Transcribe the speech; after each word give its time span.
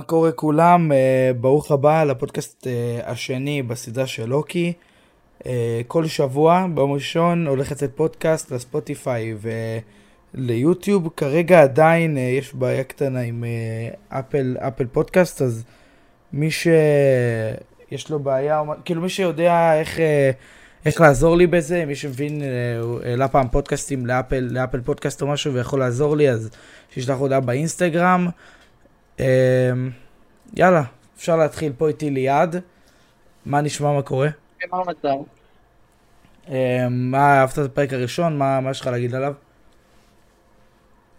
מה 0.00 0.04
קורה 0.04 0.32
כולם? 0.32 0.92
Uh, 0.92 0.94
ברוך 1.36 1.70
הבא 1.70 2.04
לפודקאסט 2.04 2.66
uh, 2.66 3.10
השני 3.10 3.62
בסדרה 3.62 4.06
של 4.06 4.28
לוקי. 4.28 4.72
Uh, 5.38 5.46
כל 5.86 6.06
שבוע, 6.06 6.66
ביום 6.74 6.92
ראשון, 6.92 7.46
הולך 7.46 7.72
לצאת 7.72 7.90
פודקאסט 7.94 8.52
לספוטיפיי 8.52 9.34
וליוטיוב. 10.34 11.08
כרגע 11.16 11.62
עדיין 11.62 12.16
uh, 12.16 12.20
יש 12.20 12.54
בעיה 12.54 12.84
קטנה 12.84 13.20
עם 13.20 13.44
uh, 13.44 14.16
אפל, 14.18 14.56
אפל 14.58 14.86
פודקאסט, 14.86 15.42
אז 15.42 15.64
מי 16.32 16.50
שיש 16.50 18.10
לו 18.10 18.18
בעיה, 18.18 18.62
כאילו 18.84 19.02
מי 19.02 19.08
שיודע 19.08 19.74
איך, 19.74 19.96
uh, 19.96 20.00
איך 20.86 21.00
לעזור 21.00 21.36
לי 21.36 21.46
בזה, 21.46 21.84
מי 21.86 21.94
שמבין, 21.94 22.42
העלה 23.04 23.28
פעם 23.28 23.48
פודקאסטים 23.48 24.06
לאפל, 24.06 24.48
לאפל 24.50 24.80
פודקאסט 24.80 25.22
או 25.22 25.26
משהו 25.26 25.54
ויכול 25.54 25.80
לעזור 25.80 26.16
לי, 26.16 26.30
אז 26.30 26.50
שישלח 26.94 27.18
הודעה 27.18 27.40
באינסטגרם. 27.40 28.28
אמ, 29.20 29.90
יאללה, 30.56 30.82
אפשר 31.16 31.36
להתחיל 31.36 31.72
פה 31.78 31.88
איתי 31.88 32.10
ליד. 32.10 32.56
מה 33.46 33.60
נשמע, 33.60 33.92
מה 33.92 34.02
קורה? 34.02 34.28
מה 34.70 34.78
המצב? 34.78 35.16
אמ, 36.48 36.54
מה 36.90 37.40
אהבת 37.40 37.58
את 37.58 37.64
הפרק 37.64 37.92
הראשון? 37.92 38.38
מה 38.38 38.70
יש 38.70 38.80
לך 38.80 38.86
להגיד 38.86 39.14
עליו? 39.14 39.34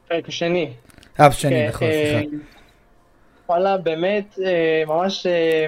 הפרק 0.05 0.27
השני. 0.27 0.73
אה, 1.19 1.25
השני, 1.25 1.51
כן, 1.51 1.67
נכון, 1.67 1.87
סליחה. 1.91 2.17
אה, 2.17 2.23
וואלה, 3.49 3.77
באמת, 3.77 4.39
אה, 4.45 4.83
ממש 4.87 5.25
אה, 5.25 5.65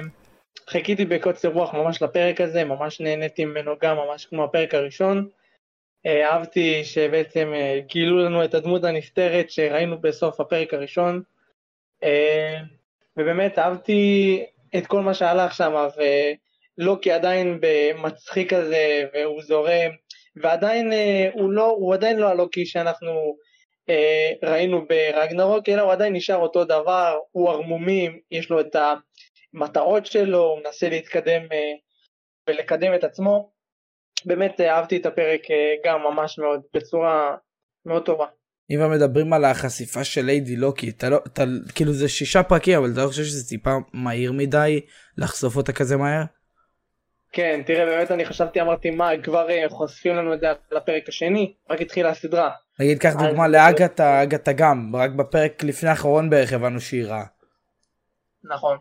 חיכיתי 0.70 1.04
בקוצר 1.04 1.48
רוח 1.48 1.74
ממש 1.74 2.02
לפרק 2.02 2.40
הזה, 2.40 2.64
ממש 2.64 3.00
נהניתי 3.00 3.44
ממנו 3.44 3.72
גם, 3.82 3.96
ממש 3.96 4.26
כמו 4.26 4.44
הפרק 4.44 4.74
הראשון. 4.74 5.28
אהבתי 6.06 6.84
שבעצם 6.84 7.52
גילו 7.86 8.18
לנו 8.24 8.44
את 8.44 8.54
הדמות 8.54 8.84
הנפטרת 8.84 9.50
שראינו 9.50 9.98
בסוף 9.98 10.40
הפרק 10.40 10.74
הראשון. 10.74 11.22
אה, 12.04 12.60
ובאמת 13.16 13.58
אהבתי 13.58 14.44
את 14.76 14.86
כל 14.86 15.00
מה 15.00 15.14
שהלך 15.14 15.54
שם, 15.54 15.86
ולוקי 16.78 17.12
עדיין 17.12 17.58
במצחיק 17.60 18.54
כזה, 18.54 19.04
והוא 19.14 19.42
זורם, 19.42 19.90
ועדיין 20.36 20.92
אה, 20.92 21.30
הוא 21.32 21.52
לא, 21.52 21.66
הוא 21.66 21.94
עדיין 21.94 22.16
לא 22.16 22.28
הלוקי 22.28 22.66
שאנחנו 22.66 23.36
אה, 23.88 24.32
ראינו 24.42 24.86
ברגנרוק, 24.88 25.68
אלא 25.68 25.82
הוא 25.82 25.92
עדיין 25.92 26.12
נשאר 26.12 26.36
אותו 26.36 26.64
דבר, 26.64 27.18
הוא 27.30 27.50
ערמומים, 27.50 28.20
יש 28.30 28.50
לו 28.50 28.60
את 28.60 28.76
המטרות 29.54 30.06
שלו, 30.06 30.44
הוא 30.44 30.58
מנסה 30.58 30.88
להתקדם 30.88 31.42
ולקדם 32.48 32.94
את 32.94 33.04
עצמו. 33.04 33.54
באמת 34.24 34.60
אהבתי 34.60 34.96
את 34.96 35.06
הפרק 35.06 35.40
גם 35.84 36.02
ממש 36.02 36.38
מאוד, 36.38 36.62
בצורה 36.74 37.36
מאוד 37.86 38.04
טובה. 38.04 38.26
אם 38.70 38.80
הם 38.80 38.90
מדברים 38.90 39.32
על 39.32 39.44
החשיפה 39.44 40.04
של 40.04 40.24
ליידי 40.24 40.56
לוקי, 40.56 40.90
אתה 40.90 41.08
לא, 41.08 41.16
אתה, 41.26 41.44
כאילו 41.74 41.92
זה 41.92 42.08
שישה 42.08 42.42
פרקים, 42.42 42.78
אבל 42.78 42.92
אתה 42.92 43.02
לא 43.02 43.08
חושב 43.08 43.22
שזה 43.22 43.48
טיפה 43.48 43.76
מהיר 43.92 44.32
מדי 44.32 44.80
לחשוף 45.18 45.56
אותה 45.56 45.72
כזה 45.72 45.96
מהר? 45.96 46.22
כן, 47.32 47.62
תראה, 47.66 47.86
באמת 47.86 48.10
אני 48.10 48.24
חשבתי, 48.24 48.60
אמרתי, 48.60 48.90
מה, 48.90 49.10
כבר 49.22 49.50
אה, 49.50 49.68
חושפים 49.68 50.16
לנו 50.16 50.34
את 50.34 50.40
זה 50.40 50.46
לפרק 50.72 51.08
השני? 51.08 51.54
רק 51.70 51.80
התחילה 51.80 52.10
הסדרה. 52.10 52.50
נגיד, 52.80 52.98
קח 52.98 53.14
דוגמה 53.18 53.48
לאגתה, 53.48 54.22
אגתה 54.22 54.52
גם, 54.52 54.96
רק 54.96 55.10
בפרק 55.10 55.64
לפני 55.64 55.88
האחרון 55.88 56.30
בערך 56.30 56.52
הבנו 56.52 56.80
שהיא 56.80 57.04
רעה. 57.04 57.24
נכון. 58.44 58.78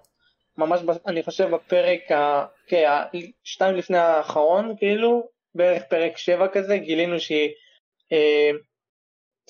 ממש, 0.57 0.81
אני 1.07 1.23
חושב 1.23 1.49
בפרק, 1.49 2.11
ה... 2.11 2.45
כן, 2.67 2.89
שתיים 3.43 3.75
לפני 3.75 3.97
האחרון, 3.97 4.73
כאילו, 4.77 5.27
בערך 5.55 5.83
פרק 5.89 6.17
שבע 6.17 6.47
כזה, 6.47 6.77
גילינו 6.77 7.19
שהיא... 7.19 7.49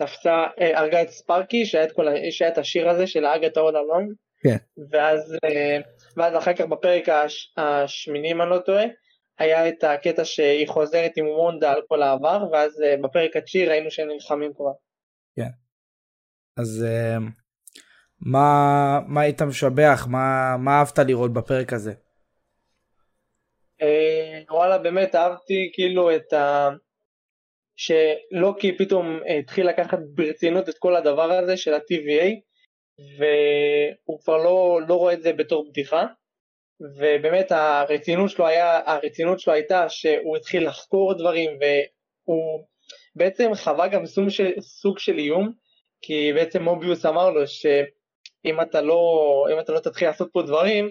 אה, 0.02 0.08
תפסה, 0.08 0.46
אה, 0.62 0.80
הרגה 0.80 1.02
את 1.02 1.10
ספארקי 1.10 1.66
שהיה 1.66 1.84
את, 1.84 1.92
כל, 1.92 2.08
שהיה 2.32 2.52
את 2.52 2.58
השיר 2.58 2.90
הזה 2.90 3.08
של 3.08 3.26
אגת 3.26 3.58
אול 3.58 3.78
אלונג 3.78 4.14
כן. 4.44 4.58
ואז, 4.92 5.38
אה, 5.46 5.80
ואז 6.18 6.38
אחר 6.38 6.54
כך 6.54 6.66
בפרק 6.66 7.10
הש, 7.10 7.54
השמיני 7.58 8.32
אם 8.32 8.42
אני 8.42 8.50
לא 8.50 8.58
טועה 8.58 8.84
היה 9.40 9.70
את 9.70 9.84
הקטע 9.84 10.26
שהיא 10.26 10.68
חוזרת 10.68 11.12
עם 11.16 11.26
מונדה 11.26 11.72
על 11.72 11.82
כל 11.88 12.02
העבר 12.04 12.46
ואז 12.52 12.82
אה, 12.82 12.96
בפרק 13.04 13.36
התשיעי 13.36 13.66
ראינו 13.66 13.92
שהם 13.92 14.08
נלחמים 14.08 14.54
כבר. 14.54 14.72
כן. 15.36 15.50
אז 16.58 16.86
מה, 18.22 19.00
מה 19.08 19.22
היית 19.22 19.42
משבח? 19.42 20.08
מה, 20.10 20.56
מה 20.60 20.80
אהבת 20.80 21.00
לראות 21.00 21.34
בפרק 21.34 21.74
הזה? 21.74 21.94
וואלה 24.50 24.78
באמת 24.78 25.16
אהבתי 25.16 25.72
כאילו 25.74 26.16
את 26.16 26.34
ה... 26.34 26.70
שלוקי 27.76 28.78
פתאום 28.78 29.20
אה, 29.28 29.38
התחיל 29.38 29.68
לקחת 29.68 30.00
ברצינות 30.16 30.70
את 30.70 30.78
כל 30.78 30.96
הדבר 30.96 31.32
הזה 31.32 31.58
של 31.58 31.74
ה-TVA 31.74 32.32
והוא 33.18 34.20
כבר 34.24 34.38
לא, 34.38 34.80
לא 34.88 34.94
רואה 34.94 35.14
את 35.14 35.22
זה 35.22 35.34
בתור 35.34 35.70
בדיחה. 35.70 36.06
ובאמת 36.98 37.52
הרצינות 37.52 38.30
שלו, 38.30 38.48
היה, 38.48 38.80
הרצינות 38.86 39.40
שלו 39.40 39.54
הייתה 39.54 39.90
שהוא 39.90 40.38
התחיל 40.38 40.68
לחקור 40.68 41.14
דברים 41.18 41.52
והוא 41.60 42.66
בעצם 43.16 43.52
חווה 43.56 43.88
גם 43.88 44.06
סוג 44.06 44.30
של, 44.30 44.52
סוג 44.60 45.00
של 45.00 45.18
איום 45.18 45.54
כי 46.02 46.34
בעצם 46.34 46.64
מוביוס 46.64 47.06
אמר 47.06 47.30
לו 47.30 47.48
שאם 47.48 48.62
אתה 48.62 48.82
לא, 48.82 49.46
אתה 49.62 49.72
לא 49.72 49.80
תתחיל 49.80 50.08
לעשות 50.08 50.30
פה 50.34 50.42
דברים 50.42 50.90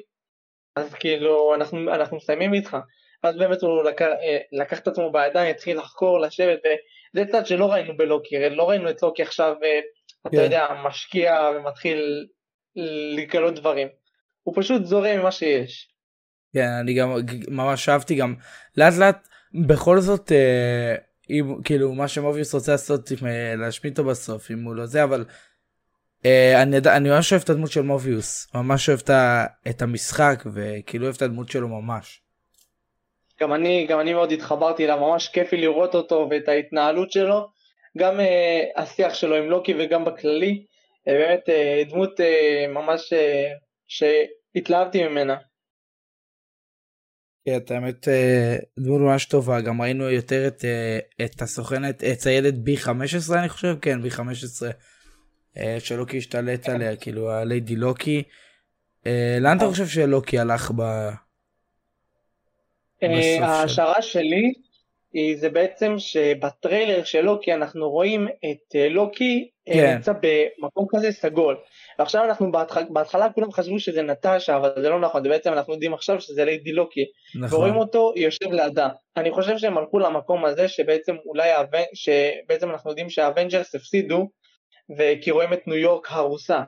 אז 0.76 0.94
כאילו 0.94 1.54
אנחנו, 1.54 1.94
אנחנו 1.94 2.16
מסיימים 2.16 2.54
איתך 2.54 2.76
אז 3.22 3.36
באמת 3.36 3.62
הוא 3.62 3.82
לקח, 3.82 4.06
אה, 4.06 4.38
לקח 4.52 4.78
את 4.78 4.88
עצמו 4.88 5.12
בידיים, 5.12 5.50
התחיל 5.50 5.78
לחקור, 5.78 6.20
לשבת, 6.20 6.58
וזה 6.58 7.26
צד 7.32 7.46
שלא 7.46 7.72
ראינו 7.72 7.96
בלוקי, 7.96 8.50
לא 8.50 8.68
ראינו 8.70 8.90
את 8.90 9.02
לוקי 9.02 9.22
עכשיו, 9.22 9.54
אה, 9.64 9.80
אתה 10.20 10.36
כן. 10.36 10.42
יודע, 10.42 10.68
משקיע 10.84 11.50
ומתחיל 11.56 12.26
לגלות 13.16 13.54
דברים. 13.54 13.88
הוא 14.42 14.54
פשוט 14.56 14.84
זורם 14.84 15.20
ממה 15.20 15.32
שיש. 15.32 15.88
כן, 16.54 16.68
אני 16.80 16.94
גם 16.94 17.14
ממש 17.48 17.88
אהבתי 17.88 18.14
גם 18.14 18.34
לאט 18.76 18.94
לאט 18.94 19.28
בכל 19.66 20.00
זאת 20.00 20.32
אה, 20.32 20.94
אם 21.30 21.62
כאילו 21.64 21.92
מה 21.92 22.08
שמוביוס 22.08 22.54
רוצה 22.54 22.72
לעשות 22.72 23.12
להשמיד 23.58 23.98
אותו 23.98 24.10
בסוף 24.10 24.50
אם 24.50 24.64
הוא 24.64 24.74
לא 24.74 24.86
זה 24.86 25.04
אבל 25.04 25.24
אה, 26.24 26.62
אני, 26.62 26.76
אני 26.78 27.10
ממש 27.10 27.32
אוהב 27.32 27.42
את 27.42 27.50
הדמות 27.50 27.70
של 27.70 27.82
מוביוס 27.82 28.48
ממש 28.54 28.88
אוהב 28.88 29.00
את 29.70 29.82
המשחק 29.82 30.44
וכאילו 30.54 31.04
אוהב 31.04 31.16
את 31.16 31.22
הדמות 31.22 31.48
שלו 31.48 31.68
ממש. 31.68 32.21
גם 33.42 33.54
אני, 33.54 33.86
גם 33.86 34.00
אני 34.00 34.12
מאוד 34.12 34.32
התחברתי 34.32 34.84
אליו, 34.84 34.98
ממש 35.00 35.28
כיפי 35.28 35.56
לראות 35.56 35.94
אותו 35.94 36.28
ואת 36.30 36.48
ההתנהלות 36.48 37.12
שלו, 37.12 37.48
גם 37.98 38.20
uh, 38.20 38.80
השיח 38.80 39.14
שלו 39.14 39.36
עם 39.36 39.44
לוקי 39.44 39.74
וגם 39.78 40.04
בכללי, 40.04 40.64
uh, 41.08 41.12
באמת 41.12 41.48
uh, 41.48 41.90
דמות 41.90 42.20
uh, 42.20 42.68
ממש 42.68 43.12
uh, 43.12 43.16
שהתלהבתי 43.86 45.08
ממנה. 45.08 45.36
כן, 47.46 47.56
את 47.56 47.70
האמת 47.70 48.08
דמות 48.78 49.00
ממש 49.00 49.24
טובה, 49.24 49.60
גם 49.60 49.82
ראינו 49.82 50.10
יותר 50.10 50.46
את, 50.46 50.64
את 51.24 51.42
הסוכנת, 51.42 52.04
את 52.04 52.26
הילד 52.26 52.68
B15 52.68 53.38
אני 53.38 53.48
חושב, 53.48 53.76
כן 53.82 53.98
B15, 54.00 54.62
שלוקי 55.78 56.18
השתלט 56.18 56.68
עליה, 56.68 56.96
כאילו 56.96 57.30
הליידי 57.30 57.76
לוקי. 57.76 58.22
לאן 59.40 59.56
אתה 59.56 59.66
חושב 59.68 59.86
שלוקי 59.86 60.38
הלך 60.38 60.72
ב... 60.76 60.82
אה, 63.02 63.46
ההשערה 63.46 64.02
שלי 64.02 64.52
היא 65.12 65.36
זה 65.36 65.48
בעצם 65.48 65.94
שבטריילר 65.98 67.04
של 67.04 67.20
לוקי 67.20 67.54
אנחנו 67.54 67.90
רואים 67.90 68.28
את 68.28 68.76
אה, 68.76 68.88
לוקי 68.88 69.48
אה, 69.68 69.74
כן. 69.74 69.94
נמצא 69.94 70.12
במקום 70.12 70.86
כזה 70.90 71.12
סגול. 71.12 71.56
ועכשיו 71.98 72.24
אנחנו 72.24 72.52
בהתחלה, 72.52 72.84
בהתחלה 72.90 73.32
כולם 73.32 73.52
חשבו 73.52 73.78
שזה 73.78 74.02
נטשה 74.02 74.56
אבל 74.56 74.72
זה 74.76 74.88
לא 74.88 75.00
נכון 75.00 75.22
זה 75.22 75.28
בעצם 75.28 75.52
אנחנו 75.52 75.72
יודעים 75.72 75.94
עכשיו 75.94 76.20
שזה 76.20 76.44
ליידי 76.44 76.72
לוקי. 76.72 77.04
נכון. 77.40 77.58
ורואים 77.58 77.76
אותו 77.76 78.12
יושב 78.16 78.52
לידה. 78.52 78.88
אני 79.16 79.30
חושב 79.30 79.58
שהם 79.58 79.78
הלכו 79.78 79.98
למקום 79.98 80.44
הזה 80.44 80.68
שבעצם 80.68 81.16
אולי 81.26 81.50
שבעצם 81.94 82.70
אנחנו 82.70 82.90
יודעים 82.90 83.10
שהאבנג'רס 83.10 83.74
הפסידו 83.74 84.28
וכי 84.98 85.30
רואים 85.30 85.52
את 85.52 85.66
ניו 85.66 85.76
יורק 85.76 86.06
הרוסה. 86.10 86.62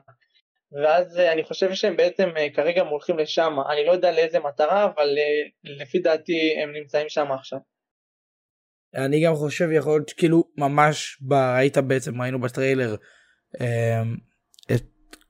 ואז 0.83 1.19
אה, 1.19 1.33
אני 1.33 1.43
חושב 1.43 1.73
שהם 1.73 1.97
בעצם 1.97 2.29
אה, 2.37 2.47
כרגע 2.53 2.81
הולכים 2.81 3.17
לשם, 3.17 3.55
אני 3.71 3.85
לא 3.85 3.91
יודע 3.91 4.11
לאיזה 4.11 4.39
מטרה, 4.39 4.85
אבל 4.85 5.07
אה, 5.17 5.73
לפי 5.81 5.99
דעתי 5.99 6.55
הם 6.63 6.71
נמצאים 6.71 7.09
שם 7.09 7.31
עכשיו. 7.31 7.59
אני 8.95 9.25
גם 9.25 9.35
חושב 9.35 9.67
יכול 9.71 9.93
להיות 9.93 10.11
כאילו 10.11 10.43
ממש 10.57 11.17
ב... 11.21 11.33
ראית 11.33 11.77
בעצם 11.77 12.21
ראינו 12.21 12.41
בטריילר 12.41 12.95
אה, 13.61 14.01
את 14.71 14.83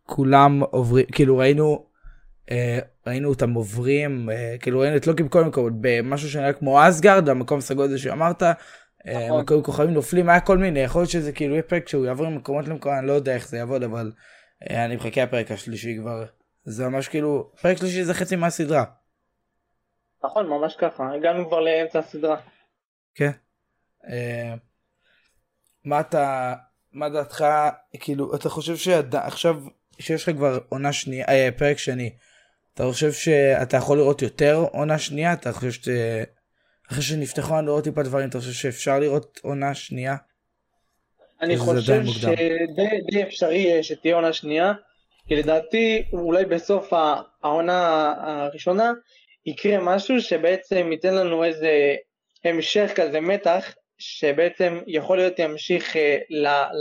כולם 0.04 0.60
עוברים 0.72 1.06
כאילו 1.06 1.38
ראינו 1.38 1.86
ראינו 3.08 3.30
אותם 3.30 3.54
עוברים 3.54 4.30
כאילו 4.62 4.80
ראינו 4.80 4.98
את 4.98 5.08
לוקי 5.08 5.24
בכל 5.24 5.44
מקום 5.44 5.70
במשהו 5.82 6.30
שנראה 6.30 6.54
כמו 6.54 6.88
אסגרד 6.90 7.30
המקום 7.30 7.58
הסגול 7.58 7.86
הזה 7.86 8.00
שאמרת. 8.00 8.44
נכון. 8.44 9.42
מקום 9.42 9.64
כוכבים 9.64 9.94
נופלים 9.94 10.30
היה 10.30 10.40
כל 10.40 10.58
מיני 10.58 10.80
יכול 10.80 11.02
להיות 11.02 11.12
שזה 11.12 11.32
כאילו 11.32 11.54
יהיה 11.54 11.64
פרק 11.64 11.88
שהוא 11.88 12.06
יעבור 12.06 12.30
ממקומות 12.30 12.68
למקומות 12.68 12.98
אני 13.00 13.08
לא 13.08 13.14
יודע 13.14 13.36
איך 13.36 13.48
זה 13.48 13.58
יעבוד 13.58 13.84
אבל 13.84 14.12
אני 14.62 14.96
מחכה 14.96 15.24
הפרק 15.24 15.52
השלישי 15.52 15.98
כבר 16.00 16.26
זה 16.64 16.88
ממש 16.88 17.08
כאילו 17.08 17.52
פרק 17.62 17.78
שלישי 17.78 18.04
זה 18.04 18.14
חצי 18.14 18.36
מהסדרה. 18.36 18.84
נכון 20.24 20.48
ממש 20.48 20.76
ככה 20.76 21.14
הגענו 21.14 21.48
כבר 21.48 21.60
לאמצע 21.60 22.00
הסדרה. 22.00 22.38
כן. 23.16 23.32
אה, 24.10 24.54
מה 25.84 26.00
אתה 26.00 26.54
מה 26.92 27.10
דעתך 27.10 27.46
כאילו 28.00 28.36
אתה 28.36 28.50
חושב 28.50 28.76
שעכשיו 28.76 29.56
שיש 30.00 30.24
לך 30.24 30.36
כבר 30.36 30.60
עונה 30.70 30.94
שנייה 30.94 31.26
אה, 31.30 31.50
פרק 31.58 31.78
שני 31.78 32.16
אתה 32.74 32.84
חושב 32.84 33.12
שאתה 33.12 33.78
יכול 33.78 33.98
לראות 33.98 34.22
יותר 34.22 34.66
עונה 34.72 35.00
שנייה 35.00 35.34
אתה 35.34 35.54
חושב 35.54 35.72
ש... 35.72 35.90
אחרי 36.92 37.02
שנפתחו 37.02 37.54
לנו 37.54 37.68
לראות 37.68 37.84
טיפה 37.84 38.04
דברים 38.04 38.30
אתה 38.30 38.40
חושב 38.40 38.52
שאפשר 38.52 39.00
לראות 39.00 39.40
עונה 39.44 39.74
שנייה? 39.74 40.16
אני 41.46 41.58
חושב 41.58 42.02
שדי 42.06 43.24
אפשרי 43.24 43.84
שתהיה 43.84 44.16
עונה 44.16 44.34
שנייה 44.34 44.74
כי 45.28 45.36
לדעתי 45.36 46.04
אולי 46.14 46.46
בסוף 46.46 46.94
העונה 47.44 48.14
הראשונה 48.18 48.92
יקרה 49.46 49.78
משהו 49.82 50.22
שבעצם 50.22 50.92
ייתן 50.92 51.16
לנו 51.16 51.44
איזה 51.44 51.96
המשך 52.44 52.92
כזה 52.96 53.20
מתח 53.20 53.76
שבעצם 53.98 54.80
יכול 54.88 55.18
להיות 55.18 55.40
ימשיך 55.40 55.96
אה, 55.96 56.18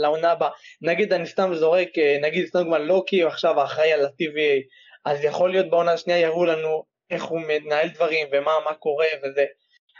לעונה 0.01 0.31
הבאה. 0.31 0.49
נגיד 0.81 1.13
אני 1.13 1.25
סתם 1.25 1.51
זורק, 1.53 1.97
אה, 1.97 2.17
נגיד 2.21 2.45
סתם 2.45 2.63
כבר 2.63 2.77
לוקי 2.77 3.21
הוא 3.21 3.27
עכשיו 3.31 3.59
האחראי 3.59 3.93
על 3.93 4.05
ה-TVA, 4.05 4.61
אז 5.05 5.23
יכול 5.23 5.51
להיות 5.51 5.69
בעונה 5.69 5.93
השנייה 5.93 6.19
יראו 6.19 6.45
לנו 6.45 6.83
איך 7.11 7.23
הוא 7.23 7.41
מנהל 7.41 7.89
דברים 7.89 8.27
ומה 8.31 8.51
מה 8.65 8.73
קורה 8.73 9.05
וזה. 9.23 9.45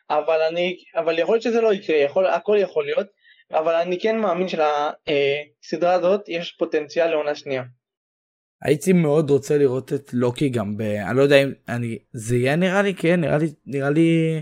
אבל 0.09 0.41
אני, 0.41 0.77
אבל 0.95 1.19
יכול 1.19 1.35
להיות 1.35 1.43
שזה 1.43 1.61
לא 1.61 1.73
יקרה, 1.73 1.97
יכול, 1.97 2.27
הכל 2.27 2.57
יכול 2.59 2.85
להיות, 2.85 3.07
אבל 3.59 3.75
אני 3.75 3.99
כן 3.99 4.19
מאמין 4.19 4.47
שלסדרה 4.47 5.93
הזאת 5.93 6.29
יש 6.29 6.51
פוטנציאל 6.51 7.07
לעונה 7.07 7.35
שנייה. 7.35 7.63
הייתי 8.61 8.93
מאוד 8.93 9.29
רוצה 9.29 9.57
לראות 9.57 9.93
את 9.93 10.13
לוקי 10.13 10.49
גם 10.49 10.77
ב... 10.77 10.81
אני 10.81 11.17
לא 11.17 11.21
יודע 11.21 11.43
אם 11.43 11.51
אני... 11.69 11.97
זה 12.11 12.35
יהיה 12.35 12.55
נראה 12.55 12.81
לי 12.81 12.93
כן 12.93 13.21
נראה 13.21 13.37
לי 13.37 13.47
נראה 13.65 13.89
לי 13.89 14.41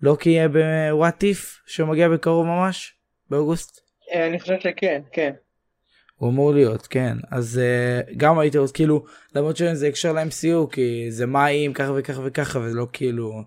לוקי 0.00 0.30
יהיה 0.30 0.48
בוואט 0.48 1.22
איף 1.22 1.62
שמגיע 1.66 2.08
בקרוב 2.08 2.46
ממש 2.46 2.94
באוגוסט. 3.30 3.80
אה, 4.12 4.26
אני 4.26 4.40
חושב 4.40 4.60
שכן 4.60 5.02
כן. 5.12 5.32
הוא 6.16 6.30
אמור 6.30 6.52
להיות 6.52 6.86
כן 6.86 7.16
אז 7.30 7.60
uh, 7.60 8.12
גם 8.16 8.38
הייתי 8.38 8.58
רוצה 8.58 8.72
כאילו 8.72 9.04
למרות 9.34 9.56
שזה 9.56 9.88
הקשר 9.88 10.12
ל-MCU 10.12 10.70
כי 10.72 11.10
זה 11.10 11.26
מים 11.26 11.72
ככה 11.72 11.92
וככה 11.96 12.20
וככה 12.24 12.58
ולא 12.58 12.86
כאילו 12.92 13.42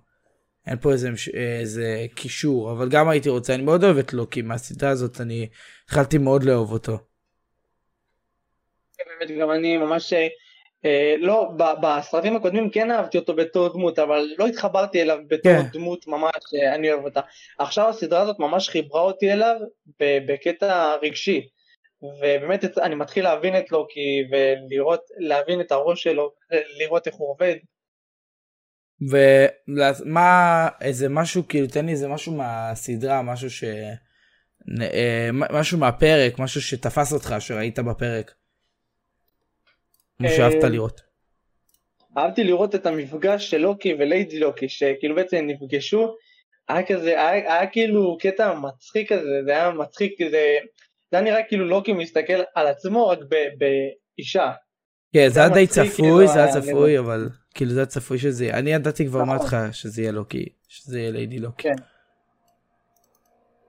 אין 0.68 0.78
פה 0.78 0.92
איזה, 0.92 1.10
איזה 1.34 2.06
קישור 2.16 2.72
אבל 2.72 2.90
גם 2.90 3.10
הייתי 3.10 3.30
רוצה 3.30 3.56
אני 3.56 3.64
מאוד 3.64 3.84
אוהב 3.84 3.98
את 3.98 4.14
לוקי 4.14 4.42
מהסדרה 4.42 4.90
הזאת 4.90 5.22
אני 5.22 5.48
התחלתי 5.84 6.18
מאוד 6.18 6.44
לאהוב 6.44 6.72
אותו. 6.72 6.98
באמת 9.20 9.40
גם 9.40 9.52
אני 9.52 9.78
ממש 9.78 10.14
אה, 10.86 11.16
לא 11.18 11.52
בסרטים 11.82 12.36
הקודמים 12.36 12.70
כן 12.70 12.92
אהבתי 12.92 13.18
אותו 13.18 13.36
בתור 13.36 13.74
דמות 13.74 14.00
אבל 14.00 14.28
לא 14.38 14.48
התחברתי 14.48 15.02
אליו 15.02 15.18
בתור 15.28 15.52
כן. 15.52 15.68
דמות 15.74 16.08
ממש 16.08 16.34
אני 16.76 16.92
אוהב 16.92 17.06
אותה 17.06 17.22
עכשיו 17.60 17.90
הסדרה 17.90 18.22
הזאת 18.22 18.40
ממש 18.40 18.70
חיברה 18.70 19.02
אותי 19.02 19.34
אליו 19.34 19.56
בקטע 20.00 20.96
רגשי 21.02 21.48
ובאמת 22.02 22.78
אני 22.78 22.96
מתחיל 22.96 23.24
להבין 23.24 23.58
את 23.58 23.72
לוקי 23.72 24.24
ולראות 24.32 25.02
להבין 25.18 25.62
את 25.62 25.72
הראש 25.72 26.04
שלו 26.04 26.32
לראות 26.80 27.08
איך 27.08 27.16
הוא 27.16 27.32
עובד. 27.32 27.56
ומה 29.02 30.70
איזה 30.82 31.10
משהו 31.10 31.48
כאילו 31.48 31.68
תן 31.68 31.86
לי 31.86 31.92
איזה 31.92 32.08
משהו 32.08 32.36
מהסדרה 32.36 33.22
משהו 33.22 33.50
ש... 33.50 33.64
אה, 34.82 35.30
משהו 35.34 35.78
מהפרק 35.78 36.40
משהו 36.40 36.62
שתפס 36.62 37.14
אותך 37.14 37.36
שראית 37.40 37.80
בפרק. 37.80 38.32
כמו 40.18 40.30
שאהבת 40.30 40.64
אה, 40.64 40.70
לראות. 40.70 41.02
אהבתי 42.18 42.44
לראות 42.44 42.76
את 42.76 42.86
המפגש 42.86 43.50
של 43.50 43.58
לוקי 43.58 43.94
וליידי 43.94 44.40
לוקי, 44.40 44.70
שכאילו 44.70 45.16
בעצם 45.16 45.46
נפגשו, 45.48 46.16
היה 46.70 46.88
כזה, 46.88 47.10
היה, 47.30 47.54
היה 47.54 47.68
כאילו 47.68 48.18
קטע 48.20 48.54
מצחיק 48.54 49.14
כזה, 49.14 49.44
זה 49.46 49.52
היה 49.52 49.72
מצחיק, 49.72 50.14
זה, 50.20 50.58
זה 51.12 51.18
היה 51.18 51.22
נראה 51.22 51.44
כאילו 51.44 51.66
לוקי 51.66 51.94
מסתכל 51.94 52.42
על 52.56 52.68
עצמו 52.68 53.08
רק 53.08 53.20
באישה. 53.58 54.52
כן, 55.14 55.30
זה 55.30 55.40
היה 55.40 55.50
די 55.50 55.68
צפוי, 55.68 55.90
כאילו 55.90 56.28
זה 56.28 56.44
היה 56.44 56.54
צפוי, 56.54 57.00
אבל 57.00 57.30
כאילו 57.54 57.72
זה 57.72 57.80
היה 57.80 57.86
צפוי 57.86 58.20
שזה 58.20 58.46
יהיה, 58.46 58.58
אני 58.58 58.74
ידעתי 58.74 59.06
כבר 59.06 59.24
נכון. 59.24 59.36
לך 59.36 59.58
שזה 59.72 60.02
יהיה 60.02 60.12
לוקי, 60.12 60.46
שזה 60.68 61.00
יהיה 61.00 61.12
ליידי 61.12 61.40
לוקי. 61.40 61.64
כן. 61.64 61.76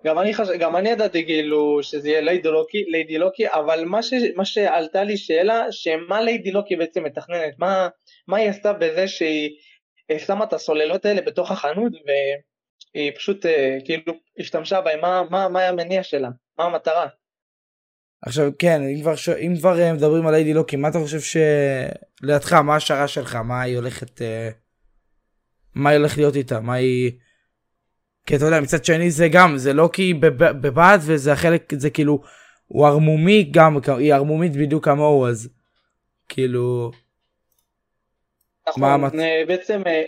גם 0.04 0.18
אני, 0.18 0.34
חש... 0.34 0.48
גם 0.58 0.76
אני 0.76 0.88
ידעתי 0.88 1.24
כאילו 1.24 1.78
שזה 1.82 2.08
יהיה 2.08 2.20
ליידי 2.20 2.48
לוקי, 2.48 2.84
ליידי 2.84 3.18
לוקי, 3.18 3.48
אבל 3.48 3.84
מה, 3.84 4.02
ש... 4.02 4.12
מה 4.36 4.44
שעלתה 4.44 5.04
לי 5.04 5.16
שאלה, 5.16 5.72
שמה 5.72 6.20
ליידי 6.20 6.50
לוקי 6.50 6.76
בעצם 6.76 7.04
מתכננת, 7.04 7.54
מה, 7.58 7.88
מה 8.28 8.36
היא 8.36 8.48
עשתה 8.48 8.72
בזה 8.72 9.08
שהיא 9.08 9.50
שמה 10.18 10.44
את 10.44 10.52
הסוללות 10.52 11.06
האלה 11.06 11.20
בתוך 11.20 11.50
החנות 11.50 11.92
והיא 12.06 13.12
פשוט 13.16 13.46
אה, 13.46 13.78
כאילו 13.84 14.12
השתמשה 14.38 14.80
מה, 15.00 15.22
מה, 15.30 15.48
מה 15.48 15.60
היה 15.60 15.68
המניע 15.68 16.02
שלה, 16.02 16.28
מה 16.58 16.64
המטרה? 16.64 17.06
עכשיו 18.22 18.50
כן, 18.58 18.82
אם 18.82 19.00
כבר, 19.00 19.16
ש... 19.16 19.28
אם 19.28 19.54
כבר 19.58 19.80
אה, 19.80 19.92
מדברים 19.92 20.26
על 20.26 20.34
ליידי 20.34 20.54
לוקי, 20.54 20.76
מה 20.76 20.88
אתה 20.88 20.98
חושב 20.98 21.20
שלידך, 21.20 22.52
מה 22.52 22.76
השערה 22.76 23.08
שלך, 23.08 23.34
מה 23.34 23.62
היא 23.62 23.76
הולכת, 23.76 24.22
אה, 24.22 24.50
מה 25.74 25.90
היא 25.90 25.98
הולכת 25.98 26.16
להיות 26.16 26.36
איתה, 26.36 26.60
מה 26.60 26.74
היא... 26.74 27.12
כי 28.26 28.36
אתה 28.36 28.44
יודע 28.44 28.60
מצד 28.60 28.84
שני 28.84 29.10
זה 29.10 29.28
גם 29.28 29.58
זה 29.58 29.72
לא 29.72 29.90
כי 29.92 30.14
בבד 30.14 30.98
וזה 31.00 31.32
החלק 31.32 31.72
זה 31.74 31.90
כאילו 31.90 32.22
הוא 32.66 32.86
ערמומי 32.86 33.48
גם 33.50 33.78
היא 33.98 34.14
ערמומית 34.14 34.52
בדיוק 34.56 34.84
כמוהו 34.84 35.26
אז 35.26 35.48
כאילו. 36.28 36.90
נכון, 38.68 38.82
מה 38.82 38.94
המצ... 38.94 39.12
בעצם 39.46 39.82
אה, 39.86 40.02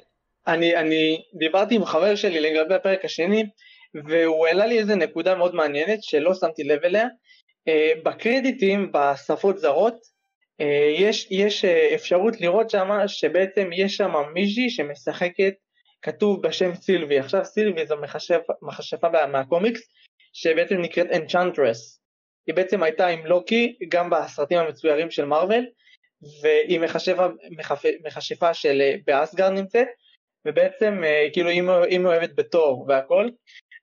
אני 0.46 0.76
אני 0.76 1.22
דיברתי 1.38 1.74
עם 1.74 1.84
חבר 1.84 2.14
שלי 2.14 2.40
לגבי 2.40 2.74
הפרק 2.74 3.04
השני 3.04 3.44
והוא 3.94 4.46
העלה 4.46 4.66
לי 4.66 4.78
איזה 4.78 4.94
נקודה 4.94 5.34
מאוד 5.34 5.54
מעניינת 5.54 6.02
שלא 6.02 6.34
שמתי 6.34 6.64
לב 6.64 6.80
אליה 6.84 7.06
בקרדיטים 8.04 8.92
בשפות 8.92 9.58
זרות 9.58 9.94
אה, 10.60 10.94
יש, 10.98 11.28
יש 11.30 11.64
אפשרות 11.64 12.40
לראות 12.40 12.70
שם 12.70 12.88
שבעצם 13.06 13.70
יש 13.72 13.96
שם 13.96 14.12
מישהי 14.34 14.70
שמשחקת 14.70 15.54
כתוב 16.02 16.42
בשם 16.42 16.74
סילבי, 16.74 17.18
עכשיו 17.18 17.44
סילבי 17.44 17.86
זו 17.86 17.96
מכשפה, 17.96 18.52
מכשפה 18.62 19.26
מהקומיקס 19.26 19.80
שבעצם 20.32 20.80
נקראת 20.80 21.06
אנצ'נטרס, 21.12 22.00
היא 22.46 22.54
בעצם 22.54 22.82
הייתה 22.82 23.06
עם 23.06 23.26
לוקי 23.26 23.78
גם 23.88 24.10
בסרטים 24.10 24.58
המצוירים 24.58 25.10
של 25.10 25.24
מארוול 25.24 25.66
והיא 26.42 26.80
מכשפה, 26.80 27.26
מכשפה 28.04 28.54
של 28.54 28.80
אה, 28.80 28.94
באסגרד 29.06 29.52
נמצאת 29.52 29.86
ובעצם 30.46 31.04
אה, 31.04 31.26
כאילו 31.32 31.48
היא 31.90 31.98
מאוהבת 31.98 32.34
בתור 32.34 32.86
והכל 32.88 33.28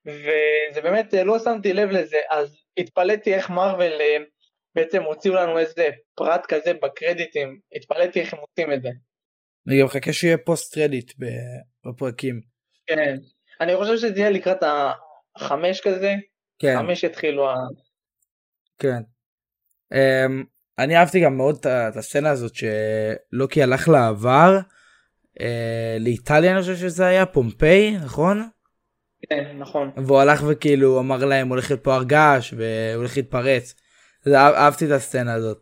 וזה 0.05 0.81
באמת 0.84 1.13
אה, 1.13 1.24
לא 1.24 1.39
שמתי 1.39 1.74
לב 1.74 1.89
לזה 1.89 2.17
אז 2.29 2.66
התפלאתי 2.77 3.34
איך 3.34 3.50
מארוול 3.50 3.91
בעצם 4.75 5.03
הוציאו 5.03 5.34
לנו 5.34 5.60
איזה 5.60 5.89
פרט 6.15 6.46
כזה 6.46 6.74
בקרדיטים 6.74 7.60
התפלאתי 7.75 8.22
איך 8.22 8.34
הם 8.34 8.39
עושים 8.39 8.74
את 8.74 8.81
זה 8.81 8.89
אני 9.67 9.79
גם 9.79 9.86
מחכה 9.86 10.13
שיהיה 10.13 10.38
פוסט 10.38 10.74
קרדיט 10.74 11.13
בפרקים. 11.86 12.41
כן, 12.88 13.15
אני 13.62 13.75
חושב 13.75 13.98
שזה 13.98 14.19
יהיה 14.19 14.29
לקראת 14.29 14.63
החמש 15.36 15.81
כזה, 15.81 16.13
כן. 16.60 16.75
חמש 16.77 17.03
יתחילו 17.03 17.50
ה... 17.50 17.55
כן. 18.77 19.01
Um, 19.93 20.46
אני 20.79 20.98
אהבתי 20.98 21.22
גם 21.22 21.38
מאוד 21.38 21.55
את 21.65 21.96
הסצנה 21.96 22.29
הזאת 22.29 22.51
שלוקי 22.55 23.63
הלך 23.63 23.89
לעבר, 23.89 24.60
uh, 25.39 25.43
לאיטליה 26.00 26.51
אני 26.51 26.62
חושב 26.62 26.75
שזה 26.75 27.05
היה, 27.05 27.25
פומפיי, 27.25 27.98
נכון? 27.98 28.50
כן, 29.29 29.57
נכון. 29.57 29.91
והוא 29.98 30.19
הלך 30.19 30.43
וכאילו 30.48 31.00
אמר 31.00 31.25
להם 31.25 31.50
הולך 31.50 31.72
להיות 31.72 31.84
פה 31.84 31.96
הרגש 31.96 32.53
והוא 32.53 33.00
הולך 33.00 33.17
להתפרץ. 33.17 33.75
אהבתי 34.36 34.86
את 34.86 34.91
הסצנה 34.91 35.34
הזאת. 35.34 35.57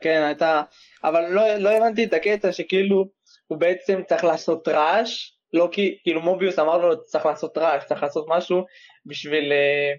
כן, 0.00 0.22
הייתה, 0.26 0.62
אבל 1.04 1.20
לא, 1.30 1.54
לא 1.54 1.70
הבנתי 1.70 2.04
את 2.04 2.12
הקטע 2.12 2.52
שכאילו 2.52 3.08
הוא 3.46 3.58
בעצם 3.58 4.00
צריך 4.08 4.24
לעשות 4.24 4.68
רעש, 4.68 5.32
לא 5.52 5.68
כי, 5.72 5.98
כאילו 6.02 6.20
מוביוס 6.20 6.58
אמר 6.58 6.78
לו 6.78 7.04
צריך 7.04 7.26
לעשות 7.26 7.58
רעש, 7.58 7.84
צריך 7.84 8.02
לעשות 8.02 8.26
משהו 8.28 8.64
בשביל, 9.06 9.52
אה, 9.52 9.92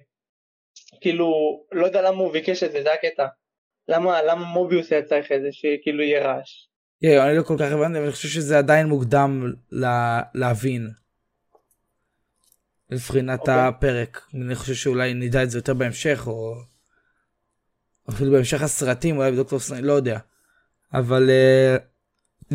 כאילו, 1.01 1.31
לא 1.71 1.85
יודע 1.85 2.01
למה 2.01 2.17
הוא 2.17 2.31
ביקש 2.31 2.63
את 2.63 2.71
זה, 2.71 2.83
זה 2.83 2.93
הקטע. 2.93 3.25
למה, 3.87 4.21
למה 4.21 4.45
מוביוס 4.45 4.91
היה 4.91 5.03
צריך 5.03 5.31
את 5.31 5.41
זה, 5.41 5.47
שכאילו 5.51 6.03
יהיה 6.03 6.27
רעש. 6.27 6.67
Yeah, 7.05 7.21
אני 7.27 7.37
לא 7.37 7.43
כל 7.43 7.55
כך 7.59 7.71
הבנתי, 7.71 7.97
אבל 7.97 8.03
אני 8.03 8.11
חושב 8.11 8.27
שזה 8.27 8.57
עדיין 8.57 8.87
מוקדם 8.87 9.53
לה, 9.71 10.21
להבין. 10.35 10.89
מבחינת 12.91 13.39
אוקיי. 13.39 13.67
הפרק. 13.67 14.21
אני 14.33 14.55
חושב 14.55 14.73
שאולי 14.73 15.13
נדע 15.13 15.43
את 15.43 15.49
זה 15.51 15.57
יותר 15.57 15.73
בהמשך, 15.73 16.23
או 16.27 16.55
אפילו 18.09 18.31
בהמשך 18.31 18.61
הסרטים, 18.61 19.17
אולי 19.17 19.31
בדוקטור 19.31 19.59
סטרנג', 19.59 19.83
לא 19.83 19.93
יודע. 19.93 20.19
אבל 20.93 21.29
אה, 21.29 21.81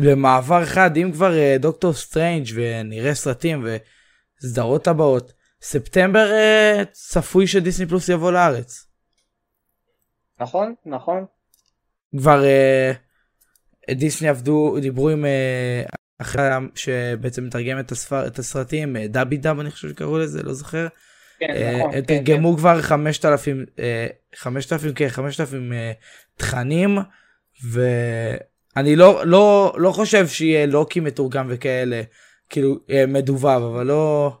במעבר 0.01 0.63
אחד, 0.63 0.97
אם 0.97 1.11
כבר 1.13 1.31
אה, 1.31 1.61
דוקטור 1.61 1.93
סטרנג' 1.93 2.45
ונראה 2.53 3.15
סרטים 3.15 3.65
וסדרות 4.43 4.87
הבאות, 4.87 5.33
ספטמבר 5.61 6.31
אה, 6.31 6.85
צפוי 6.91 7.47
שדיסני 7.47 7.85
פלוס 7.85 8.09
יבוא 8.09 8.31
לארץ. 8.31 8.87
נכון, 10.39 10.75
נכון. 10.85 11.25
כבר 12.17 12.43
אה, 13.89 13.93
דיסני 13.93 14.29
עבדו, 14.29 14.77
דיברו 14.81 15.09
עם 15.09 15.25
אה, 15.25 15.95
אחרי 16.21 16.49
שבעצם 16.75 17.45
מתרגם 17.45 17.79
את, 17.79 17.91
הספר, 17.91 18.27
את 18.27 18.39
הסרטים, 18.39 18.95
אה, 18.95 18.99
דאבי 19.07 19.37
דאב 19.37 19.59
אני 19.59 19.71
חושב 19.71 19.89
שקראו 19.89 20.17
לזה, 20.17 20.43
לא 20.43 20.53
זוכר. 20.53 20.87
כן, 21.39 21.53
אה, 21.55 21.77
נכון. 21.77 21.91
כן, 21.91 22.01
כן. 22.07 22.23
תרגמו 22.23 22.57
כבר 22.57 22.81
5,000, 22.81 23.65
אה, 23.79 24.07
5,000, 24.35 24.93
כן, 24.93 25.07
5,000 25.07 25.73
אה, 25.73 25.91
תכנים, 26.37 26.97
ואני 27.71 28.95
לא, 28.95 29.21
לא, 29.25 29.73
לא 29.77 29.91
חושב 29.91 30.27
שיהיה 30.27 30.65
לוקי 30.65 30.99
מתורגם 30.99 31.47
וכאלה, 31.49 32.01
כאילו, 32.49 32.75
אה, 32.89 33.05
מדובב, 33.07 33.61
אבל 33.73 33.85
לא... 33.85 34.31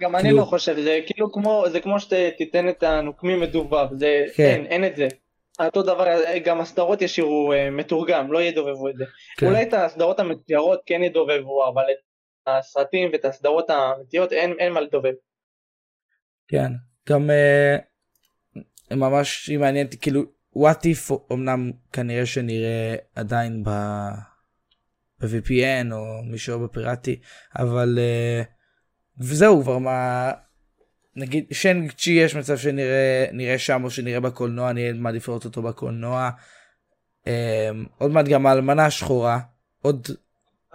גם 0.00 0.14
אני 0.14 0.22
כאילו- 0.22 0.38
לא 0.38 0.44
חושב, 0.44 0.80
זה 0.82 0.98
כאילו 1.06 1.32
כמו, 1.32 1.64
זה 1.72 1.80
כמו 1.80 2.00
שתיתן 2.00 2.68
את 2.68 2.82
הנוקמים 2.82 3.40
מדובב, 3.40 3.86
זה, 3.98 4.24
כן. 4.34 4.42
אין, 4.44 4.66
אין 4.66 4.84
את 4.84 4.96
זה. 4.96 5.08
אותו 5.60 5.82
דבר, 5.82 6.06
גם 6.44 6.60
הסדרות 6.60 7.02
ישירו 7.02 7.52
אה, 7.52 7.70
מתורגם, 7.70 8.32
לא 8.32 8.42
ידובבו 8.42 8.88
את 8.88 8.96
זה. 8.96 9.04
כן. 9.36 9.46
אולי 9.46 9.62
את 9.62 9.74
הסדרות 9.74 10.20
המצוירות 10.20 10.80
כן 10.86 11.02
ידובבו, 11.02 11.68
אבל 11.68 11.82
את 11.82 11.98
הסרטים 12.46 13.10
ואת 13.12 13.24
הסדרות 13.24 13.70
האמיתיות 13.70 14.32
אין, 14.32 14.54
אין 14.58 14.72
מה 14.72 14.80
לדובב. 14.80 15.12
כן, 16.48 16.72
גם 17.08 17.30
אה, 17.30 17.76
ממש 18.90 19.48
היא 19.48 19.58
מעניינת, 19.58 19.94
כאילו, 19.94 20.22
what 20.56 20.84
if 20.84 21.14
אמנם 21.32 21.70
כנראה 21.92 22.26
שנראה 22.26 22.94
עדיין 23.14 23.64
ב... 23.64 23.70
ב-VPN 25.22 25.92
או 25.92 26.22
מישהו 26.30 26.60
בפיראטי, 26.60 27.20
אבל 27.58 27.98
אה, 27.98 28.42
וזהו 29.18 29.62
כבר 29.62 29.78
מה, 29.78 30.30
נגיד 31.16 31.44
שנג 31.52 31.92
צ'י 31.92 32.10
יש 32.10 32.36
מצב 32.36 32.56
שנראה 32.56 33.26
נראה 33.32 33.58
שם 33.58 33.84
או 33.84 33.90
שנראה 33.90 34.20
בקולנוע, 34.20 34.70
אני 34.70 34.92
מעדיף 34.92 35.28
לראות 35.28 35.44
אותו 35.44 35.62
בקולנוע. 35.62 36.30
אה, 37.26 37.70
עוד 37.98 38.10
מעט 38.10 38.26
גם 38.26 38.46
האלמנה 38.46 38.86
השחורה, 38.86 39.38
עוד. 39.82 40.08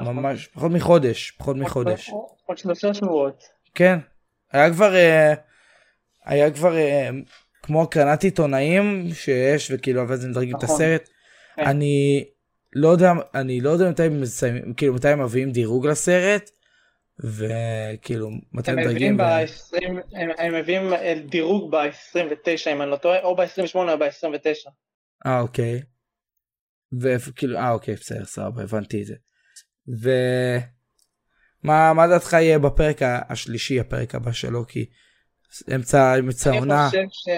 ממש 0.01 0.48
פחות 0.48 0.72
מחודש, 0.72 1.32
פחות 1.32 1.58
מחודש. 1.58 2.12
עוד 2.46 2.58
שלושה 2.58 2.94
שבועות. 2.94 3.44
כן, 3.75 4.00
היה 4.51 4.72
כבר, 4.72 4.96
אה, 4.96 5.34
היה 6.25 6.51
כבר 6.51 6.77
אה, 6.77 7.10
כמו 7.63 7.84
הקרנת 7.84 8.24
עיתונאים 8.24 9.10
שיש, 9.13 9.72
וכאילו, 9.75 10.01
אבל 10.01 10.15
זה 10.15 10.27
מדרגים 10.27 10.56
את 10.56 10.63
נכון. 10.63 10.75
הסרט. 10.75 11.10
כן. 11.56 11.65
אני 11.65 12.25
לא 12.74 12.88
יודע, 12.88 13.13
אני 13.36 13.62
לא 13.62 13.70
יודע 13.70 13.89
מתי 13.89 14.03
הם 14.03 14.22
מסיימים, 14.22 14.74
כאילו, 14.74 14.94
מתי 14.94 15.08
הם 15.08 15.24
מביאים 15.24 15.51
דירוג 15.51 15.88
לסרט, 15.88 16.50
וכאילו, 17.20 18.30
מתי 18.52 18.72
הם 18.72 18.80
מביאים 18.80 19.16
מדרגים. 19.16 19.16
ו- 19.16 19.18
ב-20, 19.18 19.88
הם, 20.14 20.30
הם 20.38 20.56
מביאים 20.56 20.94
דירוג 21.30 21.72
ב-29 21.72 22.72
אם 22.72 22.82
אני 22.82 22.92
לא 22.92 22.96
טועה, 22.96 23.24
או 23.24 23.36
ב-28 23.36 23.76
או 23.76 23.98
ב-29. 24.00 24.70
אה, 25.26 25.40
אוקיי. 25.40 25.82
וכאילו, 27.02 27.58
אה, 27.58 27.72
אוקיי, 27.72 27.94
בסדר, 27.94 28.26
סבבה, 28.26 28.64
הבנתי 28.64 29.02
את 29.02 29.06
זה. 29.06 29.16
ו... 30.04 30.10
מה, 31.64 31.94
מה 31.94 32.08
דעתך 32.08 32.34
יהיה 32.34 32.60
בפרק 32.60 33.02
השלישי, 33.30 33.80
הפרק 33.80 34.16
הבא 34.16 34.32
שלו, 34.32 34.68
כי 34.68 34.86
אמצע, 35.76 36.20
אמצע 36.20 36.52
ש... 37.12 37.30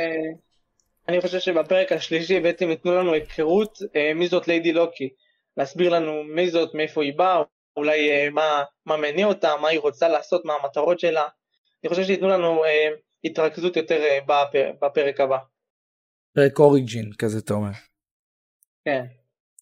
אני 1.10 1.22
חושב 1.22 1.40
שבפרק 1.40 1.92
השלישי 1.92 2.40
בעצם 2.40 2.70
ייתנו 2.70 2.96
לנו 2.96 3.14
היכרות 3.14 3.78
אה, 3.96 4.14
מי 4.14 4.28
זאת 4.28 4.48
ליידי 4.48 4.72
לוקי. 4.72 5.10
להסביר 5.58 5.90
לנו 5.90 6.24
מי 6.24 6.50
זאת, 6.50 6.76
מאיפה 6.76 7.04
היא 7.04 7.14
באה, 7.18 7.42
אולי 7.80 8.12
אה, 8.12 8.30
מה, 8.30 8.64
מה 8.86 8.98
מניע 8.98 9.26
אותה, 9.26 9.56
מה 9.62 9.68
היא 9.68 9.80
רוצה 9.80 10.08
לעשות, 10.08 10.46
מה 10.46 10.54
המטרות 10.54 11.00
שלה. 11.00 11.28
אני 11.84 11.90
חושב 11.90 12.04
שייתנו 12.04 12.30
לנו 12.30 12.66
אה, 12.66 12.90
התרכזות 13.24 13.78
יותר 13.78 14.02
אה, 14.02 14.20
בפר, 14.26 14.72
בפרק 14.82 15.20
הבא. 15.20 15.38
פרק 16.36 16.60
אוריג'ין 16.60 17.12
כזה 17.18 17.40
אתה 17.40 17.54
אומר. 17.54 17.72
כן. 18.86 19.06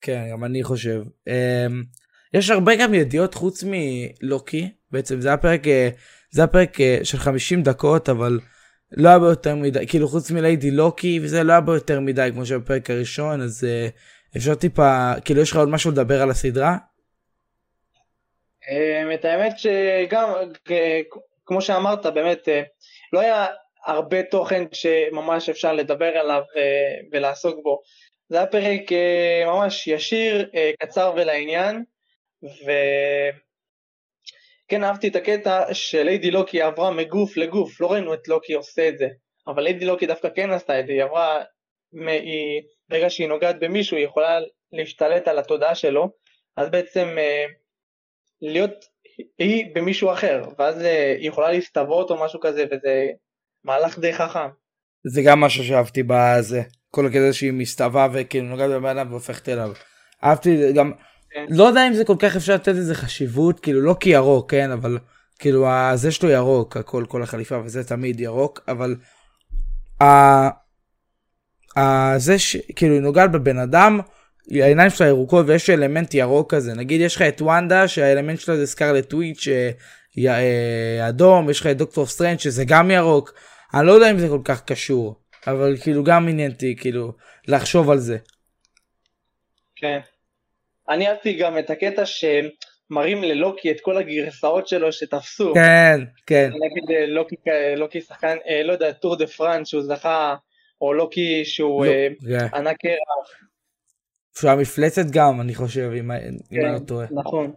כן 0.02 0.30
גם 0.32 0.44
אני 0.44 0.64
חושב. 0.64 1.02
Um, 1.30 1.98
יש 2.34 2.50
הרבה 2.50 2.76
גם 2.76 2.94
ידיעות 2.94 3.34
חוץ 3.34 3.64
מלוקי 3.68 4.70
בעצם 4.92 5.22
זה 5.22 5.34
הפרק 5.34 5.68
אה, 5.68 5.90
זה 6.32 6.44
הפרק 6.44 6.82
אה, 6.82 7.00
של 7.04 7.18
50 7.18 7.64
דקות 7.64 8.10
אבל 8.10 8.40
לא 8.92 9.10
היה 9.10 9.20
בו 9.20 9.26
יותר 9.26 9.56
מדי 9.56 9.88
כאילו 9.88 10.08
חוץ 10.08 10.32
מליידי 10.32 10.72
לוקי 10.72 11.20
וזה 11.24 11.44
לא 11.44 11.52
היה 11.52 11.62
בו 11.62 11.74
יותר 11.74 12.00
מדי 12.00 12.30
כמו 12.34 12.46
שבפרק 12.46 12.90
הראשון 12.90 13.42
אז 13.42 13.64
אה, 13.64 13.88
אפשר 14.38 14.56
טיפה 14.56 15.14
כאילו 15.26 15.42
יש 15.42 15.52
לך 15.52 15.58
עוד 15.58 15.70
משהו 15.70 15.92
לדבר 15.92 16.22
על 16.22 16.32
הסדרה? 16.32 16.78
אה, 18.70 19.14
את 19.14 19.26
האמת 19.26 19.54
שגם, 19.58 20.34
כמו 21.46 21.62
שאמרת, 21.62 22.06
באמת, 22.06 22.50
אה, 22.50 22.62
לא 23.14 23.20
היה 23.20 23.46
הרבה 23.86 24.24
תוכן 24.24 24.64
שממש 24.72 25.50
אפשר 25.50 25.74
לדבר 25.74 26.18
עליו 26.18 26.42
אה, 26.58 26.96
ולעסוק 27.12 27.60
בו. 27.64 27.82
זה 28.30 28.38
היה 28.38 28.48
פרק 28.48 28.82
ממש 29.46 29.88
ישיר, 29.88 30.50
קצר 30.80 31.14
ולעניין, 31.16 31.84
וכן 34.66 34.84
אהבתי 34.84 35.08
את 35.08 35.16
הקטע 35.16 35.74
שליידי 35.74 36.32
לוקי 36.32 36.62
עברה 36.62 36.92
מגוף 36.92 37.38
לגוף, 37.38 37.82
לא 37.82 37.92
ראינו 37.92 38.14
את 38.14 38.28
לוקי 38.28 38.54
עושה 38.54 38.90
את 38.90 38.98
זה, 38.98 39.08
אבל 39.48 39.64
ליידי 39.64 39.86
לוקי 39.86 40.06
דווקא 40.06 40.30
כן 40.36 40.52
עשתה 40.52 40.80
את 40.80 40.88
זה, 40.88 40.94
היא 40.94 41.04
עברה, 41.04 41.44
היא, 42.08 42.62
ברגע 42.90 43.10
שהיא 43.10 43.28
נוגעת 43.28 43.60
במישהו 43.60 43.98
היא 43.98 44.06
יכולה 44.06 44.40
להשתלט 44.74 45.28
על 45.28 45.40
התודעה 45.40 45.76
שלו, 45.76 46.10
אז 46.58 46.70
בעצם 46.70 47.18
להיות 48.41 48.86
היא 49.38 49.65
במישהו 49.75 50.12
אחר, 50.12 50.44
ואז 50.60 50.82
אה, 50.82 51.15
היא 51.20 51.27
יכולה 51.27 51.51
להסתוות 51.51 52.10
או 52.12 52.25
משהו 52.25 52.39
כזה, 52.39 52.65
וזה 52.65 53.06
מהלך 53.63 54.00
די 54.00 54.13
חכם. 54.13 54.50
זה 55.08 55.22
גם 55.22 55.39
משהו 55.39 55.63
שאהבתי 55.63 56.03
בזה 56.08 56.62
כל 56.91 57.06
הקטע 57.06 57.34
שהיא 57.34 57.53
מסתווה 57.53 58.08
וכאילו 58.13 58.48
נוגעת 58.48 58.70
בבן 58.70 58.98
אדם 58.98 59.12
והופכת 59.12 59.50
אליו. 59.50 59.72
אהבתי 60.24 60.74
גם 60.74 60.91
כן. 61.32 61.46
לא 61.50 61.63
יודע 61.63 61.88
אם 61.88 61.94
זה 61.94 62.06
כל 62.06 62.15
כך 62.20 62.36
אפשר 62.36 62.53
לתת 62.53 62.67
לזה 62.67 62.96
חשיבות 62.96 63.60
כאילו 63.60 63.82
לא 63.82 63.96
כי 64.00 64.10
ירוק 64.10 64.51
כן 64.51 64.72
אבל 64.72 64.98
כאילו 65.39 65.67
זה 65.96 66.12
שלו 66.12 66.29
ירוק 66.29 66.77
הכל 66.77 67.06
כל 67.08 67.24
החליפה 67.24 67.60
וזה 67.63 67.84
תמיד 67.84 68.20
ירוק 68.20 68.60
אבל 68.67 68.96
ה- 70.01 70.50
ה- 71.79 72.17
זה 72.17 72.39
שכאילו 72.39 72.94
היא 72.94 73.01
נוגעת 73.01 73.32
בבן 73.32 73.58
אדם 73.58 74.00
העיניים 74.51 74.89
שלה 74.89 75.08
ירוקות 75.08 75.46
ויש 75.48 75.70
אלמנט 75.70 76.13
ירוק 76.13 76.56
כזה 76.56 76.74
נגיד 76.74 77.01
יש 77.01 77.16
לך 77.16 77.22
את 77.22 77.42
וונדה 77.42 77.88
שהאלמנט 77.88 78.39
שלה 78.39 78.56
זה 78.56 78.68
סקרלט 78.68 79.10
וויץ' 79.10 79.48
י- 80.18 80.30
אה, 80.30 81.10
אדום 81.10 81.50
יש 81.50 81.60
לך 81.60 81.68
את 81.68 81.77
דוקטור 81.77 82.06
סטרנג' 82.06 82.39
שזה 82.39 82.63
גם 82.68 82.92
ירוק 82.92 83.34
אני 83.74 83.88
לא 83.88 83.92
יודע 83.92 84.12
אם 84.12 84.20
זה 84.20 84.27
כל 84.27 84.42
כך 84.44 84.63
קשור 84.63 85.16
אבל 85.48 85.75
כאילו 85.84 86.04
גם 86.04 86.27
עניין 86.27 86.51
אותי 86.51 86.75
כאילו 86.80 87.13
לחשוב 87.48 87.89
על 87.89 87.98
זה. 87.98 88.18
כן. 89.75 90.00
אני 90.89 91.08
אהבתי 91.08 91.34
גם 91.34 91.58
את 91.60 91.70
הקטע 91.70 92.04
שמראים 92.06 93.24
ללוקי 93.24 93.72
את 93.72 93.82
כל 93.82 93.98
הגרסאות 93.98 94.68
שלו 94.68 94.92
שתפסו. 94.92 95.54
כן 95.54 96.00
כן 96.27 96.50
נגיד 96.50 96.96
אה, 96.96 97.06
לוקי, 97.06 97.36
לוקי 97.77 98.01
שחקן, 98.01 98.38
אה, 98.50 98.63
לא 98.63 98.74
יודע, 98.74 98.92
טור 98.92 99.18
דה 99.18 99.27
פרנס 99.27 99.68
שהוא 99.68 99.84
זכה, 99.84 100.36
או 100.82 100.94
לוקי 100.94 101.46
שהוא 101.46 101.86
לא, 101.86 101.92
אה, 101.92 102.08
כן. 102.39 102.56
ענק 102.56 102.77
קרח. 102.82 103.47
שהוא 104.39 104.51
המפלצת 104.51 105.06
גם 105.10 105.41
אני 105.41 105.56
חושב 105.56 105.91
אם 106.00 106.12
אם 106.12 106.38
אני 106.51 106.74
לא 106.74 106.79
טועה. 106.79 107.08
נכון. 107.12 107.53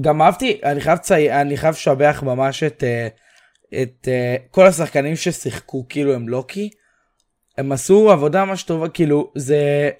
גם 0.00 0.22
אהבתי 0.22 0.60
אני 0.64 0.80
חייב 0.80 0.98
צי... 0.98 1.32
אני 1.32 1.56
חייב 1.56 1.74
לשבח 1.74 2.22
ממש 2.22 2.62
את 2.62 2.84
אה, 2.84 3.08
את 3.82 4.08
אה, 4.08 4.36
כל 4.50 4.66
השחקנים 4.66 5.16
ששיחקו 5.16 5.86
כאילו 5.88 6.14
הם 6.14 6.28
לוקי. 6.28 6.70
הם 7.58 7.72
עשו 7.72 8.10
עבודה 8.10 8.44
ממש 8.44 8.62
טובה 8.62 8.88
כאילו 8.88 9.32
זה 9.36 9.90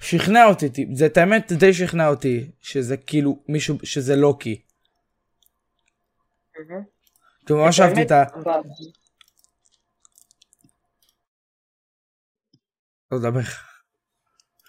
שכנע 0.00 0.44
אותי 0.44 0.86
זה 0.92 1.06
את 1.06 1.16
האמת 1.16 1.52
די 1.52 1.74
שכנע 1.74 2.08
אותי 2.08 2.50
שזה 2.60 2.96
כאילו 2.96 3.42
מישהו 3.48 3.76
שזה 3.82 4.16
לוקי. 4.16 4.60
כאילו 7.46 7.64
ממש 7.64 7.80
אהבתי 7.80 8.02
את 8.02 8.10
ה... 8.10 8.24
לא 13.12 13.18
לדבר. 13.18 13.65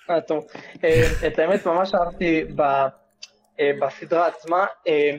אה, 0.09 0.21
טוב. 0.21 0.47
את 1.27 1.39
האמת 1.39 1.65
ממש 1.65 1.91
אהבתי 1.95 2.43
אה, 3.59 3.71
בסדרה 3.81 4.27
עצמה, 4.27 4.65
אה, 4.87 5.11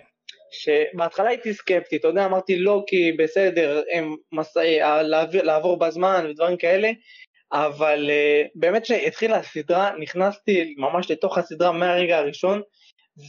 שבהתחלה 0.51 1.29
הייתי 1.29 1.55
סקפטי, 1.55 1.97
אתה 1.97 2.09
יודע, 2.09 2.25
אמרתי 2.25 2.59
לא 2.59 2.85
כי 2.87 3.13
בסדר, 3.13 3.83
הם 3.93 4.17
מס... 4.33 4.57
אה, 4.57 5.03
לעבור, 5.03 5.43
לעבור 5.43 5.79
בזמן 5.79 6.27
ודברים 6.31 6.57
כאלה, 6.57 6.91
אבל 7.53 8.11
באמת 8.55 8.87
שהתחילה 8.87 9.37
הסדרה, 9.37 9.91
נכנסתי 9.99 10.75
ממש 10.79 11.11
לתוך 11.11 11.39
הסדרה 11.39 11.73
מהרגע 11.73 12.19
הראשון, 12.19 12.63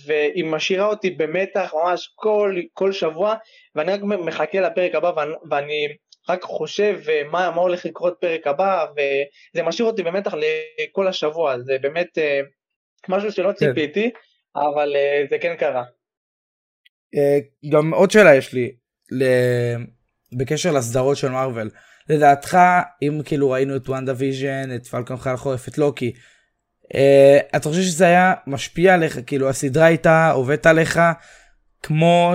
והיא 0.06 0.46
משאירה 0.46 0.86
אותי 0.86 1.10
במתח 1.10 1.74
ממש 1.74 2.12
כל, 2.16 2.56
כל 2.74 2.92
שבוע, 2.92 3.36
ואני 3.76 3.92
רק 3.92 4.02
מחכה 4.04 4.60
לפרק 4.60 4.96
הבא 4.96 5.12
ואני, 5.16 5.34
ואני 5.50 5.88
רק 6.30 6.44
חושב 6.44 7.00
אה, 7.10 7.22
מה, 7.32 7.52
מה 7.52 7.62
הולך 7.62 7.86
לקרות 7.86 8.18
פרק 8.22 8.48
הבא, 8.48 8.86
וזה 8.92 9.64
משאיר 9.64 9.88
אותי 9.88 10.04
במתח 10.04 10.34
לכל 10.34 11.08
השבוע, 11.08 11.60
זה 11.60 11.78
באמת 11.82 12.18
אה, 12.18 12.40
משהו 13.10 13.32
שלא 13.32 13.50
כן. 13.50 13.54
ציפיתי, 13.54 14.12
כן. 14.12 14.60
אבל 14.60 14.96
אה, 14.96 15.24
זה 15.30 15.38
כן 15.42 15.56
קרה. 15.56 15.84
גם 17.72 17.94
עוד 17.94 18.12
שאלה 18.12 18.36
יש 18.36 18.54
לי, 18.54 18.72
בקשר 20.38 20.72
לסדרות 20.72 21.18
של 21.18 21.30
מארוול. 21.30 21.70
לדעתך, 22.10 22.58
אם 23.02 23.22
כאילו 23.26 23.50
ראינו 23.50 23.76
את 23.76 23.90
וונדה 23.90 24.14
ויז'ן, 24.18 24.76
את 24.76 24.88
פלקון 24.88 25.18
חייל 25.18 25.38
חורף, 25.38 25.68
את 25.68 25.78
לוקי, 25.78 26.12
uh, 26.94 27.58
אתה 27.58 27.70
חושב 27.70 27.82
שזה 27.82 28.06
היה 28.06 28.34
משפיע 28.48 28.94
עליך, 28.94 29.20
כאילו 29.26 29.50
הסדרה 29.50 29.86
הייתה 29.86 30.32
עובדת 30.32 30.66
עליך 30.66 31.00
כמו 31.84 32.34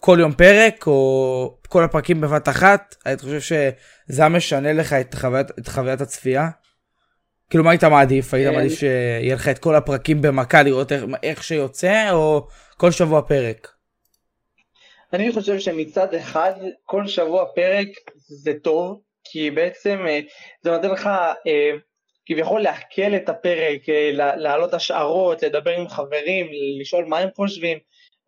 שכל 0.00 0.16
יום 0.20 0.32
פרק, 0.32 0.86
או 0.86 1.58
כל 1.68 1.84
הפרקים 1.84 2.20
בבת 2.20 2.48
אחת, 2.48 2.94
אתה 3.12 3.22
חושב 3.22 3.40
שזה 3.40 4.22
היה 4.22 4.28
משנה 4.28 4.72
לך 4.72 4.92
את 4.92 5.14
חוויית, 5.14 5.50
את 5.58 5.68
חוויית 5.68 6.00
הצפייה? 6.00 6.48
כאילו 7.50 7.64
מה 7.64 7.70
היית 7.70 7.84
מעדיף? 7.84 8.34
היית 8.34 8.48
מעדיף 8.54 8.78
שיהיה 8.78 9.34
לך 9.34 9.48
את 9.48 9.58
כל 9.58 9.74
הפרקים 9.74 10.22
במכה 10.22 10.62
לראות 10.62 10.92
איך, 10.92 11.04
איך 11.22 11.44
שיוצא, 11.44 12.12
או 12.12 12.46
כל 12.76 12.90
שבוע 12.90 13.22
פרק? 13.22 13.68
אני 15.12 15.32
חושב 15.32 15.58
שמצד 15.58 16.14
אחד 16.14 16.52
כל 16.84 17.06
שבוע 17.06 17.44
פרק 17.54 17.88
זה 18.16 18.52
טוב, 18.62 19.00
כי 19.24 19.50
בעצם 19.50 19.98
אה, 20.08 20.20
זה 20.62 20.70
נותן 20.70 20.90
לך 20.90 21.06
אה, 21.46 21.70
כביכול 22.26 22.60
לעכל 22.60 23.16
את 23.16 23.28
הפרק, 23.28 23.88
אה, 23.88 24.10
להעלות 24.36 24.74
השערות, 24.74 25.42
לדבר 25.42 25.70
עם 25.70 25.88
חברים, 25.88 26.46
לשאול 26.80 27.04
מה 27.04 27.18
הם 27.18 27.28
חושבים, 27.36 27.78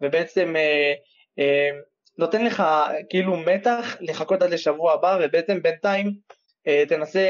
ובעצם 0.01 0.55
נותן 2.19 2.45
לך 2.45 2.63
כאילו 3.11 3.37
מתח 3.37 3.97
לחכות 4.01 4.43
עד 4.43 4.51
לשבוע 4.51 4.93
הבא, 4.93 5.19
ובעצם 5.21 5.63
בינתיים 5.63 6.13
תנסה 6.89 7.27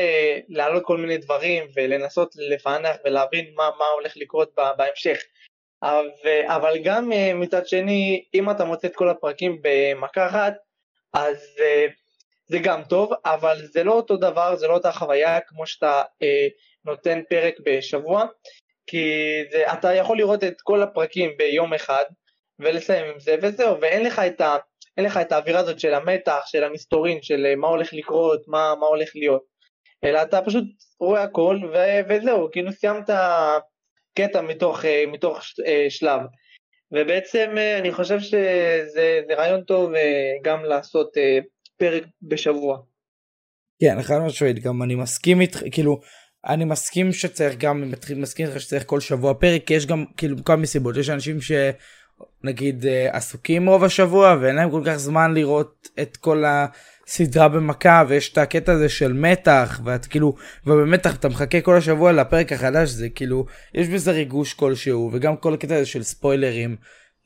להעלות 0.48 0.82
כל 0.84 0.96
מיני 0.96 1.18
דברים 1.18 1.64
ולנסות 1.76 2.34
לפענח 2.36 2.96
ולהבין 3.04 3.52
מה, 3.56 3.70
מה 3.78 3.84
הולך 3.94 4.12
לקרות 4.16 4.54
בהמשך. 4.76 5.18
אבל 6.46 6.78
גם 6.84 7.12
אה, 7.12 7.34
מצד 7.34 7.66
שני, 7.66 8.24
אם 8.34 8.50
אתה 8.50 8.64
מוצא 8.64 8.86
את 8.86 8.96
כל 8.96 9.08
הפרקים 9.08 9.62
במכה 9.62 10.26
אחת, 10.26 10.54
אז 11.12 11.56
אה, 11.60 11.86
זה 12.46 12.58
גם 12.58 12.82
טוב, 12.84 13.12
אבל 13.24 13.56
זה 13.66 13.84
לא 13.84 13.92
אותו 13.92 14.16
דבר, 14.16 14.56
זה 14.56 14.66
לא 14.66 14.74
אותה 14.74 14.92
חוויה 14.92 15.40
כמו 15.40 15.66
שאתה 15.66 16.02
אה, 16.22 16.46
נותן 16.84 17.20
פרק 17.28 17.54
בשבוע, 17.64 18.24
כי 18.86 19.08
זה, 19.50 19.72
אתה 19.72 19.94
יכול 19.94 20.18
לראות 20.18 20.44
את 20.44 20.60
כל 20.60 20.82
הפרקים 20.82 21.30
ביום 21.38 21.74
אחד 21.74 22.04
ולסיים 22.60 23.04
עם 23.04 23.20
זה 23.20 23.36
וזהו, 23.42 23.80
ואין 23.80 24.02
לך 24.02 24.18
את, 24.18 24.40
ה, 24.40 24.56
לך 24.98 25.16
את 25.16 25.32
האווירה 25.32 25.60
הזאת 25.60 25.80
של 25.80 25.94
המתח, 25.94 26.40
של 26.46 26.64
המסתורין, 26.64 27.22
של 27.22 27.54
מה 27.56 27.68
הולך 27.68 27.92
לקרות, 27.92 28.40
מה, 28.48 28.74
מה 28.80 28.86
הולך 28.86 29.10
להיות, 29.14 29.42
אלא 30.04 30.22
אתה 30.22 30.42
פשוט 30.42 30.64
רואה 31.00 31.22
הכל 31.22 31.58
ו, 31.72 31.76
וזהו, 32.08 32.48
כאילו 32.52 32.72
סיימת 32.72 33.10
קטע 34.18 34.40
מתוך, 34.40 34.84
אה, 34.84 35.04
מתוך 35.12 35.40
אה, 35.66 35.86
שלב. 35.88 36.20
ובעצם 36.92 37.50
אה, 37.58 37.78
אני 37.78 37.92
חושב 37.92 38.20
שזה 38.20 39.20
רעיון 39.36 39.62
טוב 39.62 39.92
גם 40.42 40.64
לעשות 40.64 41.10
פרק 41.76 42.02
בשבוע. 42.22 42.78
כן, 43.82 44.02
חד 44.02 44.18
משמעית, 44.18 44.58
גם 44.58 44.82
אני 44.82 44.94
מסכים 44.94 45.40
איתך, 45.40 45.62
כאילו, 45.72 46.00
אני 46.46 46.64
מסכים 46.64 47.12
שצריך 47.12 47.56
גם, 47.58 47.92
מסכים 48.16 48.46
איתך 48.46 48.60
שצריך 48.60 48.82
כל 48.86 49.00
שבוע 49.00 49.34
פרק, 49.34 49.64
כי 49.66 49.74
יש 49.74 49.86
גם, 49.86 50.04
כאילו, 50.16 50.36
כל 50.44 50.54
מיני 50.54 50.66
סיבות, 50.66 50.96
יש 50.96 51.10
אנשים 51.10 51.40
שנגיד 52.42 52.84
עסוקים 53.10 53.68
רוב 53.68 53.84
השבוע 53.84 54.36
ואין 54.40 54.56
להם 54.56 54.70
כל 54.70 54.82
כך 54.84 54.96
זמן 54.96 55.34
לראות 55.34 55.88
את 56.00 56.16
כל 56.16 56.44
ה... 56.44 56.66
סדרה 57.10 57.48
במכה 57.48 58.04
ויש 58.08 58.32
את 58.32 58.38
הקטע 58.38 58.72
הזה 58.72 58.88
של 58.88 59.12
מתח 59.12 59.80
ואת 59.84 60.06
כאילו 60.06 60.34
ובמתח 60.66 61.16
אתה 61.16 61.28
מחכה 61.28 61.60
כל 61.60 61.76
השבוע 61.76 62.12
לפרק 62.12 62.52
החדש 62.52 62.88
זה 62.88 63.08
כאילו 63.08 63.46
יש 63.74 63.88
בזה 63.88 64.10
ריגוש 64.10 64.54
כלשהו 64.54 65.10
וגם 65.12 65.36
כל 65.36 65.54
הקטע 65.54 65.74
הזה 65.74 65.86
של 65.86 66.02
ספוילרים 66.02 66.76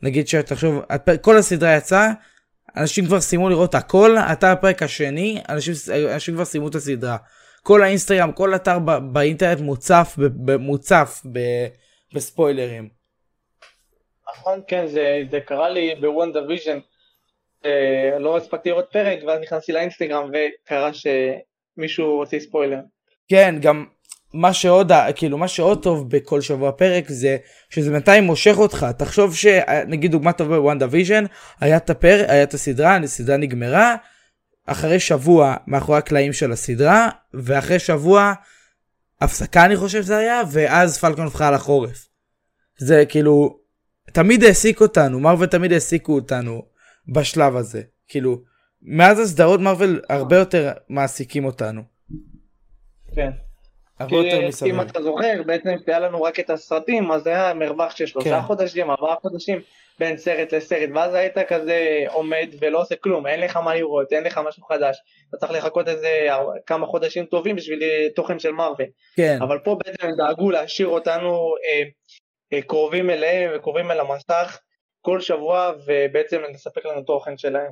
נגיד 0.02 0.28
שתחשוב 0.28 0.82
כל 1.20 1.36
הסדרה 1.36 1.76
יצאה 1.76 2.10
אנשים 2.76 3.06
כבר 3.06 3.20
סיימו 3.20 3.48
לראות 3.48 3.74
הכל 3.74 4.16
אתה 4.18 4.52
הפרק 4.52 4.82
השני 4.82 5.42
אנשים, 5.48 5.74
אנשים 6.14 6.34
כבר 6.34 6.44
סיימו 6.44 6.68
את 6.68 6.74
הסדרה 6.74 7.16
כל 7.62 7.82
האינסטגרם 7.82 8.32
כל 8.32 8.54
אתר 8.54 8.78
באינטרנט 9.12 9.60
מוצף 9.60 10.18
מוצף 10.58 11.22
בספוילרים. 12.14 13.03
נכון 14.30 14.60
כן 14.68 14.86
זה, 14.86 15.22
זה 15.30 15.40
קרה 15.40 15.68
לי 15.68 15.94
בוונדה 16.00 16.42
ויז'ן 16.48 16.78
אה, 17.64 18.18
לא 18.18 18.36
הספקתי 18.36 18.68
לראות 18.68 18.86
פרק 18.92 19.18
ואז 19.26 19.40
נכנסתי 19.40 19.72
לאינסטגרם 19.72 20.30
וקרה 20.32 20.90
שמישהו 20.94 22.06
הוציא 22.06 22.40
ספוילר. 22.40 22.78
כן 23.28 23.54
גם 23.60 23.84
מה 24.34 24.52
שעוד 24.52 24.92
כאילו 25.16 25.38
מה 25.38 25.48
שעוד 25.48 25.82
טוב 25.82 26.10
בכל 26.10 26.40
שבוע 26.40 26.72
פרק 26.72 27.08
זה 27.08 27.36
שזה 27.70 27.90
בינתיים 27.90 28.24
מושך 28.24 28.54
אותך 28.58 28.86
תחשוב 28.98 29.36
שנגיד 29.36 30.10
דוגמה 30.10 30.32
טובה 30.32 30.60
בוונדה 30.60 30.86
ויז'ן 30.90 31.24
היה 31.60 31.76
את 31.76 31.90
הפר 31.90 32.24
היה 32.28 32.42
את 32.42 32.54
הסדרה 32.54 32.96
הסדרה 32.96 33.36
נגמרה 33.36 33.96
אחרי 34.66 35.00
שבוע 35.00 35.56
מאחורי 35.66 35.98
הקלעים 35.98 36.32
של 36.32 36.52
הסדרה 36.52 37.08
ואחרי 37.34 37.78
שבוע 37.78 38.32
הפסקה 39.20 39.64
אני 39.64 39.76
חושב 39.76 40.00
זה 40.00 40.16
היה 40.16 40.42
ואז 40.52 40.98
פלקון 40.98 41.26
וחייל 41.26 41.54
החורף. 41.54 42.08
זה 42.78 43.04
כאילו 43.08 43.58
תמיד 44.12 44.44
העסיק 44.44 44.80
אותנו 44.80 45.20
מארוול 45.20 45.48
תמיד 45.48 45.72
העסיקו 45.72 46.14
אותנו 46.14 46.62
בשלב 47.08 47.56
הזה. 47.56 47.82
כאילו, 48.08 48.40
מאז 48.82 49.20
הסדרות 49.20 49.60
מרוויל 49.60 50.00
הרבה 50.08 50.36
יותר 50.36 50.72
מעסיקים 50.88 51.44
אותנו. 51.44 51.82
כן. 53.14 53.30
הרבה 53.98 54.16
יותר 54.16 54.48
מסביב. 54.48 54.74
אם 54.74 54.80
אתה 54.80 55.02
זוכר, 55.02 55.42
בעצם 55.46 55.68
היה 55.86 55.98
לנו 55.98 56.22
רק 56.22 56.40
את 56.40 56.50
הסרטים, 56.50 57.12
אז 57.12 57.26
היה 57.26 57.54
מרווח 57.54 57.96
של 57.96 58.06
שלושה 58.06 58.40
כן. 58.40 58.42
חודשים, 58.42 58.90
ארבעה 58.90 59.16
חודשים 59.22 59.60
בין 59.98 60.16
סרט 60.16 60.54
לסרט, 60.54 60.90
ואז 60.94 61.14
היית 61.14 61.38
כזה 61.48 62.04
עומד 62.12 62.48
ולא 62.60 62.80
עושה 62.80 62.96
כלום, 62.96 63.26
אין 63.26 63.40
לך 63.40 63.56
מה 63.56 63.74
לראות, 63.74 64.12
אין 64.12 64.24
לך 64.24 64.40
משהו 64.48 64.62
חדש, 64.64 64.96
אתה 65.28 65.36
צריך 65.36 65.52
לחכות 65.52 65.88
איזה 65.88 66.26
כמה 66.66 66.86
חודשים 66.86 67.24
טובים 67.24 67.56
בשביל 67.56 67.82
תוכן 68.16 68.38
של 68.38 68.50
מרוויל. 68.50 68.88
כן. 69.16 69.38
אבל 69.42 69.58
פה 69.64 69.78
בעצם 69.84 70.08
דאגו 70.16 70.50
להשאיר 70.50 70.88
אותנו 70.88 71.30
אה, 71.30 71.78
אה, 71.78 71.88
קרובים 72.62 73.10
אליהם 73.10 73.50
וקרובים 73.56 73.90
אל 73.90 74.00
המסך, 74.00 74.58
כל 75.00 75.20
שבוע 75.20 75.72
ובעצם 75.86 76.40
לספק 76.54 76.86
לנו 76.86 77.02
תוכן 77.02 77.38
שלהם. 77.38 77.70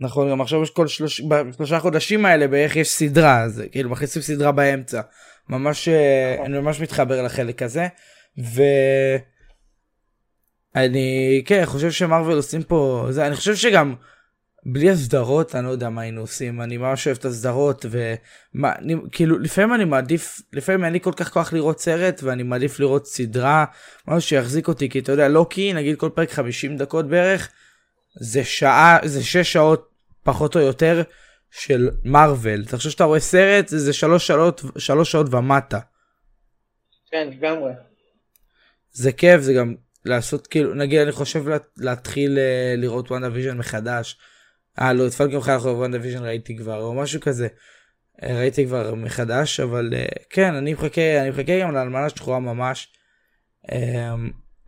נכון 0.00 0.30
גם 0.30 0.40
עכשיו 0.40 0.62
יש 0.62 0.70
כל 0.70 0.86
שלוש... 0.86 1.20
בשלושה 1.20 1.78
חודשים 1.80 2.26
האלה 2.26 2.48
בערך 2.48 2.76
יש 2.76 2.88
סדרה 2.88 3.42
אז 3.42 3.62
כאילו 3.72 3.90
מכניסים 3.90 4.22
סדרה 4.22 4.52
באמצע 4.52 5.00
ממש 5.48 5.88
אה, 5.88 6.34
נכון. 6.34 6.46
אני 6.46 6.58
ממש 6.58 6.80
מתחבר 6.80 7.22
לחלק 7.22 7.62
הזה 7.62 7.86
ואני 10.74 11.42
כן 11.46 11.62
חושב 11.64 11.90
שמרוויל 11.90 12.36
עושים 12.36 12.62
פה 12.62 13.06
זה 13.10 13.26
אני 13.26 13.34
חושב 13.34 13.54
שגם 13.54 13.94
בלי 14.66 14.90
הסדרות 14.90 15.54
אני 15.54 15.66
לא 15.66 15.70
יודע 15.70 15.90
מה 15.90 16.02
היינו 16.02 16.20
עושים 16.20 16.60
אני 16.60 16.76
ממש 16.76 17.06
אוהב 17.06 17.16
את 17.18 17.24
הסדרות 17.24 17.86
וכאילו 17.90 19.38
לפעמים 19.38 19.74
אני 19.74 19.84
מעדיף 19.84 20.40
לפעמים 20.52 20.84
אין 20.84 20.92
לי 20.92 21.00
כל 21.00 21.12
כך 21.16 21.32
כוח 21.32 21.52
לראות 21.52 21.80
סרט 21.80 22.22
ואני 22.22 22.42
מעדיף 22.42 22.80
לראות 22.80 23.06
סדרה 23.06 23.64
משהו 24.08 24.28
שיחזיק 24.28 24.68
אותי 24.68 24.88
כי 24.88 24.98
אתה 24.98 25.12
יודע 25.12 25.28
לוקי 25.28 25.72
נגיד 25.72 25.96
כל 25.96 26.08
פרק 26.14 26.30
50 26.30 26.76
דקות 26.76 27.08
בערך 27.08 27.50
זה 28.20 28.44
שעה 28.44 28.98
זה 29.04 29.24
6 29.24 29.52
שעות 29.52 29.90
פחות 30.22 30.56
או 30.56 30.60
יותר 30.60 31.02
של 31.50 31.90
מארוול 32.04 32.62
אתה 32.66 32.76
חושב 32.76 32.90
שאתה 32.90 33.04
רואה 33.04 33.20
סרט 33.20 33.68
זה 33.68 33.92
3 33.92 34.26
שעות 34.26 34.62
3 34.78 35.12
שעות 35.12 35.34
ומטה. 35.34 35.78
כן 37.10 37.28
לגמרי. 37.30 37.72
זה 38.92 39.12
כיף 39.12 39.40
זה 39.40 39.52
גם 39.52 39.74
לעשות 40.04 40.46
כאילו 40.46 40.74
נגיד 40.74 41.00
אני 41.00 41.12
חושב 41.12 41.44
להתחיל 41.76 42.38
אה, 42.38 42.74
לראות 42.76 43.10
וואנדה 43.10 43.28
ויז'ן 43.32 43.58
מחדש. 43.58 44.18
אה 44.80 44.92
לא 44.92 45.06
את 45.06 45.12
פלקון 45.12 45.40
חייל 45.40 45.58
חורף, 45.58 45.75
וונדה 45.75 45.92
ויז'ן 45.92 46.24
ראיתי 46.24 46.56
כבר 46.56 46.82
או 46.82 46.94
משהו 46.94 47.20
כזה. 47.20 47.48
אה, 48.22 48.38
ראיתי 48.38 48.66
כבר 48.66 48.94
מחדש 48.94 49.60
אבל 49.60 49.90
אה, 49.92 50.24
כן 50.30 50.54
אני 50.54 50.72
מחכה 50.72 51.20
אני 51.20 51.30
מחכה 51.30 51.60
גם 51.60 51.74
לאלמנה 51.74 52.08
שחורה 52.08 52.38
ממש. 52.38 52.88